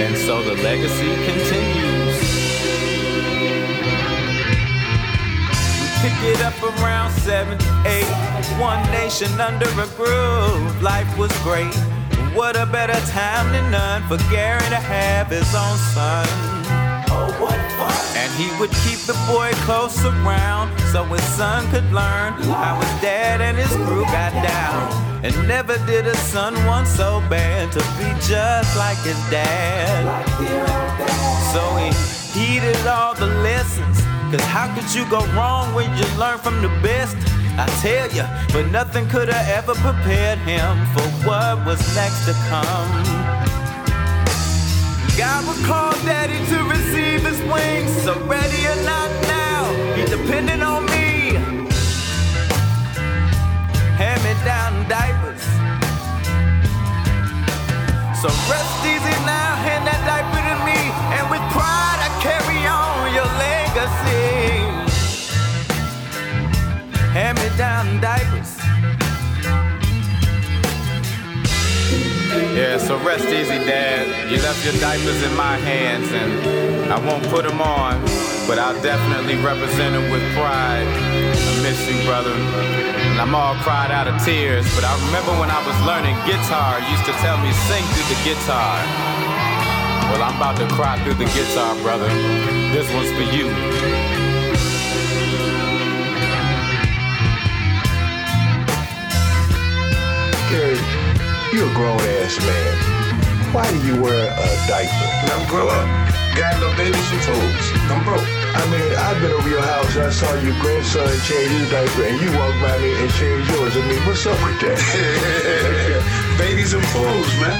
And 0.00 0.16
so 0.16 0.42
the 0.42 0.54
legacy 0.62 1.12
continues. 1.28 1.95
It 6.28 6.42
up 6.42 6.60
around 6.60 7.12
seven, 7.12 7.56
eight. 7.86 8.04
One 8.58 8.82
nation 8.90 9.30
under 9.40 9.68
a 9.80 9.86
groove. 9.94 10.82
Life 10.82 11.16
was 11.16 11.30
great. 11.44 11.72
What 12.34 12.56
a 12.56 12.66
better 12.66 12.98
time 13.06 13.52
than 13.52 13.70
none 13.70 14.02
for 14.08 14.18
Gary 14.28 14.68
to 14.68 14.74
have 14.74 15.28
his 15.28 15.54
own 15.54 15.78
son. 15.94 16.26
Oh, 17.14 17.30
what 17.38 17.54
fun! 17.78 18.16
And 18.18 18.32
he 18.34 18.48
would 18.58 18.72
keep 18.82 18.98
the 19.06 19.14
boy 19.30 19.52
close 19.62 20.04
around 20.04 20.76
so 20.90 21.04
his 21.04 21.22
son 21.38 21.64
could 21.70 21.86
learn 21.92 22.32
how 22.42 22.80
his 22.80 23.00
dad 23.00 23.40
and 23.40 23.56
his 23.56 23.72
crew 23.86 24.04
got 24.06 24.32
down. 24.42 25.24
And 25.24 25.32
never 25.46 25.78
did 25.86 26.08
a 26.08 26.16
son 26.16 26.54
want 26.66 26.88
so 26.88 27.20
bad 27.30 27.70
to 27.70 27.78
be 27.98 28.10
just 28.26 28.76
like 28.76 28.98
his 28.98 29.18
dad. 29.30 30.02
So 31.54 31.62
he 31.76 31.94
heeded 32.36 32.84
all 32.84 33.14
the 33.14 33.26
lessons. 33.26 34.15
Cause 34.36 34.44
how 34.48 34.74
could 34.74 34.94
you 34.94 35.08
go 35.08 35.24
wrong 35.32 35.72
when 35.72 35.88
you 35.96 36.04
learn 36.18 36.36
from 36.36 36.60
the 36.60 36.68
best? 36.84 37.16
I 37.56 37.64
tell 37.80 38.06
ya, 38.12 38.28
but 38.52 38.66
nothing 38.70 39.08
could 39.08 39.30
have 39.30 39.48
ever 39.48 39.72
prepared 39.80 40.38
him 40.40 40.76
for 40.92 41.08
what 41.24 41.64
was 41.64 41.80
next 41.96 42.26
to 42.26 42.34
come. 42.52 42.90
God 45.16 45.40
would 45.48 45.64
call 45.64 45.92
daddy 46.04 46.36
to 46.52 46.58
receive 46.68 47.24
his 47.24 47.40
wings. 47.48 47.90
So 48.04 48.12
ready 48.26 48.60
or 48.68 48.76
not 48.84 49.08
now, 49.24 49.72
he 49.96 50.04
depended 50.04 50.60
on 50.60 50.84
me. 50.84 51.40
Hand 53.96 54.20
me 54.20 54.34
down 54.44 54.86
diapers. 54.86 55.44
So 58.20 58.28
rest 58.52 58.84
easy 58.84 59.16
now, 59.24 59.56
hand 59.64 59.86
that 59.86 60.00
diaper 60.04 60.35
Hand 67.16 67.40
me 67.40 67.48
down 67.56 67.98
diapers. 67.98 68.60
Yeah, 72.52 72.76
so 72.76 73.00
rest 73.00 73.24
easy, 73.32 73.56
Dad. 73.64 74.04
You 74.28 74.36
left 74.44 74.60
your 74.68 74.76
diapers 74.84 75.22
in 75.24 75.34
my 75.34 75.56
hands, 75.56 76.12
and 76.12 76.92
I 76.92 77.00
won't 77.00 77.24
put 77.32 77.48
them 77.48 77.62
on, 77.62 78.04
but 78.44 78.58
I'll 78.60 78.76
definitely 78.82 79.40
represent 79.40 79.96
them 79.96 80.12
with 80.12 80.20
pride. 80.36 80.84
I 80.84 81.52
miss 81.64 81.80
you, 81.88 81.96
brother. 82.04 82.36
And 82.36 83.16
I'm 83.18 83.34
all 83.34 83.56
cried 83.64 83.90
out 83.90 84.08
of 84.08 84.20
tears, 84.20 84.68
but 84.76 84.84
I 84.84 84.92
remember 85.08 85.32
when 85.40 85.48
I 85.48 85.64
was 85.64 85.76
learning 85.88 86.20
guitar, 86.28 86.84
you 86.84 87.00
used 87.00 87.08
to 87.08 87.16
tell 87.24 87.40
me 87.40 87.48
sing 87.64 87.84
through 87.96 88.12
the 88.12 88.20
guitar. 88.28 88.76
Well, 90.12 90.20
I'm 90.20 90.36
about 90.36 90.60
to 90.60 90.68
cry 90.76 91.00
through 91.00 91.16
the 91.16 91.32
guitar, 91.32 91.80
brother. 91.80 92.12
This 92.76 92.84
one's 92.92 93.08
for 93.16 93.24
you. 93.32 93.48
Gary, 100.50 100.78
you 101.50 101.66
a 101.66 101.74
grown 101.74 101.98
ass 102.22 102.38
man. 102.38 102.74
Why 103.50 103.66
do 103.66 103.78
you 103.82 104.00
wear 104.00 104.30
a 104.30 104.46
diaper? 104.70 105.08
Let 105.26 105.42
him 105.42 105.48
grow 105.50 105.66
up. 105.66 105.86
Got 106.38 106.60
no 106.62 106.70
babies 106.78 107.10
and 107.10 107.22
fools. 107.26 107.66
I'm 107.90 108.04
broke. 108.06 108.22
I 108.22 108.62
mean, 108.70 108.94
I've 108.94 109.18
been 109.20 109.32
over 109.32 109.48
your 109.48 109.62
house 109.62 109.96
and 109.96 110.06
I 110.06 110.10
saw 110.10 110.30
your 110.38 110.54
grandson 110.62 111.10
change 111.26 111.50
his 111.50 111.70
diaper 111.70 112.04
and 112.06 112.20
you 112.22 112.30
walked 112.38 112.62
by 112.62 112.78
me 112.78 112.94
and 112.94 113.10
changed 113.18 113.50
yours. 113.50 113.74
I 113.74 113.82
mean, 113.90 113.98
what's 114.06 114.22
up 114.26 114.38
with 114.38 114.60
that? 114.62 114.78
babies 116.38 116.74
and 116.74 116.84
fools, 116.94 117.32
man. 117.42 117.58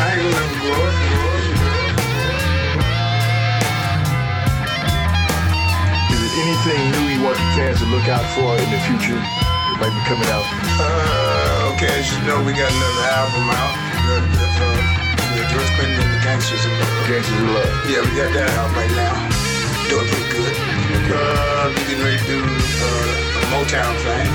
I 0.00 0.16
ain't 0.16 0.24
gonna 0.24 0.32
let 0.32 0.48
grow 0.56 0.80
up. 0.88 0.94
Is 6.08 6.16
there 6.16 6.32
anything 6.48 6.80
new 6.96 7.04
you 7.12 7.20
want 7.20 7.36
the 7.36 7.48
fans 7.60 7.78
to 7.84 7.86
look 7.92 8.08
out 8.08 8.24
for 8.32 8.56
in 8.56 8.68
the 8.72 8.80
future 8.88 9.20
that 9.20 9.76
might 9.84 9.92
be 9.92 10.00
coming 10.08 10.30
out? 10.32 10.48
Uh, 10.80 11.21
as 11.90 12.06
you 12.12 12.20
know, 12.22 12.38
we 12.46 12.54
got 12.54 12.70
another 12.70 13.06
album 13.10 13.46
out. 13.50 13.74
The, 14.06 14.18
uh, 14.18 15.02
the 15.34 15.42
George 15.50 15.70
Clinton 15.74 15.98
and 15.98 16.12
the 16.14 16.20
Gangsters 16.22 16.62
of 16.62 16.72
Love. 16.78 17.08
Gangsters 17.10 17.42
of 17.42 17.50
Love. 17.50 17.72
Yeah, 17.90 18.00
we 18.06 18.10
got 18.14 18.30
that 18.34 18.50
out 18.54 18.70
right 18.78 18.92
now. 18.94 19.14
Doing 19.90 20.06
pretty 20.06 20.28
good. 20.30 20.54
Uh, 21.10 21.72
we 21.74 21.80
getting 21.90 22.04
ready 22.06 22.18
to 22.22 22.28
do 22.28 22.38
uh, 22.38 23.38
a 23.38 23.42
Motown 23.50 23.94
thing. 24.06 24.30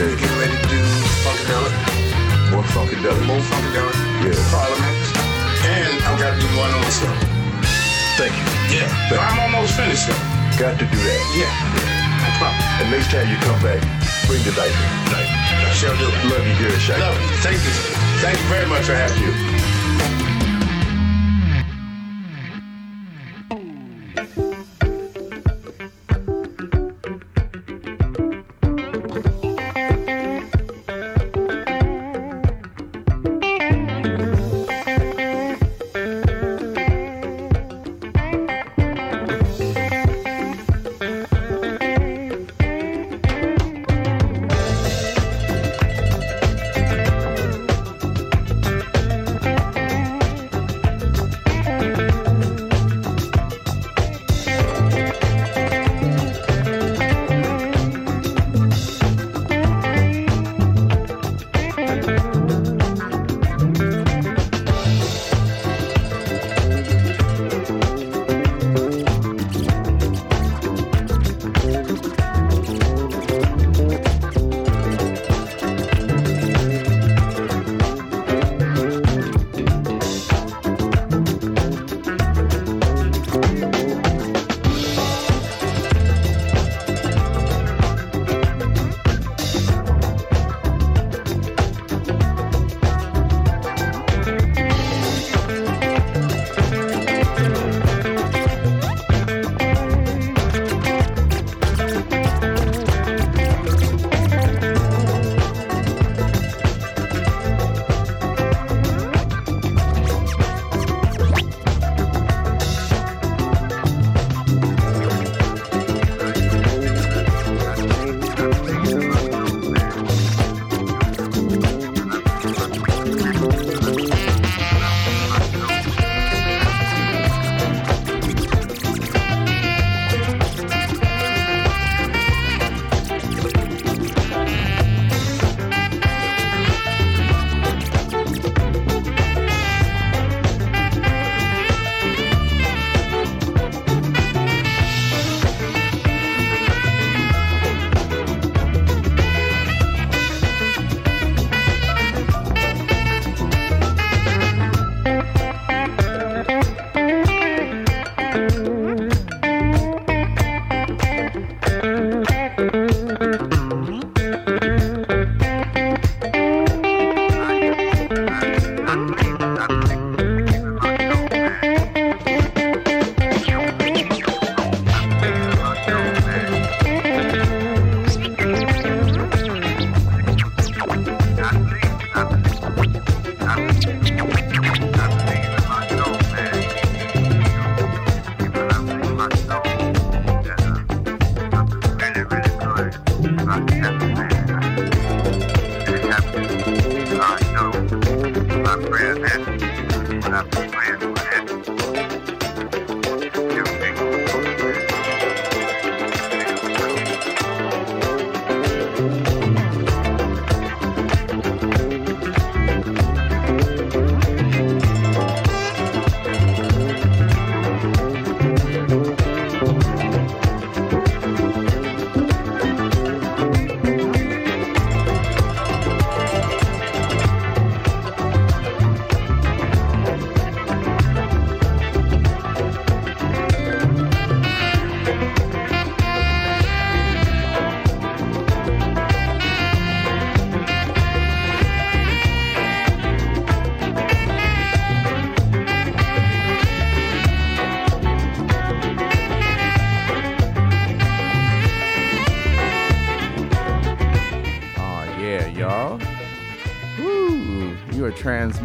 We 0.00 0.14
getting 0.18 0.38
ready 0.42 0.56
to 0.58 0.66
do 0.70 0.80
Funkadelic. 1.22 1.74
More 2.50 2.66
Funkadelic. 2.74 3.22
More 3.26 3.42
Funkadelic. 3.46 3.96
Yeah. 4.26 4.38
Parliament. 4.50 4.98
And 5.66 5.94
I 6.02 6.10
got 6.18 6.34
to 6.34 6.38
do 6.40 6.48
one 6.58 6.70
on 6.72 6.82
myself. 6.82 7.14
Thank 8.18 8.34
you. 8.34 8.46
Yeah. 8.74 8.90
But 9.06 9.22
I'm 9.22 9.38
almost 9.46 9.78
finished 9.78 10.10
though. 10.10 10.22
Got 10.58 10.78
to 10.82 10.86
do 10.86 10.98
that. 10.98 11.20
Yeah. 11.38 11.52
No 12.22 12.28
problem. 12.42 12.58
And 12.82 12.90
next 12.90 13.10
time 13.14 13.30
you 13.30 13.38
come 13.46 13.60
back, 13.62 13.82
bring 14.28 14.44
the. 14.44 14.52
Love 16.28 16.46
you, 16.60 16.70
Shack. 16.78 17.00
Love 17.00 17.18
you. 17.18 17.28
Thank 17.38 17.64
you. 17.64 17.70
Thank 18.20 18.38
you 18.38 18.48
very 18.48 18.66
much 18.66 18.84
for 18.84 18.94
having 18.94 19.22
you. 19.22 19.47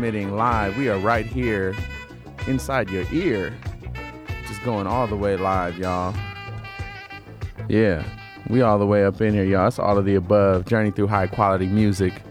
Transmitting 0.03 0.35
live. 0.35 0.75
We 0.75 0.89
are 0.89 0.99
right 0.99 1.25
here 1.25 1.73
inside 2.45 2.89
your 2.89 3.05
ear. 3.13 3.53
Just 4.47 4.61
going 4.63 4.85
all 4.85 5.07
the 5.07 5.15
way 5.15 5.38
live, 5.38 5.77
y'all. 5.77 6.13
Yeah. 7.69 8.03
We 8.49 8.61
all 8.61 8.77
the 8.77 8.85
way 8.85 9.05
up 9.05 9.21
in 9.21 9.34
here, 9.34 9.45
y'all. 9.45 9.69
It's 9.69 9.80
all 9.80 9.97
of 9.97 10.03
the 10.03 10.15
above. 10.15 10.65
Journey 10.65 10.91
through 10.91 11.07
high 11.07 11.27
quality 11.27 11.67
music. 11.67 12.21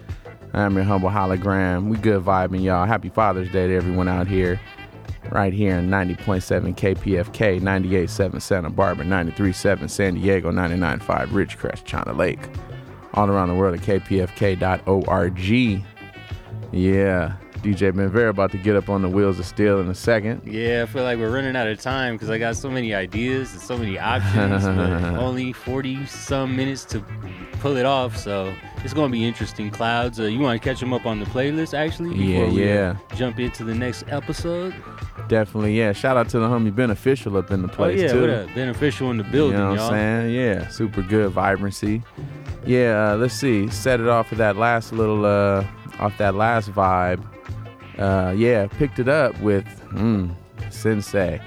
I'm 0.52 0.74
your 0.74 0.84
humble 0.84 1.08
hologram. 1.08 1.88
We 1.88 1.96
good 1.96 2.22
vibing, 2.22 2.62
y'all. 2.62 2.84
Happy 2.84 3.08
Father's 3.08 3.50
Day 3.50 3.68
to 3.68 3.74
everyone 3.74 4.06
out 4.06 4.26
here. 4.28 4.60
Right 5.30 5.54
here 5.54 5.78
in 5.78 5.88
90.7 5.88 6.76
KPFK, 6.76 7.58
98.7 7.58 8.42
Santa 8.42 8.68
Barbara, 8.68 9.06
93.7 9.06 9.88
San 9.88 10.16
Diego, 10.16 10.50
99.5 10.52 11.28
Ridgecrest, 11.28 11.86
China 11.86 12.12
Lake. 12.12 12.50
All 13.14 13.30
around 13.30 13.48
the 13.48 13.54
world 13.54 13.74
at 13.74 13.80
kpfk.org. 13.80 15.38
Yeah. 16.72 17.36
DJ 17.62 17.92
Benvera 17.92 18.30
about 18.30 18.50
to 18.50 18.58
get 18.58 18.74
up 18.74 18.88
on 18.88 19.02
the 19.02 19.08
wheels 19.08 19.38
of 19.38 19.46
steel 19.46 19.78
in 19.80 19.88
a 19.88 19.94
second. 19.94 20.42
Yeah, 20.44 20.82
I 20.82 20.86
feel 20.86 21.04
like 21.04 21.18
we're 21.18 21.32
running 21.32 21.54
out 21.54 21.68
of 21.68 21.80
time 21.80 22.16
because 22.16 22.28
I 22.28 22.36
got 22.36 22.56
so 22.56 22.68
many 22.68 22.92
ideas 22.92 23.52
and 23.52 23.60
so 23.60 23.78
many 23.78 24.00
options, 24.00 24.64
but 24.64 24.90
only 25.18 25.52
40 25.52 26.04
some 26.06 26.56
minutes 26.56 26.84
to 26.86 27.04
pull 27.60 27.76
it 27.76 27.86
off. 27.86 28.16
So 28.16 28.52
it's 28.78 28.92
going 28.92 29.10
to 29.10 29.12
be 29.12 29.24
interesting. 29.24 29.70
Clouds, 29.70 30.18
uh, 30.18 30.24
you 30.24 30.40
want 30.40 30.60
to 30.60 30.68
catch 30.68 30.80
them 30.80 30.92
up 30.92 31.06
on 31.06 31.20
the 31.20 31.26
playlist 31.26 31.72
actually? 31.72 32.16
Yeah, 32.16 32.48
we, 32.48 32.64
uh, 32.64 32.66
yeah. 32.66 32.96
jump 33.14 33.38
into 33.38 33.62
the 33.62 33.74
next 33.74 34.04
episode. 34.08 34.74
Definitely, 35.28 35.78
yeah. 35.78 35.92
Shout 35.92 36.16
out 36.16 36.28
to 36.30 36.40
the 36.40 36.48
homie 36.48 36.74
Beneficial 36.74 37.36
up 37.36 37.52
in 37.52 37.62
the 37.62 37.68
place 37.68 38.00
oh, 38.00 38.02
yeah, 38.02 38.12
too. 38.12 38.20
what 38.22 38.30
up? 38.30 38.54
Beneficial 38.56 39.10
in 39.12 39.18
the 39.18 39.24
building, 39.24 39.56
you 39.56 39.64
know 39.64 39.70
what 39.70 39.78
y'all. 39.78 39.94
I'm 39.94 40.22
saying? 40.24 40.34
Yeah, 40.34 40.68
super 40.68 41.02
good 41.02 41.30
vibrancy. 41.30 42.02
Yeah, 42.66 43.12
uh, 43.12 43.16
let's 43.18 43.34
see. 43.34 43.68
Set 43.68 44.00
it 44.00 44.08
off 44.08 44.32
of 44.32 44.38
that 44.38 44.56
last 44.56 44.92
little, 44.92 45.24
uh, 45.24 45.64
off 46.00 46.18
that 46.18 46.34
last 46.34 46.70
vibe. 46.72 47.24
Uh, 47.98 48.34
yeah, 48.36 48.66
picked 48.66 48.98
it 48.98 49.08
up 49.08 49.38
with 49.40 49.64
mm, 49.92 50.30
Sensei, 50.70 51.40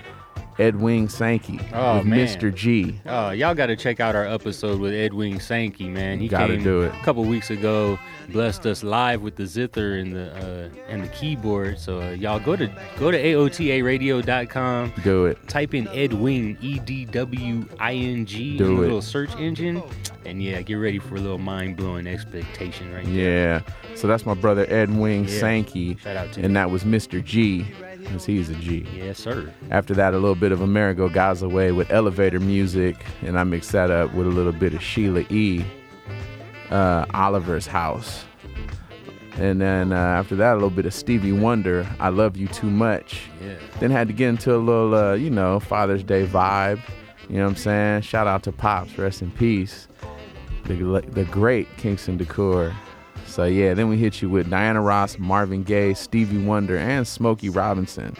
Edwing 0.58 1.10
Sankey, 1.10 1.60
Oh, 1.74 1.98
with 1.98 2.06
man. 2.08 2.20
Mr. 2.28 2.54
G. 2.54 3.00
Uh, 3.06 3.34
y'all 3.36 3.54
got 3.54 3.66
to 3.68 3.76
check 3.76 4.00
out 4.00 4.16
our 4.16 4.26
episode 4.26 4.80
with 4.80 4.94
Edwing 4.94 5.40
Sankey, 5.40 5.90
man. 5.90 6.20
He 6.20 6.28
Gotta 6.28 6.56
came 6.56 6.64
do 6.64 6.82
it. 6.84 6.94
a 6.94 7.04
couple 7.04 7.24
weeks 7.26 7.50
ago, 7.50 8.00
blessed 8.30 8.66
us 8.66 8.82
live 8.84 9.22
with 9.22 9.36
the 9.36 9.46
zither 9.46 9.98
and 9.98 10.14
the 10.16 10.32
uh, 10.36 10.70
and 10.88 11.04
the 11.04 11.08
keyboard. 11.10 11.78
So 11.80 12.02
uh, 12.02 12.12
y'all 12.12 12.40
go 12.40 12.56
to 12.56 12.68
go 12.98 13.12
to 13.12 13.18
aotaradio.com. 13.22 14.94
Do 15.04 15.26
it. 15.26 15.48
Type 15.48 15.74
in 15.74 15.88
Edwin 15.90 16.58
E 16.62 16.80
D 16.80 17.06
W 17.06 17.68
I 17.80 17.94
N 17.94 18.26
G 18.26 18.58
Do 18.58 18.66
in 18.72 18.78
it. 18.78 18.80
little 18.82 19.02
search 19.02 19.36
engine, 19.36 19.82
and 20.26 20.42
yeah, 20.42 20.62
get 20.62 20.76
ready 20.76 21.00
for 21.00 21.16
a 21.16 21.20
little 21.20 21.38
mind 21.38 21.78
blowing 21.78 22.08
expectation 22.08 22.94
right 22.94 23.06
there. 23.06 23.62
Yeah. 23.66 23.96
So 23.96 24.08
that's 24.08 24.26
my 24.26 24.34
brother 24.34 24.66
Edwing 24.70 25.26
Yeah. 25.28 25.40
Sankey. 25.40 25.98
Shout 25.98 26.16
out 26.18 26.32
to 26.34 26.40
And 26.40 26.46
him. 26.48 26.54
that 26.54 26.70
was 26.72 26.84
Mr. 26.84 27.24
G, 27.24 27.66
because 28.06 28.26
he's 28.26 28.50
a 28.50 28.56
G. 28.56 28.88
Yes, 28.96 29.20
sir. 29.20 29.54
After 29.72 29.94
that, 29.96 30.14
a 30.14 30.18
little 30.18 30.36
bit 30.36 30.52
of 30.52 30.62
Amerigo 30.62 31.10
Gazaway 31.10 31.76
with 31.76 31.92
elevator 31.92 32.40
music, 32.40 33.06
and 33.22 33.38
I 33.38 33.44
mixed 33.44 33.72
that 33.74 33.92
up 33.92 34.14
with 34.14 34.28
a 34.28 34.30
little 34.30 34.54
bit 34.54 34.74
of 34.74 34.82
Sheila 34.82 35.26
E. 35.30 35.66
Uh, 36.70 37.06
Oliver's 37.14 37.68
House. 37.68 38.26
And 39.38 39.60
then 39.60 39.92
uh, 39.92 39.98
after 39.98 40.36
that, 40.38 40.54
a 40.54 40.56
little 40.56 40.70
bit 40.70 40.86
of 40.86 40.94
Stevie 40.94 41.34
Wonder, 41.34 41.86
I 42.00 42.10
Love 42.10 42.38
You 42.38 42.48
Too 42.48 42.70
Much. 42.70 43.24
Yeah. 43.42 43.56
Then 43.80 43.92
had 43.92 44.08
to 44.08 44.14
get 44.14 44.30
into 44.30 44.56
a 44.56 44.58
little, 44.58 44.96
uh, 44.96 45.14
you 45.14 45.30
know, 45.30 45.60
Father's 45.60 46.04
Day 46.04 46.26
vibe. 46.26 46.82
You 47.30 47.38
know 47.38 47.44
what 47.44 47.50
I'm 47.50 47.56
saying? 47.56 48.02
Shout 48.02 48.28
out 48.28 48.44
to 48.44 48.52
Pops, 48.52 48.98
rest 48.98 49.22
in 49.22 49.32
peace. 49.32 49.88
The, 50.64 51.04
the 51.08 51.26
great 51.26 51.68
Kingston 51.78 52.18
Decor. 52.18 52.74
So 53.36 53.44
yeah, 53.44 53.74
then 53.74 53.90
we 53.90 53.98
hit 53.98 54.22
you 54.22 54.30
with 54.30 54.50
Diana 54.50 54.80
Ross, 54.80 55.20
Marvin 55.20 55.64
Gaye, 55.64 55.94
Stevie 55.94 56.38
Wonder, 56.38 56.78
and 56.78 57.06
Smokey 57.06 57.50
Robinson. 57.50 58.16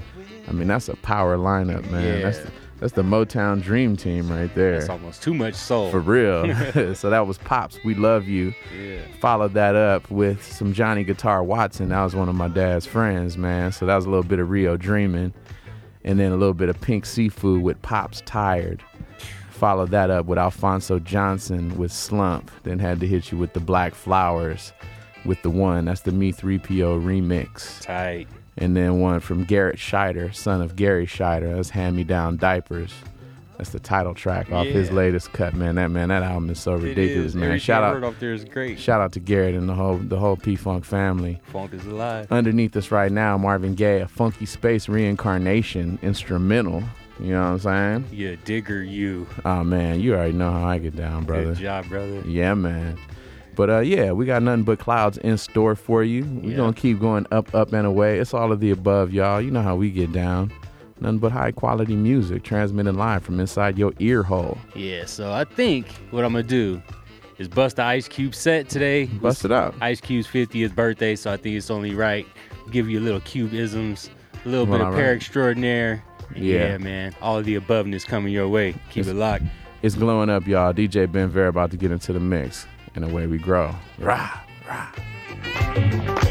I 0.46 0.52
mean, 0.52 0.68
that's 0.68 0.90
a 0.90 0.98
power 0.98 1.38
lineup, 1.38 1.90
man. 1.90 2.22
That's 2.22 2.38
Yeah. 2.40 2.44
the, 2.44 2.52
that's 2.82 2.94
the 2.96 3.02
Motown 3.04 3.64
Dream 3.64 3.96
Team 3.96 4.30
right 4.30 4.54
there. 4.56 4.74
That's 4.80 4.90
almost 4.90 5.24
too 5.24 5.34
much 5.34 5.54
soul. 5.56 5.90
For 5.90 6.02
real. 6.02 6.54
so 6.96 7.10
that 7.10 7.26
was 7.26 7.38
Pops. 7.38 7.80
We 7.86 7.96
love 7.96 8.28
you. 8.28 8.54
Yeah. 8.78 9.00
Followed 9.22 9.54
that 9.54 9.78
up 9.78 10.12
with 10.12 10.44
some 10.44 10.74
Johnny 10.74 11.06
Guitar 11.06 11.42
Watson. 11.46 11.88
That 11.88 12.04
was 12.04 12.14
one 12.14 12.28
of 12.28 12.36
my 12.36 12.50
dad's 12.50 12.86
friends, 12.86 13.38
man. 13.38 13.72
So 13.72 13.86
that 13.86 13.96
was 13.96 14.04
a 14.06 14.10
little 14.10 14.22
bit 14.26 14.40
of 14.40 14.50
Rio 14.50 14.76
Dreaming. 14.76 15.34
And 16.04 16.20
then 16.20 16.34
a 16.34 16.36
little 16.36 16.54
bit 16.54 16.68
of 16.68 16.82
Pink 16.82 17.06
Seafood 17.06 17.64
with 17.64 17.82
Pops 17.82 18.22
Tired. 18.26 18.84
Followed 19.50 19.92
that 19.92 20.10
up 20.10 20.26
with 20.26 20.38
Alphonso 20.38 21.00
Johnson 21.00 21.78
with 21.78 21.94
Slump. 21.94 22.52
Then 22.64 22.80
had 22.80 23.00
to 23.00 23.08
hit 23.08 23.32
you 23.32 23.38
with 23.38 23.54
the 23.54 23.62
Black 23.62 23.96
Flowers 23.96 24.74
with 25.26 25.42
the 25.42 25.50
one. 25.50 25.86
That's 25.86 26.02
the 26.02 26.12
Me 26.12 26.32
3PO 26.32 27.02
remix. 27.04 27.82
Tight. 27.82 28.28
And 28.58 28.76
then 28.76 29.00
one 29.00 29.20
from 29.20 29.44
Garrett 29.44 29.78
Shider, 29.78 30.34
son 30.34 30.62
of 30.62 30.76
Garry 30.76 31.06
Shider. 31.06 31.56
That's 31.56 31.70
Hand 31.72 31.96
Me 31.98 32.04
Down 32.06 32.38
Diapers. 32.38 32.94
That's 33.58 33.70
the 33.70 33.80
title 33.80 34.14
track 34.14 34.52
off 34.52 34.66
his 34.68 34.92
latest 34.92 35.32
cut, 35.32 35.54
man. 35.54 35.76
That 35.76 35.90
man, 35.90 36.10
that 36.10 36.24
album 36.24 36.50
is 36.50 36.60
so 36.60 36.76
It 36.76 36.84
ridiculous, 36.84 37.28
is. 37.28 37.36
man. 37.36 37.46
Everything 37.46 37.64
Shout 37.64 37.84
out, 37.84 38.04
off 38.04 38.20
there 38.20 38.34
is 38.34 38.44
great. 38.44 38.78
shout 38.80 39.00
out 39.00 39.14
to 39.14 39.20
Garrett 39.22 39.56
and 39.56 39.70
the 39.70 39.74
whole 39.74 39.98
the 39.98 40.18
whole 40.20 40.36
P 40.36 40.58
Funk 40.58 40.84
family. 40.84 41.40
Funk 41.54 41.74
is 41.74 41.86
alive. 41.86 42.28
Underneath 42.32 42.76
us 42.76 42.92
right 42.92 43.12
now, 43.12 43.38
Marvin 43.38 43.74
Gaye, 43.76 44.02
a 44.02 44.08
Funky 44.10 44.46
Space 44.46 44.90
reincarnation 44.90 46.00
instrumental. 46.02 46.84
You 47.18 47.32
know 47.32 47.42
what 47.44 47.48
I'm 47.48 47.60
saying? 47.60 48.06
Yeah, 48.12 48.36
digger 48.44 48.84
you. 48.84 49.26
Oh 49.46 49.64
man, 49.64 50.02
you 50.02 50.16
already 50.16 50.34
know 50.34 50.52
how 50.52 50.66
I 50.68 50.78
get 50.78 50.96
down, 50.98 51.24
brother. 51.24 51.54
Good 51.54 51.58
job, 51.62 51.88
brother. 51.88 52.22
Yeah, 52.26 52.54
man. 52.56 52.98
But 53.56 53.70
uh, 53.70 53.80
yeah, 53.80 54.12
we 54.12 54.26
got 54.26 54.44
nothing 54.44 54.64
but 54.64 54.80
clouds 54.80 55.18
in 55.20 55.38
store 55.38 55.76
for 55.76 56.04
you. 56.04 56.24
We're 56.26 56.52
Yeah. 56.52 56.58
gonna 56.58 56.74
keep 56.74 57.00
going 57.00 57.26
up, 57.32 57.54
up 57.56 57.72
and 57.74 57.88
away. 57.88 58.20
It's 58.20 58.34
all 58.34 58.52
of 58.52 58.60
the 58.60 58.72
above, 58.72 59.14
y'all. 59.14 59.42
You 59.42 59.52
know 59.52 59.62
how 59.62 59.76
we 59.76 59.90
get 59.92 60.12
down. 60.12 60.52
Nothing 61.02 61.20
but 61.20 61.32
high 61.32 61.52
quality 61.52 61.96
music 61.96 62.44
transmitted 62.44 62.96
live 62.96 63.24
from 63.24 63.40
inside 63.40 63.78
your 63.78 63.94
ear 64.00 64.24
hole. 64.24 64.58
Yeah, 64.76 65.06
so 65.06 65.32
I 65.32 65.44
think 65.44 65.88
what 66.12 66.24
I'm 66.24 66.32
gonna 66.34 66.44
do 66.44 66.82
is 67.38 67.48
bust 67.50 67.76
the 67.78 67.84
Ice 67.84 68.08
Cube 68.08 68.34
set 68.34 68.70
today. 68.70 69.06
Bust 69.06 69.44
it 69.44 69.52
out. 69.52 69.76
Ice 69.82 70.00
Cube's 70.00 70.26
50th 70.28 70.74
birthday, 70.74 71.16
so 71.16 71.32
I 71.32 71.38
think 71.38 71.58
it's 71.58 71.70
only 71.70 71.94
right. 71.94 72.26
Give 72.72 72.90
you 72.90 73.00
a 73.00 73.02
little 73.02 73.20
Cube 73.22 73.54
isms, 73.54 74.10
a 74.46 74.50
little 74.50 74.66
Well, 74.66 74.78
bit 74.80 74.88
of 74.88 74.94
all 74.94 75.00
pair 75.00 75.14
extraordinaire. 75.14 76.02
Yeah. 76.36 76.78
man. 76.78 77.14
All 77.22 77.38
of 77.38 77.46
the 77.46 77.60
aboveness 77.60 78.06
coming 78.06 78.32
your 78.34 78.48
way. 78.48 78.74
Keep 78.90 79.08
it 79.08 79.14
locked. 79.16 79.44
It's 79.84 79.96
glowing 79.96 80.30
up, 80.30 80.48
y'all. 80.48 80.74
DJ 80.74 81.06
Ben 81.12 81.30
Vera 81.30 81.50
about 81.50 81.70
to 81.72 81.78
get 81.78 81.92
into 81.92 82.12
the 82.14 82.20
mix, 82.20 82.66
and 82.96 83.06
away 83.06 83.28
we 83.28 83.38
grow. 83.38 83.76
Rah, 84.00 84.40
rah. 84.68 86.25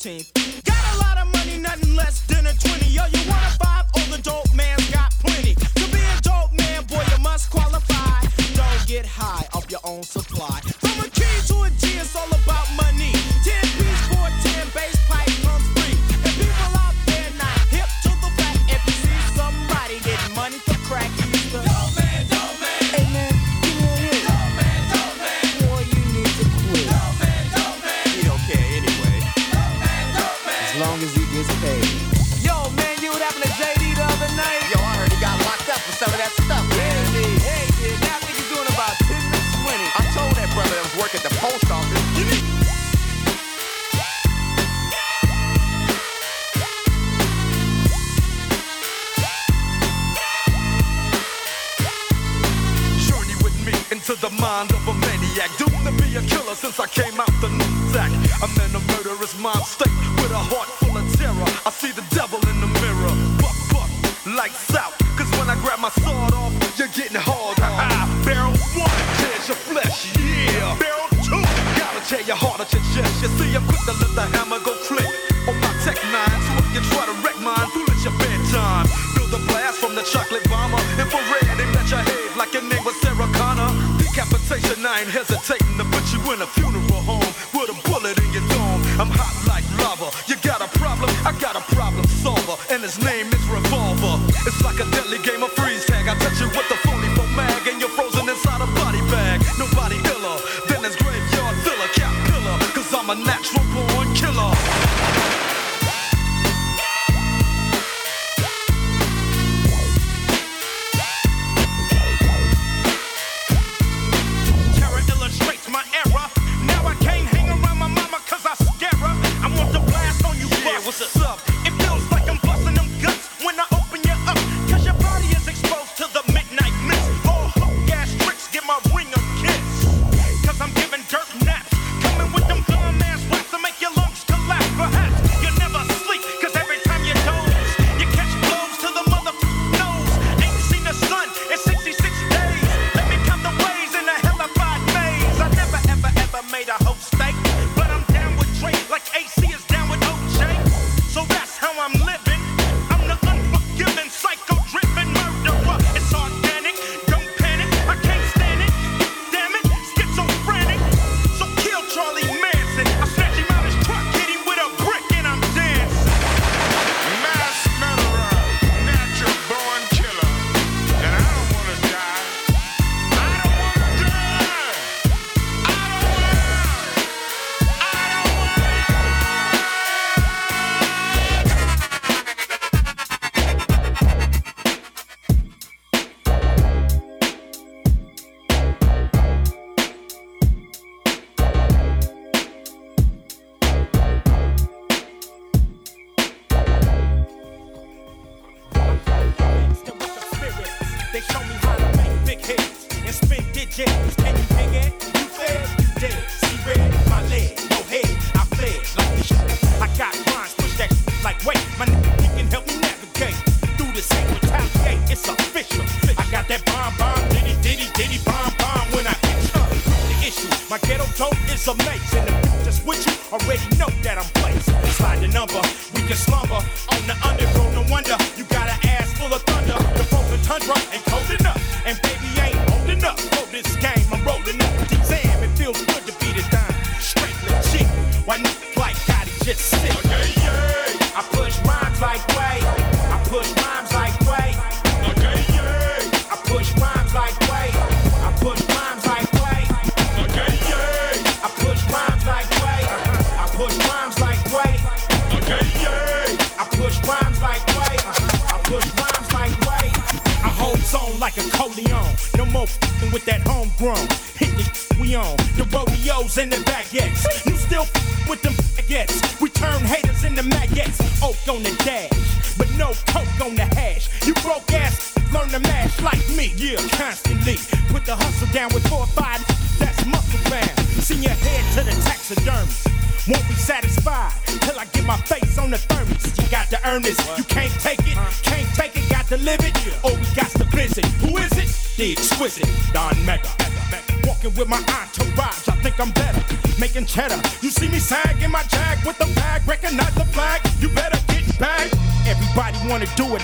15th. 0.00 0.39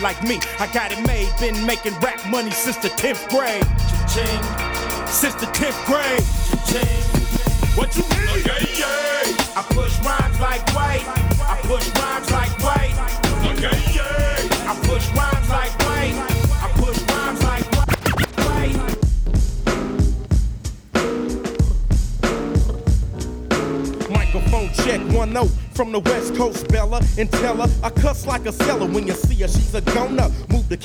Like 0.00 0.22
me. 0.22 0.40
I 0.58 0.66
got 0.72 0.92
it 0.92 1.06
made. 1.06 1.28
Been 1.40 1.66
making 1.66 1.94
rap 2.00 2.24
money 2.28 2.50
since 2.50 2.76
the 2.76 2.88
10th 2.88 3.28
grade. 3.28 3.65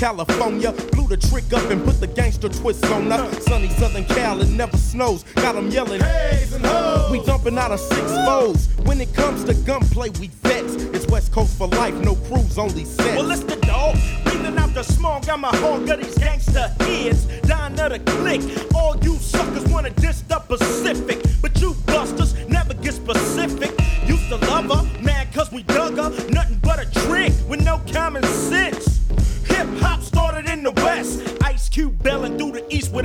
California, 0.02 0.72
blew 0.94 1.06
the 1.06 1.16
trick 1.16 1.54
up 1.54 1.70
and 1.70 1.86
put 1.86 2.00
the 2.00 2.08
gangster 2.08 2.50
twist 2.50 2.84
on 2.88 3.12
her. 3.12 3.32
Sunny 3.42 3.70
Southern 3.70 4.04
Cal, 4.06 4.42
it 4.42 4.50
never 4.50 4.76
snows. 4.76 5.22
Got 5.36 5.56
'em 5.56 5.70
yelling, 5.70 6.02
and 6.02 6.66
hoes. 6.66 7.12
We 7.12 7.24
dumping 7.24 7.56
out 7.60 7.70
of 7.70 7.80
six 7.80 8.12
foes. 8.26 8.68
When 8.84 9.00
it 9.00 9.14
comes 9.14 9.44
to 9.44 9.54
gunplay, 9.54 10.10
we 10.20 10.32
vets. 10.42 10.74
It's 10.96 11.06
West 11.06 11.32
Coast 11.32 11.56
for 11.56 11.68
life, 11.68 11.94
no 11.94 12.16
crews, 12.16 12.58
only 12.58 12.84
set. 12.84 13.16
Well, 13.16 13.30
it's 13.30 13.44
the 13.44 13.58
dog. 13.58 13.96
Breathing 14.24 14.58
out 14.58 14.74
the 14.74 14.82
smog, 14.82 15.28
got 15.28 15.40
my 15.40 15.50
of 15.50 15.86
these 15.86 16.18
gangster 16.18 16.68
heads. 16.80 17.26
Down 17.46 17.76
to 17.76 17.90
the 17.90 18.00
click. 18.00 18.42
All 18.74 18.98
you 19.04 19.18
suckers 19.18 19.66
wanna 19.70 19.92
diss 19.92 20.22
the 20.22 20.40
Pacific. 20.40 21.20
But 21.44 21.62
you 21.62 21.76
busters 21.86 22.34
never 22.48 22.74
get 22.74 22.96
specific. 22.96 23.72
Used 24.08 24.30
to 24.30 24.38
love 24.50 24.66
her, 24.66 24.84
mad 25.04 25.32
cause 25.32 25.52
we 25.52 25.62
dug 25.62 25.98
her. 25.98 26.10
Nothing 26.30 26.60
but 26.64 26.80
a 26.80 26.88
trick 27.06 27.34
with 27.48 27.62
no 27.64 27.80
common 27.94 28.24
sense. 28.24 28.61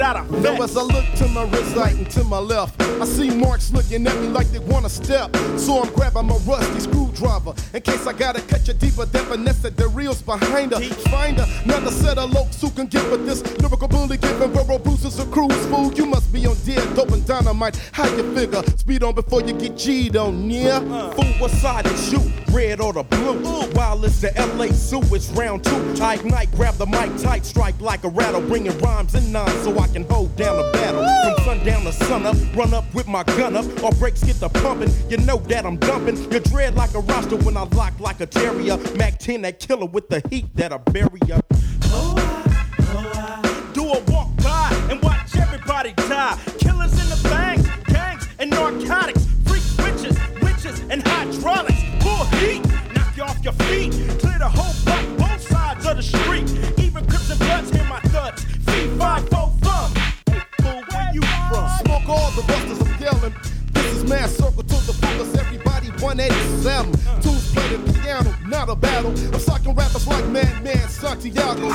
Without 0.06 0.30
a 0.30 0.35
Now 0.46 0.62
as 0.62 0.76
I 0.76 0.82
look 0.82 1.04
to 1.16 1.26
my 1.26 1.42
right 1.42 1.74
right 1.74 1.94
and 1.96 2.08
to 2.12 2.22
my 2.22 2.38
left, 2.38 2.80
I 2.80 3.04
see 3.04 3.30
marks 3.30 3.72
looking 3.72 4.06
at 4.06 4.16
me 4.20 4.28
like 4.28 4.46
they 4.52 4.60
wanna 4.60 4.88
step. 4.88 5.34
So 5.58 5.82
I'm 5.82 5.92
grabbing 5.92 6.26
my 6.26 6.36
rusty 6.46 6.78
screwdriver 6.78 7.52
in 7.74 7.82
case 7.82 8.06
I 8.06 8.12
gotta 8.12 8.40
catch 8.42 8.68
a 8.68 8.74
deeper 8.74 9.06
definition. 9.06 9.74
The 9.74 9.88
reels 9.88 10.22
behind 10.22 10.72
her. 10.72 10.80
Find 11.10 11.38
her, 11.38 11.46
another 11.64 11.90
set 11.90 12.16
of 12.18 12.30
lokes 12.30 12.60
who 12.60 12.70
can 12.70 12.86
get 12.86 13.10
with 13.10 13.26
this 13.26 13.42
lyrical 13.58 13.88
bully 13.88 14.18
giving 14.18 14.52
verbal 14.52 14.78
bruises 14.78 15.18
a 15.18 15.26
cruise 15.26 15.66
fool. 15.66 15.92
You 15.94 16.06
must 16.06 16.32
be 16.32 16.46
on 16.46 16.56
dead 16.64 16.94
dope 16.94 17.10
and 17.10 17.26
dynamite. 17.26 17.76
How 17.90 18.06
you 18.14 18.32
figure? 18.32 18.62
Speed 18.76 19.02
on 19.02 19.16
before 19.16 19.42
you 19.42 19.52
get 19.52 19.76
G'd 19.76 20.16
on, 20.16 20.48
yeah. 20.48 20.78
Fool, 21.10 21.24
what 21.40 21.50
side 21.50 21.86
is 21.86 22.12
you? 22.12 22.20
Red 22.52 22.80
or 22.80 22.92
the 22.92 23.02
blue? 23.02 23.34
While 23.72 24.04
it's 24.04 24.20
the 24.20 24.32
LA 24.56 24.68
Zoo, 24.68 25.00
it's 25.12 25.28
round 25.30 25.64
two. 25.64 25.94
I 26.00 26.14
ignite, 26.14 26.52
grab 26.52 26.76
the 26.76 26.86
mic 26.86 27.16
tight, 27.20 27.44
strike 27.44 27.80
like 27.80 28.04
a 28.04 28.08
rattle, 28.08 28.40
bringing 28.40 28.78
rhymes 28.78 29.16
and 29.16 29.32
nines 29.32 29.64
so 29.64 29.76
I 29.78 29.88
can 29.88 30.04
hold 30.04 30.35
down 30.36 30.56
the 30.56 30.70
battle. 30.72 31.02
From 31.34 31.44
sundown 31.44 31.84
to 31.84 31.92
sun 31.92 32.26
up, 32.26 32.36
run 32.54 32.74
up 32.74 32.84
with 32.94 33.08
my 33.08 33.24
gun 33.24 33.56
up, 33.56 33.64
or 33.82 33.90
brakes 33.92 34.22
get 34.22 34.36
the 34.36 34.48
pumping. 34.48 34.90
You 35.08 35.16
know 35.18 35.38
that 35.48 35.64
I'm 35.64 35.76
dumping. 35.78 36.16
You 36.30 36.40
dread 36.40 36.74
like 36.74 36.94
a 36.94 37.00
roster 37.00 37.36
when 37.36 37.56
I 37.56 37.62
lock 37.62 37.98
like 37.98 38.20
a 38.20 38.26
terrier. 38.26 38.76
Mack 38.96 39.18
10, 39.18 39.42
that 39.42 39.58
killer 39.58 39.86
with 39.86 40.08
the 40.08 40.22
heat 40.30 40.46
that'll 40.54 40.78
bury 40.78 41.20
ya. 41.26 41.40
The 62.36 62.42
busters, 62.42 62.78
I'm 62.82 63.00
yelling. 63.00 63.34
This 63.72 63.96
is 63.96 64.04
Maad 64.04 64.28
Circle 64.28 64.62
to 64.62 64.76
the 64.84 64.92
fullest, 64.92 65.38
everybody 65.38 65.88
187. 66.04 66.92
Tools 67.22 67.50
play 67.54 67.74
the 67.74 67.92
piano, 67.94 68.36
not 68.46 68.68
a 68.68 68.76
battle. 68.76 69.10
I'm 69.32 69.40
sucking 69.40 69.72
rappers 69.72 70.06
like 70.06 70.26
Madman 70.26 70.86
Santiago. 70.90 71.70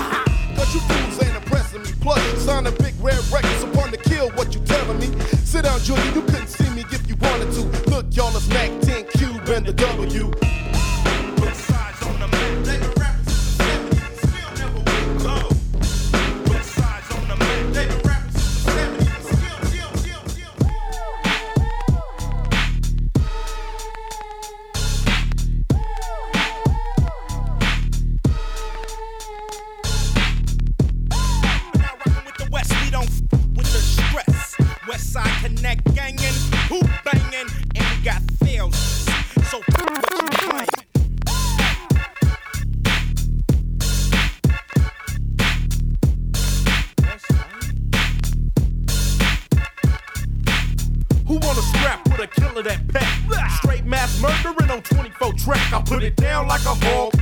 Cause 0.53 0.71
you 0.75 0.81
fools 0.81 1.23
ain't 1.23 1.35
impressing 1.35 1.81
me. 1.81 1.89
Plus, 1.99 2.21
signed 2.43 2.67
a 2.67 2.71
big 2.73 2.93
red 3.01 3.17
record, 3.33 3.49
so 3.57 3.71
want 3.71 3.91
to 3.91 3.97
kill 4.07 4.29
what 4.37 4.53
you 4.53 4.61
telling 4.61 4.99
me. 4.99 5.07
Sit 5.43 5.63
down, 5.63 5.79
Junior, 5.79 6.05
you 6.13 6.21
couldn't 6.21 6.47
see 6.47 6.69
me 6.69 6.85
if 6.91 7.09
you 7.09 7.15
wanted 7.15 7.51
to. 7.53 7.89
Look, 7.89 8.15
y'all, 8.15 8.29
it's 8.37 8.47
Mack 8.49 8.69
10 8.81 9.05
Cube 9.17 9.49
and 9.49 9.65
the 9.65 9.73
W. 9.73 10.31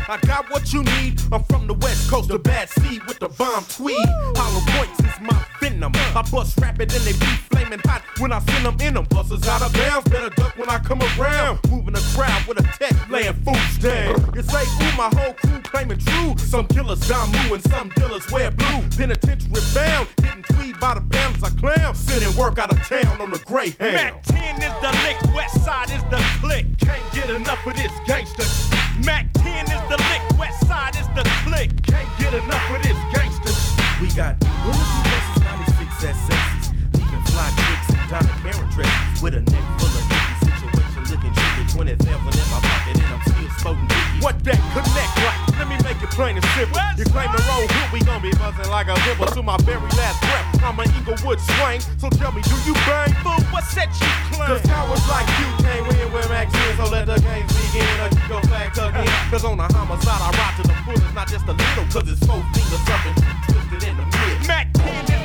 I 0.09 0.17
got 0.25 0.49
what 0.49 0.73
you 0.73 0.81
need. 0.81 1.21
I'm 1.31 1.43
from 1.43 1.67
the 1.67 1.75
west 1.75 2.09
coast, 2.09 2.29
the 2.29 2.39
bad 2.39 2.67
seed 2.67 3.03
with 3.05 3.19
the 3.19 3.29
bomb 3.29 3.63
tweed. 3.65 3.95
Hollow 4.35 4.61
points 4.73 4.99
is 5.01 5.21
my 5.21 5.45
venom. 5.59 5.91
I 5.93 6.27
bust 6.31 6.57
rapid 6.59 6.91
and 6.91 7.03
they 7.03 7.13
be 7.13 7.31
flaming 7.51 7.79
hot 7.85 8.01
when 8.17 8.31
I 8.33 8.39
send 8.39 8.65
them 8.65 8.81
in 8.81 8.95
them. 8.95 9.05
Busters 9.11 9.47
out 9.47 9.61
of 9.61 9.71
bounds, 9.71 10.09
better 10.09 10.31
duck 10.31 10.57
when 10.57 10.67
I 10.67 10.79
come 10.79 11.03
around. 11.03 11.59
Moving 11.69 11.93
the 11.93 12.01
crowd 12.15 12.43
with 12.47 12.59
a 12.59 12.63
tech, 12.79 12.95
laying 13.07 13.35
fools 13.45 13.77
down. 13.77 14.33
You 14.33 14.41
say, 14.41 14.63
ooh, 14.63 14.97
my 14.97 15.13
whole 15.13 15.33
crew 15.33 15.61
claiming 15.61 15.99
true. 15.99 16.35
Some 16.39 16.65
killers 16.65 17.01
Damu 17.01 17.53
and 17.53 17.63
some 17.69 17.89
dealers 17.89 18.25
wear 18.31 18.49
blue. 18.49 18.81
Penitentiary 18.97 19.61
bound, 19.75 20.07
getting 20.23 20.41
tweed 20.41 20.79
by 20.79 20.95
the 20.95 21.01
pounds 21.01 21.43
I 21.43 21.51
clown. 21.51 21.93
Sending 21.93 22.35
work 22.35 22.57
out 22.57 22.73
of 22.73 22.81
town 22.87 23.21
on 23.21 23.29
the 23.29 23.37
Greyhound. 23.45 23.93
Mack 23.93 24.23
10 24.23 24.55
is 24.63 24.73
the 24.81 24.91
lick, 25.05 25.35
West 25.35 25.63
Side 25.63 25.91
is 25.91 26.01
the 26.09 26.17
click. 26.41 26.65
Can't 26.79 27.13
get 27.13 27.29
enough 27.29 27.63
of 27.67 27.75
this 27.75 27.91
gangster. 28.07 28.45
Mack 29.05 29.31
10 29.33 29.68
Can't 31.89 32.17
get 32.19 32.33
enough 32.33 32.75
of 32.75 32.83
this 32.83 32.88
plain 46.19 46.35
and 46.35 46.45
simple. 46.51 46.75
You 46.99 47.05
claim 47.07 47.31
the 47.31 47.39
road 47.47 47.71
hood, 47.71 47.89
we 47.95 48.03
gon' 48.03 48.19
be 48.19 48.35
buzzing 48.35 48.67
like 48.67 48.91
a 48.91 48.95
zipper 49.07 49.31
to 49.31 49.41
my 49.41 49.55
very 49.63 49.87
last 49.95 50.19
breath. 50.19 50.43
I'm 50.59 50.75
an 50.75 50.91
Inglewood 50.91 51.39
swing, 51.39 51.79
so 51.95 52.11
tell 52.11 52.35
me, 52.35 52.43
do 52.43 52.59
you 52.67 52.75
bang? 52.83 53.15
Fool, 53.23 53.39
what 53.55 53.63
set 53.63 53.87
you 54.03 54.11
claim? 54.35 54.51
Cause 54.51 54.61
cowards 54.67 55.07
like 55.07 55.27
you 55.39 55.47
can't 55.63 55.87
win 55.87 56.11
with 56.11 56.27
Max 56.27 56.51
in, 56.51 56.75
so 56.75 56.91
let 56.91 57.07
the 57.07 57.15
games 57.23 57.47
begin. 57.55 57.87
Or 58.03 58.11
you 58.11 58.23
go 58.27 58.39
back 58.51 58.75
again. 58.75 59.07
Cause 59.31 59.45
on 59.47 59.55
the 59.63 59.67
homicide, 59.71 60.19
I 60.19 60.29
ride 60.35 60.55
to 60.59 60.63
the 60.67 60.75
fullest, 60.83 61.15
not 61.15 61.27
just 61.31 61.47
a 61.47 61.55
little, 61.55 61.87
cause 61.87 62.03
it's 62.11 62.19
four 62.27 62.43
fingers 62.51 62.83
up 62.91 63.05
and 63.07 63.15
twisted 63.47 63.83
in 63.87 63.95
the 63.95 64.03
mid. 64.03 64.47
Mack 64.47 64.67
10 64.75 65.18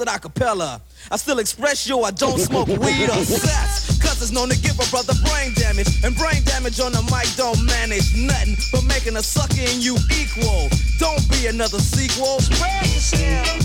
Makes 0.00 0.16
a 0.16 0.20
cappella. 0.20 0.80
I 1.10 1.16
still 1.16 1.38
express 1.40 1.86
you, 1.86 2.00
I 2.00 2.10
don't 2.10 2.38
smoke 2.38 2.68
weed 2.68 3.10
or 3.10 3.22
sex. 3.24 3.98
Cause 4.00 4.22
it's 4.22 4.30
known 4.30 4.48
to 4.48 4.58
give 4.58 4.78
a 4.80 4.90
brother 4.90 5.12
brain 5.24 5.52
damage. 5.54 6.02
And 6.04 6.16
brain 6.16 6.42
damage 6.44 6.80
on 6.80 6.92
the 6.92 7.02
mic 7.12 7.28
don't 7.36 7.62
manage 7.66 8.16
nothing 8.16 8.56
but 8.72 8.84
making 8.84 9.16
a 9.16 9.22
sucker 9.22 9.60
in 9.60 9.80
you 9.80 9.96
equal. 10.16 10.68
Don't 10.98 11.28
be 11.30 11.48
another 11.48 11.78
sequel. 11.78 12.40
Spread 12.40 12.86
yourself. 12.86 13.59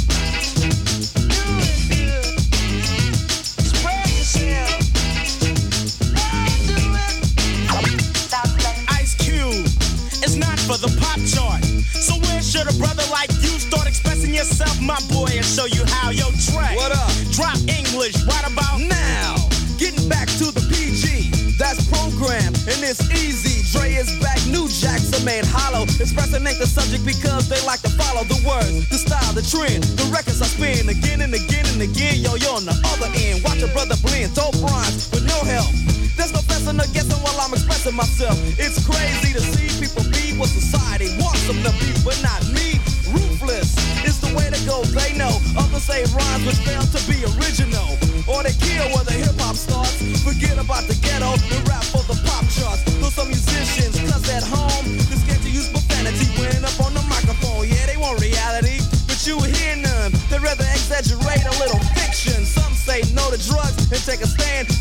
Expressing 26.06 26.46
ain't 26.46 26.60
the 26.62 26.68
subject 26.70 27.02
because 27.02 27.50
they 27.50 27.58
like 27.66 27.82
to 27.82 27.90
follow 27.98 28.22
the 28.30 28.38
words, 28.46 28.86
the 28.94 29.02
style, 29.02 29.34
the 29.34 29.42
trend. 29.42 29.82
The 29.98 30.06
records 30.14 30.38
I 30.38 30.46
spin 30.46 30.86
again 30.86 31.26
and 31.26 31.34
again 31.34 31.66
and 31.66 31.82
again. 31.82 32.22
Yo, 32.22 32.38
you're 32.38 32.54
on 32.54 32.62
the 32.62 32.78
other 32.94 33.10
end. 33.18 33.42
Watch 33.42 33.66
a 33.66 33.70
brother 33.74 33.98
blend, 34.06 34.38
dope 34.38 34.54
rhymes 34.62 35.10
with 35.10 35.26
no 35.26 35.42
help. 35.42 35.66
There's 36.14 36.30
no 36.30 36.46
fessing 36.46 36.78
or 36.78 36.86
guessing 36.94 37.18
while 37.26 37.42
I'm 37.42 37.58
expressing 37.58 37.98
myself. 37.98 38.38
It's 38.62 38.78
crazy 38.86 39.34
to 39.34 39.42
see 39.42 39.55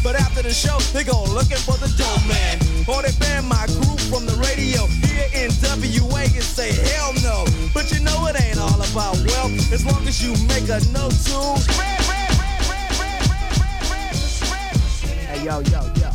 but 0.05 0.15
after 0.15 0.43
the 0.43 0.53
show, 0.53 0.79
they 0.93 1.03
go 1.03 1.25
looking 1.25 1.59
for 1.59 1.77
the 1.79 1.91
dope 1.99 2.23
man. 2.29 2.59
Or 2.87 3.03
they 3.03 3.11
ban 3.19 3.45
my 3.49 3.67
group 3.67 3.99
from 4.07 4.25
the 4.27 4.37
radio 4.39 4.87
here 5.03 5.27
in 5.35 5.51
WA 5.67 6.23
and 6.23 6.43
say 6.43 6.71
hell 6.71 7.13
no. 7.25 7.45
But 7.75 7.91
you 7.91 7.99
know 8.01 8.27
it 8.27 8.41
ain't 8.41 8.59
all 8.59 8.79
about 8.79 9.17
wealth 9.27 9.73
as 9.73 9.85
long 9.85 10.07
as 10.07 10.23
you 10.23 10.31
make 10.47 10.69
a 10.71 10.79
note 10.93 10.95
no 10.95 11.11
tune. 11.27 11.59
Hey, 15.27 15.45
yo, 15.45 15.59
yo, 15.61 15.83
yo. 15.97 16.11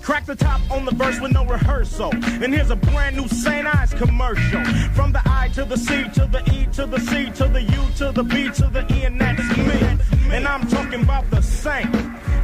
Crack 0.00 0.24
the 0.24 0.36
top 0.36 0.60
on 0.70 0.84
the 0.84 0.92
verse 0.92 1.20
with 1.20 1.32
no 1.32 1.44
rehearsal. 1.44 2.14
And 2.14 2.54
here's 2.54 2.70
a 2.70 2.76
brand 2.76 3.16
new 3.16 3.28
St. 3.28 3.66
Ides 3.66 3.92
commercial. 3.92 4.64
From 4.94 5.12
the 5.12 5.20
I 5.26 5.48
to 5.54 5.64
the 5.64 5.76
C 5.76 6.04
to 6.14 6.26
the 6.26 6.42
E 6.50 6.66
to 6.72 6.86
the 6.86 7.00
C 7.00 7.30
to 7.32 7.48
the 7.48 7.62
U 7.62 7.82
to 7.96 8.12
the 8.12 8.22
B 8.22 8.48
to 8.52 8.68
the 8.68 8.86
E, 8.94 9.02
and 9.02 9.20
that's 9.20 9.56
me. 9.56 9.98
And 10.30 10.46
I'm 10.46 10.66
talking 10.68 11.02
about 11.02 11.28
the 11.30 11.42
Saint. 11.42 11.92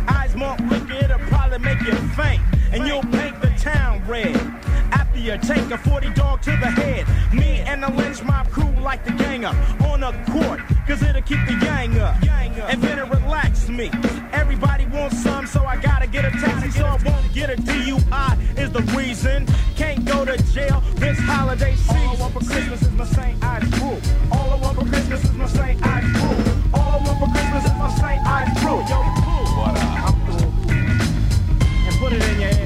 Ides 0.09 0.37
more 0.37 0.57
liquor, 0.71 0.95
it'll 0.95 1.19
probably 1.29 1.59
make 1.59 1.81
you 1.83 1.95
faint. 2.17 2.43
And 2.73 2.87
you'll 2.87 3.03
paint 3.03 3.41
the 3.41 3.53
town 3.59 4.03
red. 4.07 4.37
After 4.93 5.19
you 5.19 5.39
take 5.39 5.71
a 5.71 5.79
40 5.79 6.11
dog 6.11 6.43
to 6.43 6.51
the 6.51 6.71
head. 6.71 7.07
Me 7.33 7.61
and 7.61 7.83
the 7.83 7.89
Lench 7.89 8.25
Mob 8.25 8.51
crew 8.51 8.71
like 8.81 9.05
the 9.05 9.13
gang 9.13 9.45
up 9.45 9.55
on 9.83 10.03
a 10.03 10.13
court. 10.31 10.61
Cause 10.87 11.03
it'll 11.03 11.23
keep 11.23 11.45
the 11.47 11.57
gang 11.61 11.99
up. 11.99 12.17
And 12.23 12.83
then 12.83 12.99
it 12.99 13.09
relax 13.11 13.69
me. 13.69 13.91
Everybody 14.33 14.87
wants 14.87 15.23
some, 15.23 15.47
so 15.47 15.65
I 15.65 15.77
gotta 15.77 16.07
get 16.07 16.25
a 16.25 16.31
taxi 16.31 16.71
so 16.71 16.85
I 16.87 16.97
won't 17.05 17.33
get 17.33 17.51
a 17.51 17.57
DUI 17.57 18.59
is 18.59 18.71
the 18.73 18.83
reason. 18.97 19.47
Can't 19.77 20.05
go 20.05 20.25
to 20.25 20.37
jail 20.53 20.83
this 20.97 21.19
holiday 21.19 21.75
season. 21.77 21.97
All 21.97 22.17
I 22.17 22.21
want 22.21 22.33
for 22.35 22.41
Christmas 22.41 22.83
is 22.83 22.91
my 22.93 23.05
St. 23.05 23.45
Ides 23.45 23.71
brew. 23.71 23.99
All 24.31 24.51
I 24.51 24.57
want 24.57 24.79
for 24.79 24.87
Christmas 24.87 25.25
is 25.25 25.33
my 25.33 25.47
St. 25.47 25.87
Ides 25.87 26.13
brew. 26.13 26.55
All 26.75 27.01
I 27.01 27.05
want 27.05 27.19
for 27.21 27.31
Christmas 27.33 27.65
is 27.65 27.73
my 27.79 27.91
St. 27.97 28.27
Ides 28.27 28.61
brew. 28.61 28.79
Yo, 28.91 28.99
cool. 29.25 29.45
What 29.57 29.79
up? 29.79 29.92
Put 32.13 32.21
it 32.21 32.29
in 32.35 32.41
your 32.43 32.62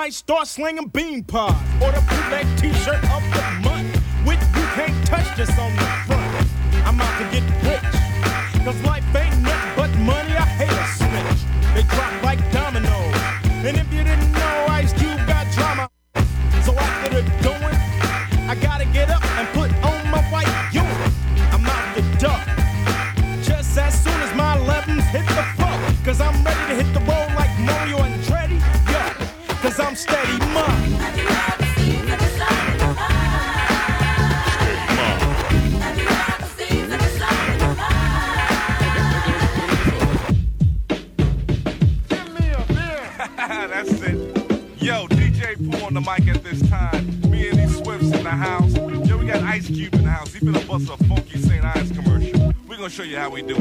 might 0.00 0.14
start 0.14 0.48
slinging 0.48 0.88
bean 0.88 1.22
pods 1.22 1.54
or 1.82 1.92
the 1.92 2.00
bootleg 2.08 2.46
T-shirt 2.56 3.04
of 3.12 3.22
the 3.36 3.68
month 3.68 3.94
which 4.24 4.40
you 4.56 4.64
can't 4.72 5.06
touch 5.06 5.36
just 5.36 5.58
on 5.58 5.70
the 5.76 5.82
front. 6.06 6.46
I'm 6.86 6.98
out 6.98 7.18
to 7.18 7.24
get 7.30 7.44
rich, 7.68 8.64
cause 8.64 8.82
life 8.82 9.04
ain't 9.14 9.29
we 53.30 53.42
do. 53.42 53.59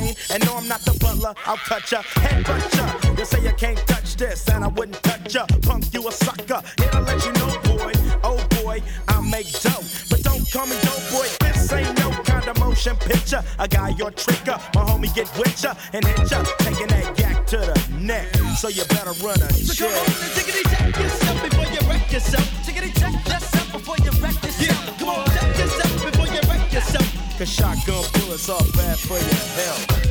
lane. 0.00 0.14
And 0.30 0.44
no, 0.46 0.56
I'm 0.56 0.68
not 0.68 0.80
the 0.82 0.92
butler, 0.98 1.34
I'll 1.46 1.56
touch 1.56 1.92
ya, 1.92 2.02
head 2.16 2.44
butt 2.44 2.74
ya. 2.74 3.14
You 3.16 3.24
say 3.24 3.42
you 3.42 3.52
can't 3.56 3.78
touch 3.86 4.16
this, 4.16 4.48
and 4.48 4.64
I 4.64 4.68
wouldn't 4.68 5.02
touch 5.02 5.34
ya. 5.34 5.46
Punk, 5.62 5.92
you 5.92 6.06
a 6.08 6.12
sucker, 6.12 6.62
here 6.78 6.90
I 6.92 7.00
let 7.00 7.24
you 7.24 7.32
know, 7.32 7.50
boy. 7.64 7.92
Oh 8.24 8.40
boy, 8.62 8.82
I 9.08 9.20
make 9.20 9.50
dope, 9.60 9.84
but 10.10 10.22
don't 10.22 10.44
call 10.50 10.66
me 10.66 10.76
dope 10.82 11.06
boy. 11.10 11.28
This 11.40 11.72
ain't 11.72 11.98
no 11.98 12.10
kind 12.24 12.46
of 12.48 12.58
motion 12.58 12.96
picture. 12.96 13.42
I 13.58 13.66
got 13.66 13.98
your 13.98 14.10
trigger, 14.10 14.58
my 14.74 14.82
homie 14.82 15.14
get 15.14 15.28
with 15.38 15.62
ya 15.62 15.74
and 15.92 16.04
hit 16.04 16.30
ya, 16.30 16.42
taking 16.58 16.88
that 16.88 17.18
yak 17.18 17.46
to 17.48 17.58
the 17.58 17.76
neck. 17.98 18.28
So 18.56 18.68
you 18.68 18.84
better 18.84 19.14
run 19.24 19.40
a 19.40 19.52
so 19.52 19.74
check. 19.74 19.76
So 19.76 19.86
come 19.86 19.94
on 19.94 20.06
and 20.06 20.32
tickety 20.36 20.62
check 20.70 20.96
yourself 20.98 21.42
before 21.42 21.68
you 21.74 21.80
wreck 21.88 22.12
yourself. 22.12 22.46
Tickety 22.64 22.90
check 22.98 23.14
yourself 23.26 23.72
before 23.72 23.96
you 23.98 24.10
wreck 24.22 24.34
yourself. 24.44 24.60
Yeah. 24.60 24.98
Come 24.98 25.08
on, 25.08 25.26
check 25.26 25.59
Cause 27.40 27.54
shotgun 27.54 28.04
bullets 28.12 28.50
are 28.50 28.62
bad 28.76 28.98
for 28.98 29.14
your 29.14 29.64
health. 29.64 30.09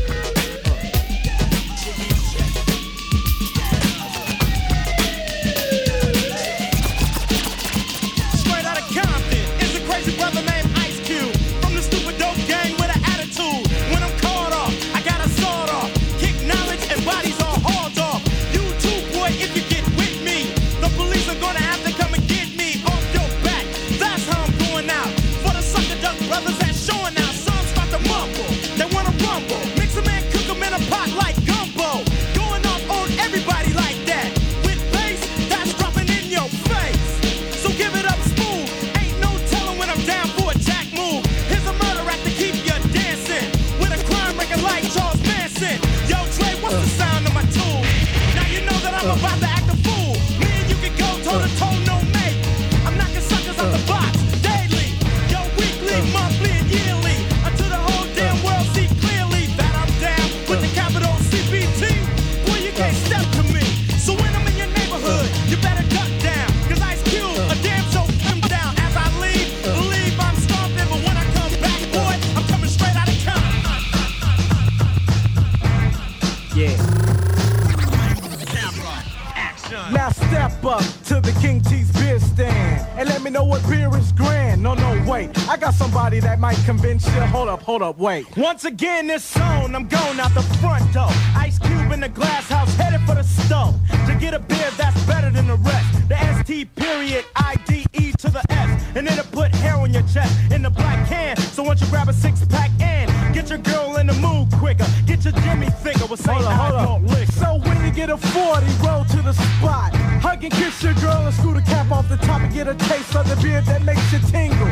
might 86.49 86.65
convince 86.65 87.05
you. 87.05 87.21
Hold 87.35 87.47
up, 87.47 87.61
hold 87.61 87.83
up, 87.83 87.99
wait. 87.99 88.25
Once 88.35 88.65
again, 88.65 89.05
this 89.05 89.23
zone, 89.23 89.75
I'm 89.75 89.87
going 89.87 90.19
out 90.19 90.33
the 90.33 90.41
front 90.61 90.91
door. 90.91 91.11
Ice 91.35 91.59
Cube 91.59 91.91
in 91.91 91.99
the 91.99 92.09
glass 92.09 92.49
house, 92.49 92.73
headed 92.75 93.01
for 93.01 93.13
the 93.13 93.23
stove. 93.23 93.75
To 94.07 94.15
get 94.15 94.33
a 94.33 94.39
beer 94.39 94.69
that's 94.75 94.99
better 95.05 95.29
than 95.29 95.45
the 95.45 95.57
rest. 95.57 96.09
The 96.09 96.17
ST 96.41 96.73
period, 96.75 97.25
IDE 97.35 98.17
to 98.17 98.31
the 98.31 98.43
S. 98.49 98.83
And 98.95 99.07
it'll 99.07 99.25
put 99.25 99.53
hair 99.53 99.75
on 99.75 99.93
your 99.93 100.01
chest 100.13 100.33
in 100.51 100.63
the 100.63 100.71
black 100.71 101.07
can. 101.07 101.37
So 101.37 101.61
once 101.61 101.81
you 101.81 101.87
grab 101.87 102.09
a 102.09 102.13
six 102.13 102.43
pack 102.45 102.71
and 102.81 103.11
get 103.31 103.49
your 103.49 103.59
girl 103.59 103.97
in 103.97 104.07
the 104.07 104.13
mood 104.13 104.51
quicker. 104.53 104.87
Get 105.05 105.23
your 105.25 105.33
Jimmy 105.43 105.69
thicker 105.83 106.07
with 106.07 106.19
St. 106.19 106.41
Hold 106.41 107.03
up, 107.05 107.27
So 107.41 107.59
when 107.67 107.85
you 107.85 107.91
get 107.91 108.09
a 108.09 108.17
40, 108.17 108.65
roll 108.83 109.03
to 109.05 109.21
the 109.21 109.33
spot. 109.33 109.93
Hug 110.25 110.43
and 110.43 110.51
kiss 110.51 110.81
your 110.81 110.95
girl 110.95 111.21
and 111.27 111.33
screw 111.35 111.53
the 111.53 111.61
cap 111.61 111.91
off 111.91 112.09
the 112.09 112.17
top 112.17 112.41
and 112.41 112.53
get 112.53 112.67
a 112.67 112.75
taste 112.75 113.15
of 113.15 113.29
the 113.29 113.35
beer 113.35 113.61
that 113.61 113.83
makes 113.83 114.11
you 114.11 114.19
tingle 114.19 114.68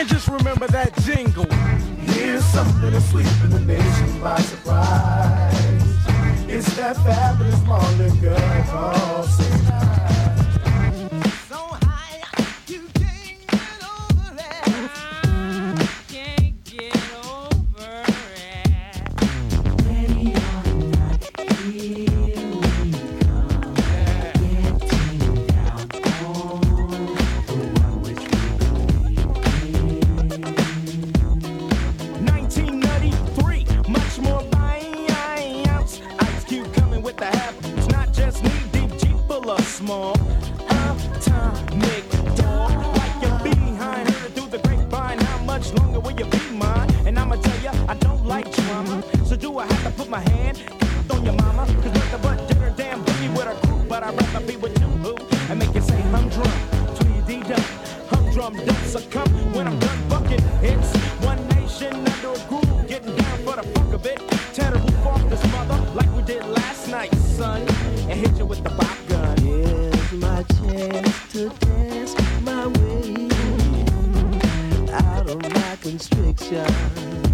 and 0.00 0.08
just 0.08 0.28
remember 0.28 0.66
that 0.68 0.96
jingle. 1.02 1.44
Here's 2.14 2.42
something 2.42 2.90
to 2.90 2.90
that's 2.90 3.02
sweeping 3.02 3.50
the 3.50 3.60
nation 3.60 4.20
by 4.22 4.40
surprise. 4.40 5.84
It's 6.48 6.74
that 6.76 6.96
fabulous 6.96 7.62
morning 7.64 8.18
girl 8.22 8.64
called 8.70 9.28
instructions. 76.00 77.29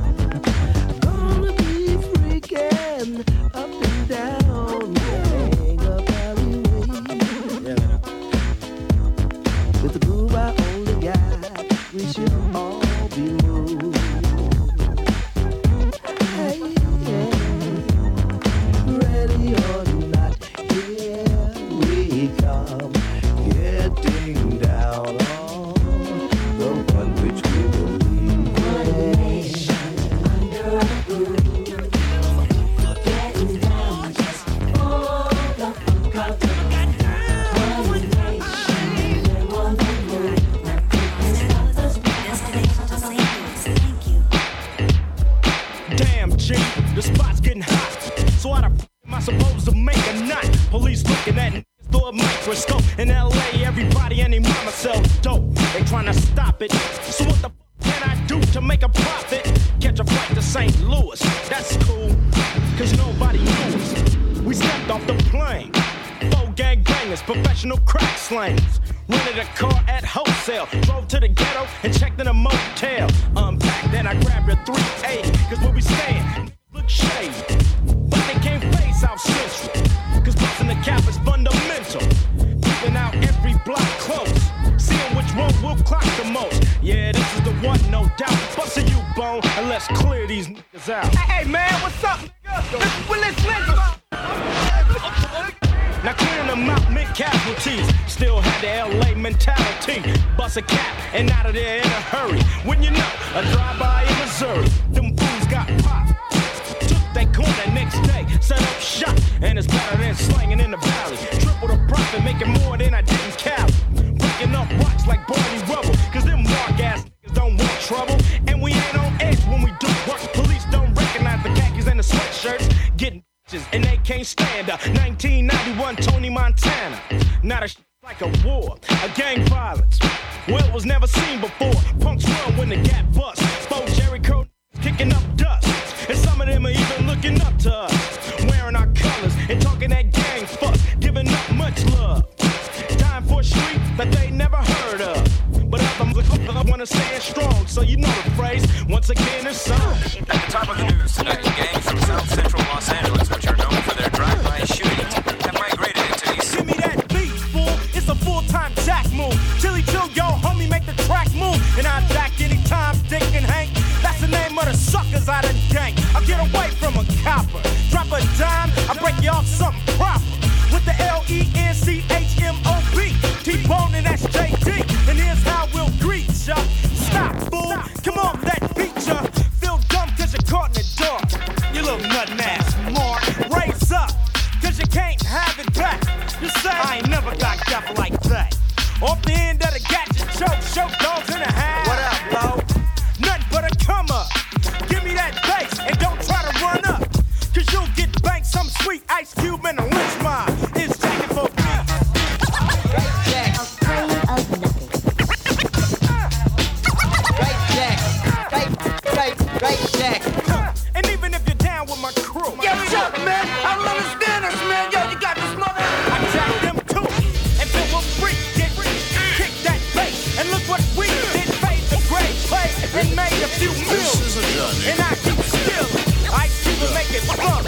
and 224.87 225.01
I 225.01 225.15
keep 225.19 225.39
stealing. 225.43 226.07
Ice 226.31 226.55
Cube 226.63 226.79
will 226.81 226.95
make 226.95 227.11
it 227.11 227.23
fun. 227.27 227.63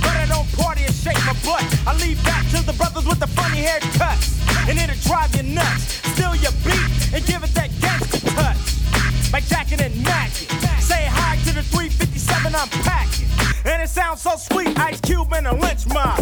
But 0.00 0.14
I 0.22 0.26
don't 0.28 0.46
party 0.54 0.84
and 0.84 0.94
shake 0.94 1.18
my 1.26 1.34
butt. 1.42 1.66
I 1.86 1.92
leave 1.98 2.22
that 2.24 2.46
to 2.54 2.62
the 2.64 2.72
brothers 2.74 3.06
with 3.06 3.18
the 3.18 3.26
funny 3.26 3.62
haircuts. 3.62 4.38
And 4.68 4.78
it'll 4.78 4.94
drive 5.02 5.34
you 5.34 5.42
nuts. 5.42 5.98
Steal 6.14 6.34
your 6.36 6.54
beat 6.62 6.90
and 7.14 7.24
give 7.26 7.42
it 7.42 7.52
that 7.58 7.70
gangster 7.80 8.22
touch. 8.38 9.32
Like 9.32 9.46
Jacket 9.46 9.80
and 9.80 9.94
Maggie. 10.04 10.46
Say 10.78 11.02
hi 11.10 11.36
to 11.46 11.54
the 11.54 11.62
357 11.62 12.54
I'm 12.54 12.68
packing. 12.86 13.26
And 13.64 13.82
it 13.82 13.88
sounds 13.88 14.22
so 14.22 14.36
sweet, 14.36 14.78
Ice 14.78 15.00
Cube 15.00 15.32
and 15.32 15.46
a 15.46 15.52
Lench 15.52 15.86
Mob. 15.92 16.21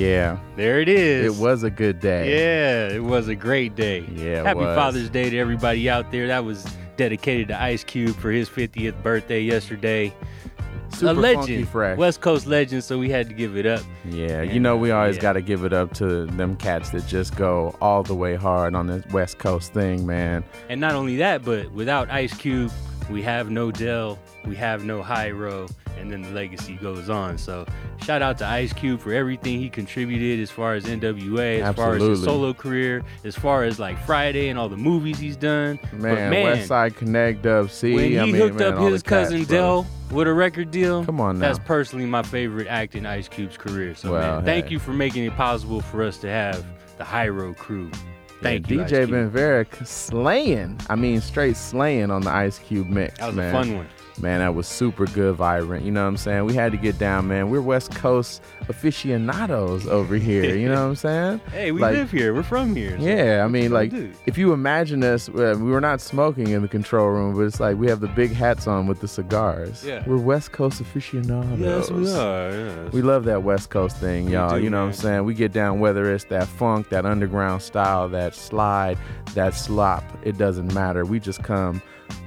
Yeah. 0.00 0.38
There 0.56 0.80
it 0.80 0.88
is. 0.88 1.36
It 1.36 1.42
was 1.42 1.62
a 1.62 1.70
good 1.70 2.00
day. 2.00 2.30
Yeah, 2.30 2.94
it 2.94 3.04
was 3.04 3.28
a 3.28 3.34
great 3.34 3.76
day. 3.76 4.06
Yeah, 4.14 4.42
Happy 4.42 4.60
was. 4.60 4.74
Father's 4.74 5.10
Day 5.10 5.28
to 5.28 5.38
everybody 5.38 5.90
out 5.90 6.10
there. 6.10 6.26
That 6.26 6.44
was 6.44 6.64
dedicated 6.96 7.48
to 7.48 7.60
Ice 7.60 7.84
Cube 7.84 8.16
for 8.16 8.30
his 8.30 8.48
50th 8.48 9.02
birthday 9.02 9.42
yesterday. 9.42 10.14
Super 10.88 11.12
a 11.12 11.14
funky 11.14 11.36
legend, 11.36 11.68
fresh. 11.68 11.98
West 11.98 12.20
Coast 12.22 12.46
legend. 12.46 12.82
So 12.82 12.98
we 12.98 13.10
had 13.10 13.28
to 13.28 13.34
give 13.34 13.58
it 13.58 13.66
up. 13.66 13.82
Yeah, 14.06 14.42
you 14.42 14.58
know 14.58 14.76
we 14.76 14.90
uh, 14.90 14.96
always 14.96 15.16
yeah. 15.16 15.22
got 15.22 15.32
to 15.34 15.42
give 15.42 15.64
it 15.64 15.72
up 15.74 15.92
to 15.94 16.24
them 16.26 16.56
cats 16.56 16.90
that 16.90 17.06
just 17.06 17.36
go 17.36 17.76
all 17.82 18.02
the 18.02 18.14
way 18.14 18.36
hard 18.36 18.74
on 18.74 18.86
this 18.86 19.04
West 19.12 19.38
Coast 19.38 19.74
thing, 19.74 20.06
man. 20.06 20.42
And 20.70 20.80
not 20.80 20.94
only 20.94 21.16
that, 21.16 21.44
but 21.44 21.70
without 21.72 22.10
Ice 22.10 22.34
Cube, 22.36 22.72
we 23.10 23.22
have 23.22 23.50
no 23.50 23.70
Del, 23.70 24.18
we 24.50 24.56
have 24.56 24.84
no 24.84 25.00
Hiero, 25.00 25.70
and 25.96 26.10
then 26.10 26.22
the 26.22 26.30
legacy 26.30 26.74
goes 26.74 27.08
on. 27.08 27.38
So 27.38 27.64
shout 28.02 28.20
out 28.20 28.36
to 28.38 28.46
Ice 28.46 28.72
Cube 28.72 29.00
for 29.00 29.12
everything 29.14 29.60
he 29.60 29.70
contributed 29.70 30.40
as 30.40 30.50
far 30.50 30.74
as 30.74 30.84
NWA, 30.84 31.62
as 31.62 31.76
far 31.76 31.94
as 31.94 32.02
his 32.02 32.24
solo 32.24 32.52
career, 32.52 33.04
as 33.22 33.36
far 33.36 33.62
as 33.62 33.78
like 33.78 33.96
Friday 34.04 34.48
and 34.48 34.58
all 34.58 34.68
the 34.68 34.76
movies 34.76 35.20
he's 35.20 35.36
done. 35.36 35.78
Man, 35.92 36.00
but 36.00 36.30
man, 36.30 36.42
West 36.44 36.66
Side 36.68 36.96
Connect, 36.96 37.42
Dub 37.42 37.70
C. 37.70 37.94
when 37.94 38.04
he 38.10 38.18
I 38.18 38.24
mean, 38.24 38.34
hooked 38.34 38.56
man, 38.56 38.74
up 38.74 38.90
his 38.90 39.04
cousin. 39.04 39.44
Del 39.44 39.86
with 40.10 40.26
a 40.26 40.34
record 40.34 40.72
deal, 40.72 41.04
Come 41.04 41.20
on 41.20 41.38
now. 41.38 41.46
that's 41.46 41.60
personally 41.60 42.06
my 42.06 42.24
favorite 42.24 42.66
act 42.66 42.96
in 42.96 43.06
Ice 43.06 43.28
Cube's 43.28 43.56
career. 43.56 43.94
So 43.94 44.10
Well, 44.10 44.36
man, 44.38 44.44
thank 44.44 44.66
hey. 44.66 44.72
you 44.72 44.78
for 44.80 44.92
making 44.92 45.24
it 45.24 45.36
possible 45.36 45.80
for 45.80 46.02
us 46.02 46.18
to 46.18 46.28
have 46.28 46.66
the 46.98 47.04
Hiero 47.04 47.54
crew. 47.54 47.88
Thank 48.42 48.68
yeah, 48.68 48.76
you, 48.78 48.82
DJ. 48.82 49.10
Ben 49.10 49.30
Varick 49.30 49.86
slaying. 49.86 50.80
I 50.88 50.96
mean, 50.96 51.20
straight 51.20 51.56
slaying 51.56 52.10
on 52.10 52.22
the 52.22 52.30
Ice 52.30 52.58
Cube 52.58 52.88
mix. 52.88 53.18
That 53.18 53.28
was 53.28 53.36
a 53.38 53.52
fun 53.52 53.76
one. 53.76 53.86
Man, 54.18 54.40
that 54.40 54.54
was 54.54 54.66
super 54.66 55.06
good, 55.06 55.36
Vibrant. 55.36 55.84
You 55.84 55.92
know 55.92 56.02
what 56.02 56.08
I'm 56.08 56.16
saying? 56.18 56.44
We 56.44 56.54
had 56.54 56.72
to 56.72 56.78
get 56.78 56.98
down, 56.98 57.28
man. 57.28 57.48
We're 57.48 57.62
West 57.62 57.94
Coast 57.94 58.42
aficionados 58.68 59.86
over 59.86 60.16
here. 60.16 60.54
You 60.56 60.68
know 60.68 60.74
what 60.82 60.88
I'm 60.90 60.96
saying? 61.40 61.40
Hey, 61.52 61.72
we 61.72 61.80
Like, 61.80 61.94
live 61.94 62.10
here. 62.10 62.34
We're 62.34 62.42
from 62.42 62.74
here. 62.76 62.98
so 62.98 63.04
Yeah, 63.04 63.42
I 63.44 63.48
mean, 63.48 63.72
like, 63.72 63.90
do. 63.90 64.12
if 64.26 64.36
you 64.36 64.52
imagine 64.52 65.02
us, 65.04 65.28
uh, 65.28 65.54
we 65.58 65.70
were 65.70 65.80
not 65.80 66.00
smoking 66.00 66.48
in 66.48 66.60
the 66.62 66.68
control 66.68 67.08
room, 67.08 67.34
but 67.34 67.42
it's 67.42 67.60
like 67.60 67.76
we 67.76 67.86
have 67.88 68.00
the 68.00 68.08
big 68.08 68.32
hats 68.32 68.66
on 68.66 68.86
with 68.86 69.00
the 69.00 69.08
cigars. 69.08 69.84
Yeah. 69.84 70.02
We're 70.06 70.18
West 70.18 70.52
Coast 70.52 70.80
aficionados. 70.80 71.58
Yes, 71.58 71.90
we 71.90 72.10
are. 72.12 72.50
Yes. 72.50 72.92
We 72.92 73.02
love 73.02 73.24
that 73.24 73.42
West 73.42 73.70
Coast 73.70 73.96
thing, 73.98 74.28
y'all. 74.28 74.56
do, 74.58 74.62
you 74.64 74.70
know 74.70 74.80
what 74.80 74.88
I'm 74.88 74.92
saying? 74.92 75.24
We 75.24 75.34
get 75.34 75.52
down 75.52 75.80
whether 75.80 76.12
it's 76.12 76.24
that 76.24 76.46
funk, 76.46 76.88
that 76.90 77.06
underground 77.06 77.62
style, 77.62 78.08
that 78.10 78.34
slide, 78.34 78.98
that 79.34 79.54
slop. 79.54 80.04
It 80.24 80.36
doesn't 80.36 80.74
matter. 80.74 81.04
We 81.04 81.20
just 81.20 81.42
come 81.42 81.80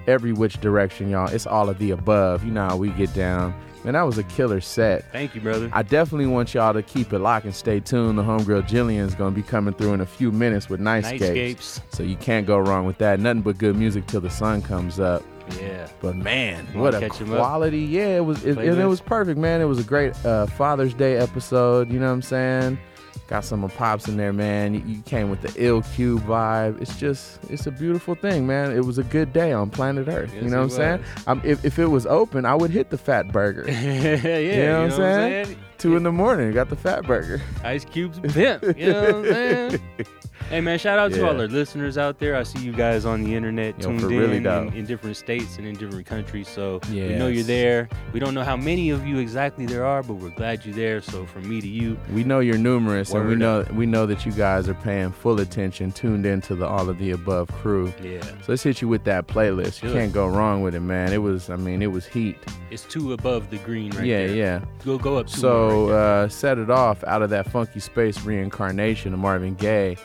every 0.08 0.34
which 0.34 0.60
direction, 0.62 1.10
y'all. 1.10 1.30
It's 1.30 1.48
all 1.48 1.70
of 1.70 1.78
the 1.80 1.92
above. 1.92 2.44
You 2.44 2.52
know 2.52 2.68
how 2.68 2.78
we 2.78 2.90
get 2.92 3.14
down. 3.14 3.54
Man, 3.84 3.94
that 3.94 4.04
was 4.04 4.18
a 4.18 4.24
killer 4.24 4.62
set. 4.62 5.12
Thank 5.12 5.36
you, 5.36 5.42
brother. 5.42 5.70
I 5.74 5.84
definitely 5.84 6.28
want 6.28 6.54
y'all 6.54 6.74
to 6.74 6.82
keep 6.82 7.12
it 7.12 7.20
locked 7.20 7.46
and 7.46 7.54
stay 7.54 7.82
tuned. 7.82 8.18
The 8.18 8.24
homegirl 8.24 8.68
Jillian's 8.68 9.14
gonna 9.14 9.36
be 9.36 9.44
coming 9.44 9.74
through 9.74 9.94
in 9.94 10.00
a 10.02 10.06
few 10.06 10.32
minutes 10.32 10.70
with 10.70 10.80
Nightscapes. 10.80 11.20
Nightscapes. 11.20 11.82
So 11.90 12.04
you 12.04 12.16
can't 12.16 12.48
go 12.48 12.58
wrong 12.60 12.86
with 12.86 12.98
that. 13.00 13.20
Nothing 13.20 13.42
but 13.42 13.58
good 13.58 13.76
music 13.76 14.08
till 14.08 14.22
the 14.22 14.30
sun 14.30 14.62
comes 14.62 15.02
up. 15.02 15.22
Yeah. 15.60 15.90
But 16.00 16.16
man, 16.16 16.66
what 16.74 16.94
a 16.96 17.10
quality! 17.10 17.80
Yeah, 17.80 18.16
it 18.18 18.26
was. 18.26 18.46
It, 18.46 18.58
and 18.58 18.80
it 18.80 18.86
was 18.86 19.02
perfect, 19.02 19.38
man. 19.38 19.60
It 19.60 19.66
was 19.66 19.80
a 19.80 19.84
great 19.84 20.14
uh, 20.26 20.46
Father's 20.46 20.94
Day 20.94 21.18
episode. 21.18 21.92
You 21.92 22.00
know 22.00 22.08
what 22.08 22.14
I'm 22.14 22.22
saying? 22.22 22.80
Got 23.28 23.46
some 23.46 23.64
of 23.64 23.74
pops 23.76 24.08
in 24.08 24.18
there, 24.18 24.34
man. 24.34 24.74
You, 24.74 24.82
you 24.86 25.02
came 25.04 25.30
with 25.30 25.42
the 25.42 25.54
ill 25.56 25.82
cube 25.82 26.22
vibe. 26.24 26.82
It's 26.82 27.00
just, 27.00 27.40
it's 27.50 27.66
a 27.68 27.72
beautiful 27.72 28.16
thing, 28.16 28.46
man. 28.46 28.76
It 28.76 28.84
was 28.84 28.98
a 28.98 29.04
good 29.04 29.32
day 29.32 29.54
on 29.54 29.70
planet 29.70 30.08
Earth. 30.10 30.32
Yes, 30.34 30.44
you 30.44 30.50
know 30.50 30.58
what 30.58 30.64
I'm 30.64 30.70
saying? 30.70 31.00
was. 31.00 31.28
Um, 31.28 31.42
if, 31.44 31.64
if 31.64 31.80
it 31.80 31.88
was 31.88 32.06
open, 32.06 32.46
I 32.46 32.54
would 32.54 32.72
hit 32.72 32.90
the 32.90 32.98
Fatburger. 32.98 33.66
yeah, 33.68 34.38
you 34.38 34.64
know 34.64 34.82
what 34.84 34.92
I'm 34.92 35.46
saying? 35.46 35.58
Two 35.78 35.96
in 35.96 36.04
the 36.04 36.12
morning, 36.12 36.52
got 36.52 36.70
the 36.70 36.76
Fatburger. 36.76 37.42
Ice 37.64 37.86
Cube's 37.86 38.20
pimp. 38.34 38.64
You 38.78 38.92
know 38.92 39.02
what 39.02 39.16
I'm 39.16 39.26
saying? 39.26 39.82
Hey 40.54 40.62
man, 40.62 40.78
shout 40.78 41.00
out 41.00 41.12
to 41.14 41.28
all 41.28 41.42
our 41.42 41.48
listeners 41.48 41.98
out 41.98 42.20
there. 42.20 42.36
I 42.36 42.44
see 42.44 42.60
you 42.60 42.74
guys 42.74 43.06
on 43.06 43.24
the 43.24 43.34
internet 43.34 43.76
Yo, 43.82 43.88
tuned 43.88 44.02
in, 44.02 44.08
really 44.08 44.38
in 44.38 44.46
in 44.76 44.86
different 44.86 45.18
states 45.18 45.58
and 45.58 45.66
in 45.66 45.76
different 45.76 46.06
countries. 46.06 46.48
So 46.48 46.80
we 46.92 47.16
know 47.16 47.28
you're 47.28 47.44
there. 47.44 47.90
We 48.12 48.20
don't 48.20 48.36
know 48.36 48.44
how 48.44 48.56
many 48.56 48.92
of 48.92 49.04
you 49.04 49.18
exactly 49.18 49.66
there 49.66 49.84
are, 49.84 50.04
but 50.04 50.14
we're 50.14 50.30
glad 50.30 50.64
you're 50.64 50.76
there. 50.76 51.02
So 51.02 51.26
from 51.26 51.50
me 51.50 51.60
to 51.60 51.68
you, 51.68 51.98
We 52.12 52.24
know 52.24 52.40
you're 52.40 52.60
numerous, 52.60 53.12
and 53.14 53.28
we 53.28 53.34
know 53.34 53.66
we 53.74 53.88
know 53.88 54.06
that 54.06 54.28
you 54.28 54.32
guys 54.32 54.70
are 54.70 54.76
paying 54.76 55.12
full 55.12 55.40
attention, 55.40 55.92
tuned 55.92 56.28
into 56.28 56.54
the 56.54 56.68
all 56.68 56.88
of 56.88 57.00
the 57.00 57.10
above 57.10 57.48
crew. 57.54 57.92
Yeah. 58.00 58.22
So 58.22 58.46
let's 58.50 58.62
hit 58.62 58.80
you 58.80 58.88
with 58.88 59.06
that 59.06 59.26
playlist. 59.26 59.82
You 59.82 59.92
can't 59.92 60.14
go 60.14 60.28
wrong 60.28 60.62
with 60.62 60.76
it, 60.76 60.82
man. 60.82 61.14
It 61.14 61.24
was, 61.24 61.50
I 61.50 61.56
mean, 61.56 61.82
it 61.82 61.92
was 61.92 62.06
heat. 62.06 62.38
it's 62.70 62.84
two 62.84 63.14
above 63.14 63.50
the 63.50 63.58
green 63.58 63.90
right 63.94 64.06
yeah, 64.06 64.28
there. 64.28 64.36
yeah. 64.36 64.66
Go 64.86 65.00
go 65.00 65.18
up. 65.18 65.30
So 65.30 65.90
right 65.90 65.96
uh, 65.96 66.30
set 66.30 66.60
it 66.60 66.70
off 66.70 67.04
out 67.06 67.24
of 67.24 67.32
that 67.32 67.50
funky 67.50 67.80
space 67.80 68.22
reincarnation 68.22 69.16
of 69.16 69.20
Marvin 69.20 69.56
Gaye. 69.56 69.98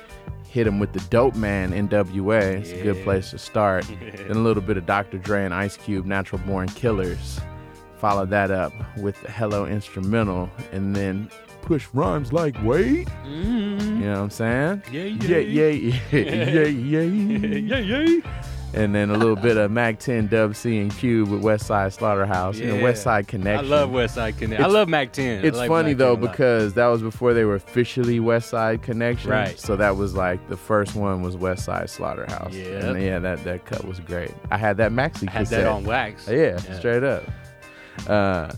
Hit 0.48 0.66
him 0.66 0.78
with 0.78 0.92
the 0.92 1.00
Dope 1.10 1.34
Man 1.34 1.72
NWA. 1.72 2.40
It's 2.60 2.70
a 2.70 2.82
good 2.82 3.04
place 3.04 3.30
to 3.30 3.38
start. 3.38 3.86
then 4.00 4.30
a 4.30 4.34
little 4.34 4.62
bit 4.62 4.76
of 4.76 4.86
Dr. 4.86 5.18
Dre 5.18 5.44
and 5.44 5.52
Ice 5.52 5.76
Cube, 5.76 6.06
Natural 6.06 6.40
Born 6.46 6.68
Killers. 6.68 7.40
Follow 7.98 8.24
that 8.26 8.50
up 8.50 8.72
with 8.98 9.20
the 9.22 9.30
Hello 9.30 9.66
Instrumental, 9.66 10.48
and 10.72 10.94
then 10.96 11.30
push 11.62 11.86
rhymes 11.92 12.32
like 12.32 12.56
Wait. 12.62 13.08
Mhm. 13.26 13.80
You 13.80 13.94
know 14.06 14.12
what 14.12 14.18
I'm 14.20 14.30
saying? 14.30 14.82
Yeah, 14.90 15.02
yeah, 15.02 15.38
yeah. 15.38 15.68
yeah, 15.68 16.20
yeah, 16.20 16.62
yeah, 16.62 17.02
yeah, 17.02 17.78
yeah. 18.06 18.20
And 18.74 18.94
then 18.94 19.10
a 19.10 19.16
little 19.16 19.34
bit 19.34 19.56
of 19.56 19.70
Mack 19.70 19.98
10 19.98 20.26
Dub 20.26 20.54
C 20.54 20.78
and 20.78 20.94
Cube 20.94 21.30
with 21.30 21.40
West 21.40 21.66
Side 21.66 21.90
Slaughterhouse. 21.92 22.58
You 22.58 22.66
know, 22.76 22.82
West 22.82 23.02
Side 23.02 23.26
Connection. 23.26 23.64
I 23.64 23.68
love 23.68 23.90
West 23.90 24.14
Side 24.16 24.36
Connect. 24.36 24.62
I 24.62 24.66
love 24.66 24.88
Mack 24.90 25.12
10. 25.12 25.42
It's 25.44 25.56
like 25.56 25.68
funny 25.68 25.90
Mack 25.92 25.98
though 25.98 26.14
10 26.16 26.22
a 26.22 26.26
lot. 26.26 26.32
because 26.32 26.74
that 26.74 26.86
was 26.88 27.00
before 27.00 27.32
they 27.32 27.44
were 27.44 27.54
officially 27.54 28.20
West 28.20 28.50
Side 28.50 28.82
Connection. 28.82 29.30
Right. 29.30 29.58
So 29.58 29.74
that 29.76 29.96
was 29.96 30.14
like 30.14 30.46
the 30.48 30.56
first 30.56 30.94
one 30.94 31.22
was 31.22 31.34
West 31.36 31.64
Side 31.64 31.88
Slaughterhouse. 31.88 32.52
Yep. 32.52 32.82
And 32.84 33.02
yeah, 33.02 33.18
that, 33.20 33.42
that 33.44 33.64
cut 33.64 33.84
was 33.86 34.00
great. 34.00 34.32
I 34.50 34.58
had 34.58 34.76
that 34.76 34.92
maxi 34.92 35.26
I 35.28 35.32
had 35.32 35.46
that 35.46 35.56
cassette. 35.56 35.66
on 35.66 35.84
wax. 35.84 36.28
Yeah, 36.28 36.36
Yeah. 36.68 36.78
straight 36.78 37.02
up. 37.04 37.24
Uh, 38.06 38.52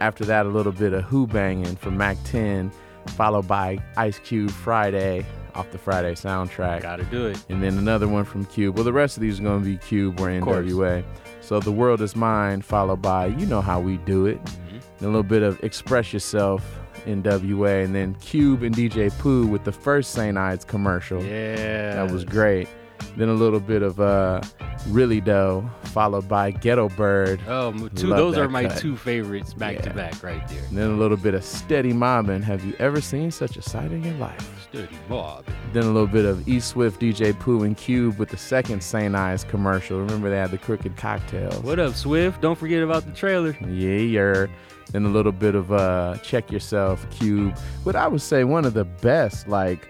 after 0.00 0.24
that, 0.26 0.44
a 0.46 0.48
little 0.50 0.72
bit 0.72 0.92
of 0.92 1.04
Hoo-Banging 1.04 1.74
from 1.76 1.96
Mack 1.96 2.16
10, 2.24 2.70
followed 3.08 3.48
by 3.48 3.78
Ice 3.96 4.18
Cube 4.20 4.50
Friday 4.50 5.24
off 5.58 5.70
the 5.72 5.78
Friday 5.78 6.14
soundtrack. 6.14 6.82
Gotta 6.82 7.04
do 7.04 7.26
it. 7.26 7.44
And 7.48 7.62
then 7.62 7.76
another 7.76 8.06
one 8.06 8.24
from 8.24 8.44
Cube. 8.46 8.76
Well, 8.76 8.84
the 8.84 8.92
rest 8.92 9.16
of 9.16 9.22
these 9.22 9.40
are 9.40 9.42
going 9.42 9.62
to 9.62 9.68
be 9.68 9.76
Cube 9.76 10.20
or. 10.20 10.28
NWA. 10.28 11.04
So 11.40 11.58
The 11.58 11.72
World 11.72 12.00
Is 12.00 12.14
Mine, 12.14 12.62
followed 12.62 13.02
by 13.02 13.26
You 13.26 13.46
Know 13.46 13.60
How 13.60 13.80
We 13.80 13.96
Do 13.98 14.26
It. 14.26 14.42
Mm-hmm. 14.44 14.76
And 14.76 15.02
a 15.02 15.06
little 15.06 15.22
bit 15.22 15.42
of 15.42 15.62
Express 15.64 16.12
Yourself, 16.12 16.64
NWA. 17.06 17.84
And 17.84 17.94
then 17.94 18.14
Cube 18.16 18.62
and 18.62 18.74
DJ 18.74 19.10
Pooh 19.18 19.46
with 19.46 19.64
the 19.64 19.72
first 19.72 20.12
St. 20.12 20.38
Ides 20.38 20.64
commercial. 20.64 21.22
Yeah. 21.24 21.94
That 21.94 22.12
was 22.12 22.24
great. 22.24 22.68
Then 23.16 23.28
a 23.28 23.34
little 23.34 23.60
bit 23.60 23.82
of 23.82 24.00
uh, 24.00 24.40
Really 24.88 25.20
Doe, 25.20 25.68
followed 25.84 26.28
by 26.28 26.50
Ghetto 26.52 26.88
Bird. 26.90 27.40
Oh, 27.48 27.70
Love 27.70 27.94
those 27.94 28.38
are 28.38 28.48
my 28.48 28.66
cut. 28.66 28.78
two 28.78 28.96
favorites 28.96 29.52
back 29.52 29.82
to 29.82 29.90
back 29.90 30.22
right 30.22 30.46
there. 30.48 30.62
And 30.68 30.78
then 30.78 30.90
a 30.90 30.96
little 30.96 31.16
bit 31.16 31.34
of 31.34 31.44
Steady 31.44 31.92
Mobbin'. 31.92 32.42
Have 32.42 32.64
you 32.64 32.74
ever 32.78 33.00
seen 33.00 33.30
such 33.30 33.56
a 33.56 33.62
sight 33.62 33.90
in 33.90 34.04
your 34.04 34.14
life? 34.14 34.48
Steady 34.70 34.96
Mob. 35.08 35.44
Then 35.72 35.84
a 35.84 35.90
little 35.90 36.06
bit 36.06 36.24
of 36.24 36.46
E 36.48 36.60
Swift, 36.60 37.00
DJ 37.00 37.38
Pooh, 37.38 37.64
and 37.64 37.76
Cube 37.76 38.18
with 38.18 38.28
the 38.28 38.36
second 38.36 38.82
St. 38.82 39.14
Ides 39.14 39.44
commercial. 39.44 39.98
Remember 39.98 40.30
they 40.30 40.36
had 40.38 40.50
the 40.50 40.58
crooked 40.58 40.96
cocktails. 40.96 41.58
What 41.60 41.78
up, 41.78 41.94
Swift? 41.94 42.40
Don't 42.40 42.58
forget 42.58 42.82
about 42.82 43.04
the 43.04 43.12
trailer. 43.12 43.56
Yeah, 43.66 43.98
yeah. 43.98 44.46
Then 44.92 45.04
a 45.04 45.08
little 45.08 45.32
bit 45.32 45.54
of 45.54 45.70
uh, 45.72 46.16
Check 46.22 46.50
Yourself, 46.50 47.04
Cube. 47.10 47.56
What 47.82 47.94
I 47.96 48.06
would 48.08 48.22
say 48.22 48.44
one 48.44 48.64
of 48.64 48.72
the 48.74 48.84
best, 48.86 49.46
like, 49.48 49.88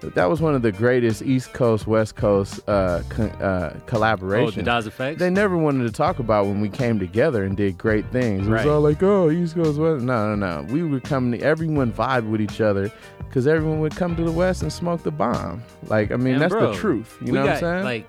that 0.00 0.28
was 0.28 0.40
one 0.40 0.54
of 0.54 0.62
the 0.62 0.72
greatest 0.72 1.22
East 1.22 1.52
Coast, 1.52 1.86
West 1.86 2.16
Coast 2.16 2.60
uh, 2.68 3.02
co- 3.08 3.24
uh, 3.24 3.74
collaborations. 3.86 4.66
Oh, 4.68 4.80
the 4.82 4.90
EFX? 4.90 5.18
They 5.18 5.30
never 5.30 5.56
wanted 5.56 5.84
to 5.84 5.92
talk 5.92 6.18
about 6.18 6.46
when 6.46 6.60
we 6.60 6.68
came 6.68 6.98
together 6.98 7.44
and 7.44 7.56
did 7.56 7.76
great 7.78 8.06
things. 8.12 8.46
It 8.46 8.50
was 8.50 8.64
Right. 8.64 8.66
all 8.66 8.80
like, 8.80 9.02
oh, 9.02 9.30
East 9.30 9.54
Coast, 9.54 9.78
West. 9.78 10.04
No, 10.04 10.34
no, 10.34 10.62
no. 10.62 10.72
We 10.72 10.82
would 10.82 11.04
come, 11.04 11.32
to, 11.32 11.40
everyone 11.40 11.92
vibe 11.92 12.28
with 12.30 12.40
each 12.40 12.60
other 12.60 12.90
because 13.28 13.46
everyone 13.46 13.80
would 13.80 13.94
come 13.94 14.16
to 14.16 14.24
the 14.24 14.32
West 14.32 14.62
and 14.62 14.72
smoke 14.72 15.02
the 15.02 15.10
bomb. 15.10 15.62
Like, 15.86 16.10
I 16.10 16.16
mean, 16.16 16.34
And 16.34 16.42
that's 16.42 16.52
bro, 16.52 16.72
the 16.72 16.76
truth. 16.78 17.16
You 17.24 17.32
know 17.32 17.42
what 17.42 17.50
I'm 17.50 17.58
saying? 17.60 17.84
Like, 17.84 18.06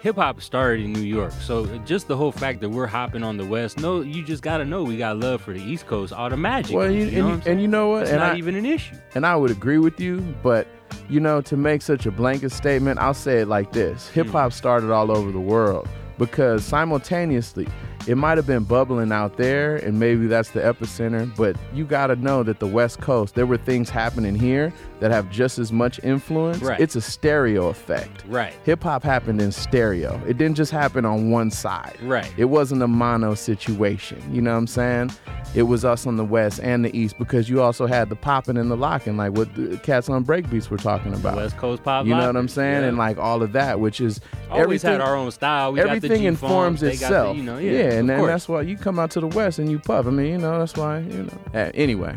hip 0.00 0.16
hop 0.16 0.40
started 0.42 0.84
in 0.84 0.92
New 0.92 1.00
York, 1.00 1.32
so 1.32 1.66
just 1.86 2.08
the 2.08 2.16
whole 2.16 2.30
fact 2.32 2.60
that 2.60 2.68
we're 2.68 2.86
hopping 2.86 3.22
on 3.22 3.38
the 3.38 3.44
West, 3.46 3.78
no, 3.80 4.02
you 4.02 4.22
just 4.22 4.42
gotta 4.42 4.64
know 4.64 4.82
we 4.82 4.98
got 4.98 5.16
love 5.18 5.40
for 5.40 5.52
the 5.54 5.62
East 5.62 5.86
Coast 5.86 6.12
automatically. 6.12 6.76
Well, 6.76 6.90
you, 6.90 7.06
you 7.06 7.10
know 7.22 7.28
and, 7.28 7.36
what 7.38 7.46
you- 7.46 7.50
I'm 7.50 7.52
and 7.52 7.62
you 7.62 7.68
know 7.68 7.88
what? 7.88 8.02
It's 8.02 8.10
and 8.10 8.20
not 8.20 8.34
I- 8.34 8.38
even 8.38 8.54
an 8.54 8.66
issue. 8.66 8.96
And 9.14 9.24
I 9.24 9.34
would 9.34 9.50
agree 9.50 9.78
with 9.78 9.98
you, 10.00 10.20
but 10.42 10.66
you 11.08 11.20
know, 11.20 11.40
to 11.42 11.56
make 11.56 11.82
such 11.82 12.06
a 12.06 12.10
blanket 12.10 12.50
statement, 12.52 12.98
I'll 13.00 13.14
say 13.14 13.40
it 13.40 13.48
like 13.48 13.72
this: 13.72 14.08
Hmm. 14.08 14.14
hip 14.14 14.28
hop 14.28 14.52
started 14.52 14.90
all 14.90 15.10
over 15.10 15.30
the 15.30 15.40
world 15.40 15.88
because 16.18 16.64
simultaneously, 16.64 17.66
it 18.06 18.16
might 18.16 18.36
have 18.36 18.46
been 18.46 18.64
bubbling 18.64 19.12
out 19.12 19.36
there, 19.36 19.76
and 19.76 19.98
maybe 19.98 20.26
that's 20.26 20.50
the 20.50 20.60
epicenter. 20.60 21.34
But 21.36 21.56
you 21.72 21.84
got 21.84 22.08
to 22.08 22.16
know 22.16 22.42
that 22.42 22.60
the 22.60 22.66
West 22.66 23.00
Coast, 23.00 23.34
there 23.34 23.46
were 23.46 23.56
things 23.56 23.88
happening 23.88 24.34
here 24.34 24.72
that 25.00 25.10
have 25.10 25.30
just 25.30 25.58
as 25.58 25.72
much 25.72 26.02
influence. 26.02 26.58
Right. 26.58 26.80
It's 26.80 26.96
a 26.96 27.00
stereo 27.00 27.68
effect. 27.68 28.24
Right. 28.26 28.54
Hip 28.64 28.82
hop 28.82 29.02
happened 29.02 29.40
in 29.40 29.52
stereo. 29.52 30.20
It 30.26 30.38
didn't 30.38 30.56
just 30.56 30.70
happen 30.72 31.04
on 31.04 31.30
one 31.30 31.50
side. 31.50 31.96
Right. 32.02 32.32
It 32.36 32.46
wasn't 32.46 32.82
a 32.82 32.88
mono 32.88 33.34
situation. 33.34 34.22
You 34.32 34.42
know 34.42 34.52
what 34.52 34.58
I'm 34.58 34.66
saying? 34.66 35.10
It 35.54 35.62
was 35.62 35.84
us 35.84 36.06
on 36.06 36.16
the 36.16 36.24
west 36.24 36.58
and 36.62 36.84
the 36.84 36.96
east 36.96 37.16
because 37.16 37.48
you 37.48 37.62
also 37.62 37.86
had 37.86 38.08
the 38.08 38.16
popping 38.16 38.56
and 38.56 38.70
the 38.70 38.76
locking, 38.76 39.16
like 39.16 39.32
what 39.32 39.54
the 39.54 39.78
cats 39.78 40.08
on 40.08 40.24
breakbeats 40.24 40.68
were 40.68 40.78
talking 40.78 41.14
about. 41.14 41.36
West 41.36 41.56
Coast 41.56 41.84
pop. 41.84 42.06
You 42.06 42.14
know 42.14 42.26
what 42.26 42.36
I'm 42.36 42.48
saying? 42.48 42.82
yeah. 42.82 42.88
And 42.88 42.98
like 42.98 43.18
all 43.18 43.42
of 43.42 43.52
that, 43.52 43.78
which 43.78 44.00
is 44.00 44.20
Always 44.50 44.82
had 44.82 45.00
our 45.00 45.16
own 45.16 45.30
style. 45.30 45.72
We 45.72 45.78
got 45.78 45.86
the 45.86 45.90
everything 45.92 46.24
informs 46.24 46.80
got 46.80 46.86
the, 46.86 46.92
itself. 46.92 47.36
you 47.36 47.42
know, 47.42 47.58
yeah, 47.58 47.93
and 47.98 48.10
then 48.10 48.18
course. 48.18 48.28
that's 48.28 48.48
why 48.48 48.62
you 48.62 48.76
come 48.76 48.98
out 48.98 49.10
to 49.12 49.20
the 49.20 49.26
west 49.28 49.58
and 49.58 49.70
you 49.70 49.78
puff. 49.78 50.06
I 50.06 50.10
mean, 50.10 50.26
you 50.26 50.38
know, 50.38 50.58
that's 50.58 50.74
why 50.74 50.98
you 51.00 51.24
know. 51.24 51.38
Eh, 51.52 51.70
anyway, 51.74 52.14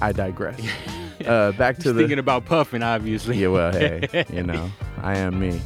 I 0.00 0.12
digress. 0.12 0.60
uh, 1.26 1.52
back 1.52 1.78
to 1.78 1.92
the 1.92 2.00
thinking 2.00 2.18
about 2.18 2.44
puffing, 2.44 2.82
obviously. 2.82 3.38
yeah, 3.38 3.48
well, 3.48 3.72
hey, 3.72 4.24
you 4.32 4.42
know, 4.42 4.70
I 5.02 5.18
am 5.18 5.38
me. 5.40 5.60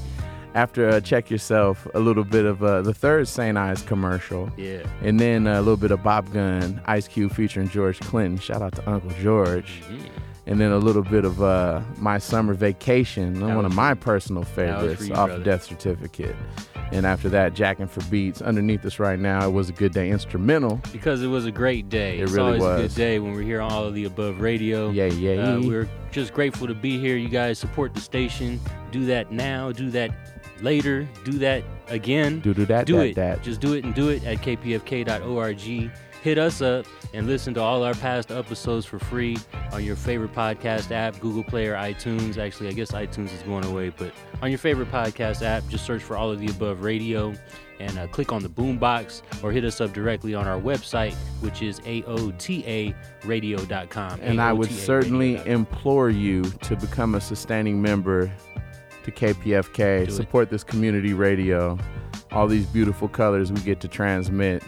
After 0.55 0.89
uh, 0.89 1.01
check 1.01 1.31
yourself, 1.31 1.87
a 1.93 2.01
little 2.01 2.25
bit 2.25 2.47
of 2.47 2.63
uh, 2.65 2.81
the 2.81 2.95
third 2.95 3.29
St. 3.29 3.59
Ides 3.59 3.83
commercial. 3.83 4.51
Yeah. 4.57 4.87
And 5.03 5.21
then 5.21 5.47
uh, 5.47 5.59
a 5.59 5.61
little 5.61 5.77
bit 5.77 5.91
of 5.91 6.03
Bop 6.03 6.33
Gun, 6.33 6.81
Ice 6.87 7.07
Cube 7.07 7.33
featuring 7.33 7.69
George 7.69 8.01
Clinton. 8.01 8.39
Shout 8.39 8.63
out 8.63 8.75
to 8.77 8.91
Uncle 8.91 9.11
George. 9.21 9.83
Mm-hmm. 9.83 10.26
And 10.49 10.61
then 10.61 10.71
a 10.71 10.79
little 10.79 11.03
bit 11.03 11.25
of 11.25 11.43
uh, 11.43 11.81
My 11.99 12.19
Summer 12.19 12.55
Vacation, 12.55 13.41
one 13.41 13.65
of 13.65 13.75
my 13.75 13.95
personal 13.95 14.45
favorites 14.45 15.09
you, 15.09 15.15
off 15.15 15.29
brother. 15.29 15.43
Death 15.45 15.65
Certificate. 15.65 16.37
And 16.93 17.05
after 17.05 17.29
that, 17.31 17.55
Jacking 17.55 17.89
for 17.89 18.01
Beats. 18.05 18.41
Underneath 18.41 18.85
us 18.85 19.01
right 19.01 19.19
now, 19.19 19.45
it 19.49 19.51
was 19.51 19.69
a 19.69 19.73
good 19.73 19.93
day 19.93 20.09
instrumental. 20.09 20.81
Because 20.93 21.21
it 21.21 21.27
was 21.27 21.45
a 21.47 21.51
great 21.51 21.89
day. 21.89 22.19
It 22.19 22.23
it's 22.23 22.33
really 22.33 22.61
always 22.61 22.63
a 22.63 22.67
was. 22.83 22.95
good 22.95 22.97
day 22.97 23.19
when 23.19 23.33
we're 23.33 23.43
here 23.43 23.61
on 23.61 23.73
all 23.73 23.85
of 23.85 23.95
the 23.95 24.05
above 24.05 24.41
radio. 24.41 24.91
Yeah, 24.91 25.07
yeah. 25.07 25.55
Uh, 25.55 25.61
we're 25.63 25.89
just 26.13 26.33
grateful 26.33 26.69
to 26.69 26.75
be 26.75 26.97
here. 26.97 27.17
You 27.17 27.29
guys 27.29 27.59
support 27.59 27.93
the 27.93 28.01
station. 28.01 28.61
Do 28.93 29.05
that 29.07 29.33
now. 29.33 29.73
Do 29.73 29.91
that 29.91 30.13
later. 30.63 31.09
Do 31.25 31.33
that 31.39 31.65
again. 31.89 32.39
Do 32.39 32.55
do 32.55 32.65
that, 32.67 32.87
Do 32.87 32.99
that, 32.99 33.07
it. 33.07 33.17
that. 33.17 33.43
Just 33.43 33.61
do 33.61 33.73
it 33.73 33.85
and 33.85 33.93
do 33.93 34.11
it 34.11 34.25
at 34.25 34.39
kpfk.org. 34.39 35.91
Hit 36.27 36.39
us 36.39 36.61
up 36.61 36.85
and 37.15 37.29
listen 37.29 37.55
to 37.55 37.63
all 37.63 37.85
our 37.85 37.95
past 37.95 38.33
episodes 38.33 38.85
for 38.85 38.99
free 38.99 39.37
on 39.71 39.85
your 39.85 39.95
favorite 39.95 40.35
podcast 40.35 40.91
app, 40.91 41.21
Google 41.21 41.45
Play 41.45 41.69
or 41.69 41.77
iTunes. 41.77 42.37
Actually, 42.37 42.69
I 42.69 42.73
guess 42.73 42.91
iTunes 42.91 43.33
is 43.33 43.43
going 43.43 43.65
away, 43.65 43.91
but 43.91 44.13
on 44.43 44.51
your 44.51 44.59
favorite 44.59 44.91
podcast 44.91 45.43
app, 45.43 45.63
just 45.69 45.87
search 45.87 46.03
for 46.03 46.17
all 46.17 46.33
of 46.33 46.41
the 46.41 46.49
above 46.49 46.83
radio 46.83 47.33
and 47.79 47.97
uh, 47.97 48.09
click 48.09 48.33
on 48.33 48.43
the 48.43 48.49
boombox 48.49 49.23
or 49.45 49.53
hit 49.53 49.65
us 49.65 49.81
up 49.81 49.93
directly 49.93 50.35
on 50.35 50.49
our 50.49 50.61
website, 50.61 51.15
which 51.43 51.63
is 51.63 51.79
aotaradio.com. 51.83 54.21
And 54.21 54.41
I 54.41 54.53
would 54.53 54.71
AOTA 54.71 54.85
certainly 54.85 55.37
implore 55.47 56.11
you 56.11 56.43
to 56.43 56.75
become 56.75 57.15
a 57.15 57.21
sustaining 57.21 57.81
member 57.81 58.33
to 59.05 59.13
KPFK, 59.13 60.07
Do 60.07 60.11
it. 60.11 60.11
support 60.11 60.51
this 60.51 60.65
community 60.65 61.15
radio, 61.15 61.79
all 62.33 62.49
these 62.49 62.67
beautiful 62.67 63.07
colors 63.07 63.53
we 63.53 63.61
get 63.61 63.79
to 63.79 63.87
transmit. 63.87 64.65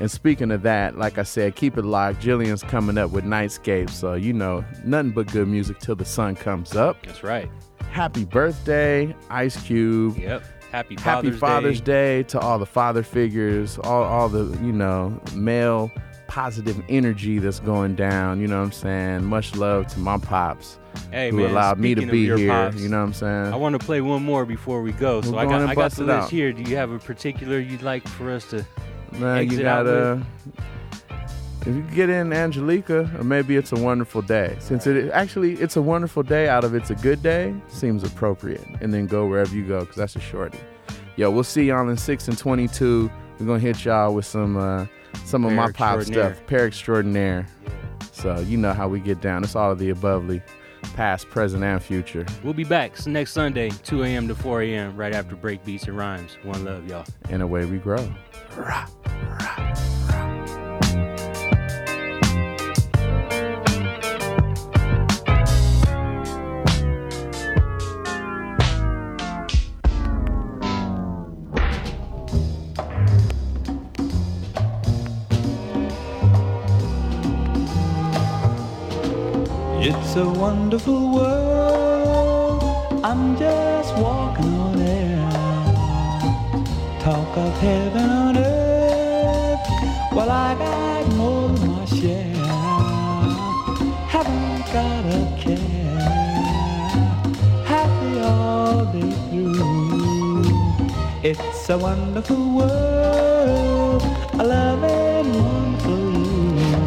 And 0.00 0.10
speaking 0.10 0.50
of 0.52 0.62
that, 0.62 0.96
like 0.96 1.18
I 1.18 1.24
said, 1.24 1.56
keep 1.56 1.76
it 1.76 1.84
locked. 1.84 2.20
Jillian's 2.22 2.62
coming 2.62 2.96
up 2.98 3.10
with 3.10 3.24
Nightscape, 3.24 3.90
so 3.90 4.14
you 4.14 4.32
know, 4.32 4.64
nothing 4.84 5.10
but 5.10 5.26
good 5.32 5.48
music 5.48 5.78
till 5.80 5.96
the 5.96 6.04
sun 6.04 6.36
comes 6.36 6.76
up. 6.76 7.04
That's 7.04 7.22
right. 7.24 7.50
Happy 7.90 8.24
birthday, 8.24 9.14
Ice 9.30 9.60
Cube. 9.64 10.16
Yep. 10.18 10.42
Happy 10.70 10.94
Happy 10.96 11.30
Father's, 11.30 11.38
Father's 11.38 11.80
Day. 11.80 12.18
Day. 12.18 12.28
to 12.28 12.38
all 12.40 12.58
the 12.58 12.66
father 12.66 13.02
figures, 13.02 13.78
all, 13.78 14.02
all 14.04 14.28
the, 14.28 14.44
you 14.62 14.72
know, 14.72 15.18
male 15.34 15.90
positive 16.26 16.80
energy 16.90 17.38
that's 17.38 17.58
going 17.60 17.94
down. 17.96 18.38
You 18.40 18.46
know 18.48 18.58
what 18.58 18.66
I'm 18.66 18.72
saying? 18.72 19.24
Much 19.24 19.56
love 19.56 19.86
to 19.88 19.98
my 19.98 20.18
pops 20.18 20.78
Hey, 21.10 21.30
who 21.30 21.38
man, 21.38 21.50
allowed 21.50 21.78
me 21.78 21.94
to 21.94 22.06
be 22.06 22.26
here. 22.26 22.48
pops, 22.48 22.76
You 22.82 22.90
know 22.90 22.98
what 22.98 23.06
I'm 23.06 23.12
saying? 23.14 23.52
I 23.52 23.56
want 23.56 23.80
to 23.80 23.84
play 23.84 24.02
one 24.02 24.22
more 24.22 24.44
before 24.44 24.82
we 24.82 24.92
go. 24.92 25.22
So 25.22 25.30
Well, 25.32 25.40
I 25.40 25.46
got 25.46 25.62
I 25.62 25.74
got 25.74 25.92
the 25.92 26.04
list 26.04 26.24
out. 26.24 26.30
here. 26.30 26.52
Do 26.52 26.62
you 26.62 26.76
have 26.76 26.90
a 26.90 26.98
particular 26.98 27.58
you'd 27.58 27.82
like 27.82 28.06
for 28.06 28.30
us 28.30 28.44
to 28.50 28.64
Man, 29.12 29.50
you 29.50 29.62
gotta. 29.62 30.22
If 31.62 31.74
you 31.74 31.82
get 31.94 32.08
in 32.08 32.32
Angelica, 32.32 33.10
or 33.18 33.24
maybe 33.24 33.56
it's 33.56 33.72
a 33.72 33.76
wonderful 33.76 34.22
day. 34.22 34.56
Since 34.60 34.86
it 34.86 35.10
actually 35.10 35.54
it's 35.54 35.76
a 35.76 35.82
wonderful 35.82 36.22
day 36.22 36.48
out 36.48 36.64
of 36.64 36.74
it's 36.74 36.90
a 36.90 36.94
good 36.94 37.22
day, 37.22 37.54
seems 37.68 38.04
appropriate. 38.04 38.64
And 38.80 38.94
then 38.94 39.06
go 39.06 39.26
wherever 39.26 39.54
you 39.54 39.66
go, 39.66 39.80
because 39.80 39.96
that's 39.96 40.16
a 40.16 40.20
shorty. 40.20 40.58
Yo, 41.16 41.30
we'll 41.30 41.44
see 41.44 41.64
y'all 41.64 41.88
in 41.88 41.96
six 41.96 42.28
and 42.28 42.38
twenty-two. 42.38 43.10
We're 43.38 43.46
gonna 43.46 43.58
hit 43.58 43.84
y'all 43.84 44.14
with 44.14 44.24
some 44.24 44.56
uh, 44.56 44.86
some 45.24 45.44
of 45.44 45.50
Pair 45.50 45.56
my 45.56 45.72
pop 45.72 46.02
stuff, 46.02 46.40
pair 46.46 46.66
extraordinaire. 46.66 47.46
So 48.12 48.38
you 48.40 48.56
know 48.56 48.72
how 48.72 48.88
we 48.88 49.00
get 49.00 49.20
down. 49.20 49.44
It's 49.44 49.56
all 49.56 49.72
of 49.72 49.78
the 49.78 49.90
above, 49.90 50.22
abovely, 50.22 50.42
past, 50.94 51.28
present, 51.30 51.64
and 51.64 51.82
future. 51.82 52.26
We'll 52.42 52.54
be 52.54 52.64
back 52.64 53.06
next 53.06 53.32
Sunday, 53.32 53.70
2 53.70 54.04
a.m. 54.04 54.28
to 54.28 54.34
4 54.34 54.62
a.m. 54.62 54.96
right 54.96 55.14
after 55.14 55.36
break 55.36 55.64
beats 55.64 55.84
and 55.84 55.96
rhymes. 55.96 56.36
One 56.42 56.64
love, 56.64 56.88
y'all. 56.88 57.06
And 57.30 57.42
away 57.42 57.64
we 57.64 57.78
grow. 57.78 58.08
It's 58.56 59.97
a 80.18 80.28
wonderful 80.28 81.14
world. 81.14 82.62
I'm 83.04 83.36
just 83.38 83.96
walking 83.96 84.52
on 84.66 84.80
air. 84.80 85.30
Talk 87.00 87.36
of 87.36 87.52
heaven 87.60 88.10
on 88.10 88.36
earth. 88.36 89.60
Well, 90.12 90.30
I 90.30 90.54
got 90.54 91.14
more 91.14 91.48
than 91.50 91.70
my 91.70 91.84
share. 91.84 92.34
Haven't 94.14 94.66
got 94.72 95.04
a 95.18 95.20
care. 95.38 96.10
Happy 97.64 98.20
all 98.20 98.86
day 98.86 99.12
through. 99.30 100.44
It's 101.22 101.70
a 101.70 101.78
wonderful 101.78 102.42
world. 102.58 104.02
A 104.40 104.44
loving, 104.44 105.32
wonderful 105.44 106.10
you. 106.18 106.78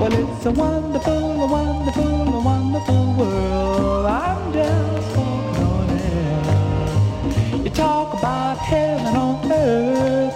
Well, 0.00 0.12
it's 0.12 0.46
a 0.46 0.52
wonderful, 0.52 1.42
a 1.42 1.46
wonderful, 1.46 2.04
a 2.04 2.40
wonderful 2.40 2.49
world. 2.88 4.06
I'm 4.06 4.52
just 4.52 5.16
walking 5.16 5.64
on 5.72 5.90
air. 5.90 7.64
You 7.64 7.70
talk 7.70 8.18
about 8.18 8.58
heaven 8.58 9.16
on 9.16 9.52
earth. 9.52 10.34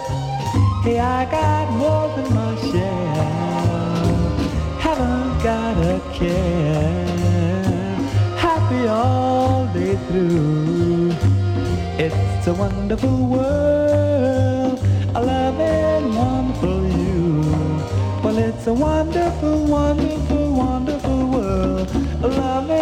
Hey, 0.83 0.99
I 0.99 1.25
got 1.25 1.71
more 1.71 2.07
than 2.15 2.33
my 2.33 2.55
share. 2.69 3.15
Haven't 4.79 5.43
got 5.43 5.77
a 5.77 5.99
care. 6.13 7.95
Happy 8.37 8.87
all 8.87 9.65
day 9.73 9.95
through. 10.07 11.11
It's 11.97 12.35
It's 12.47 12.55
a 12.55 12.61
wonderful 12.61 13.25
world, 13.25 14.79
a 15.15 15.19
loving, 15.19 16.13
wonderful 16.13 16.85
you. 16.85 17.41
Well, 18.23 18.37
it's 18.37 18.67
a 18.67 18.73
wonderful, 18.73 19.65
wonderful, 19.65 20.14
wonderful 20.55 21.27
world, 21.31 21.89
loving. 22.21 22.77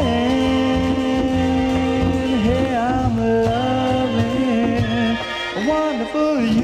Hey, 2.45 2.75
I'm 2.75 3.17
loving, 3.17 5.17
wonderful 5.67 6.41
you. 6.41 6.62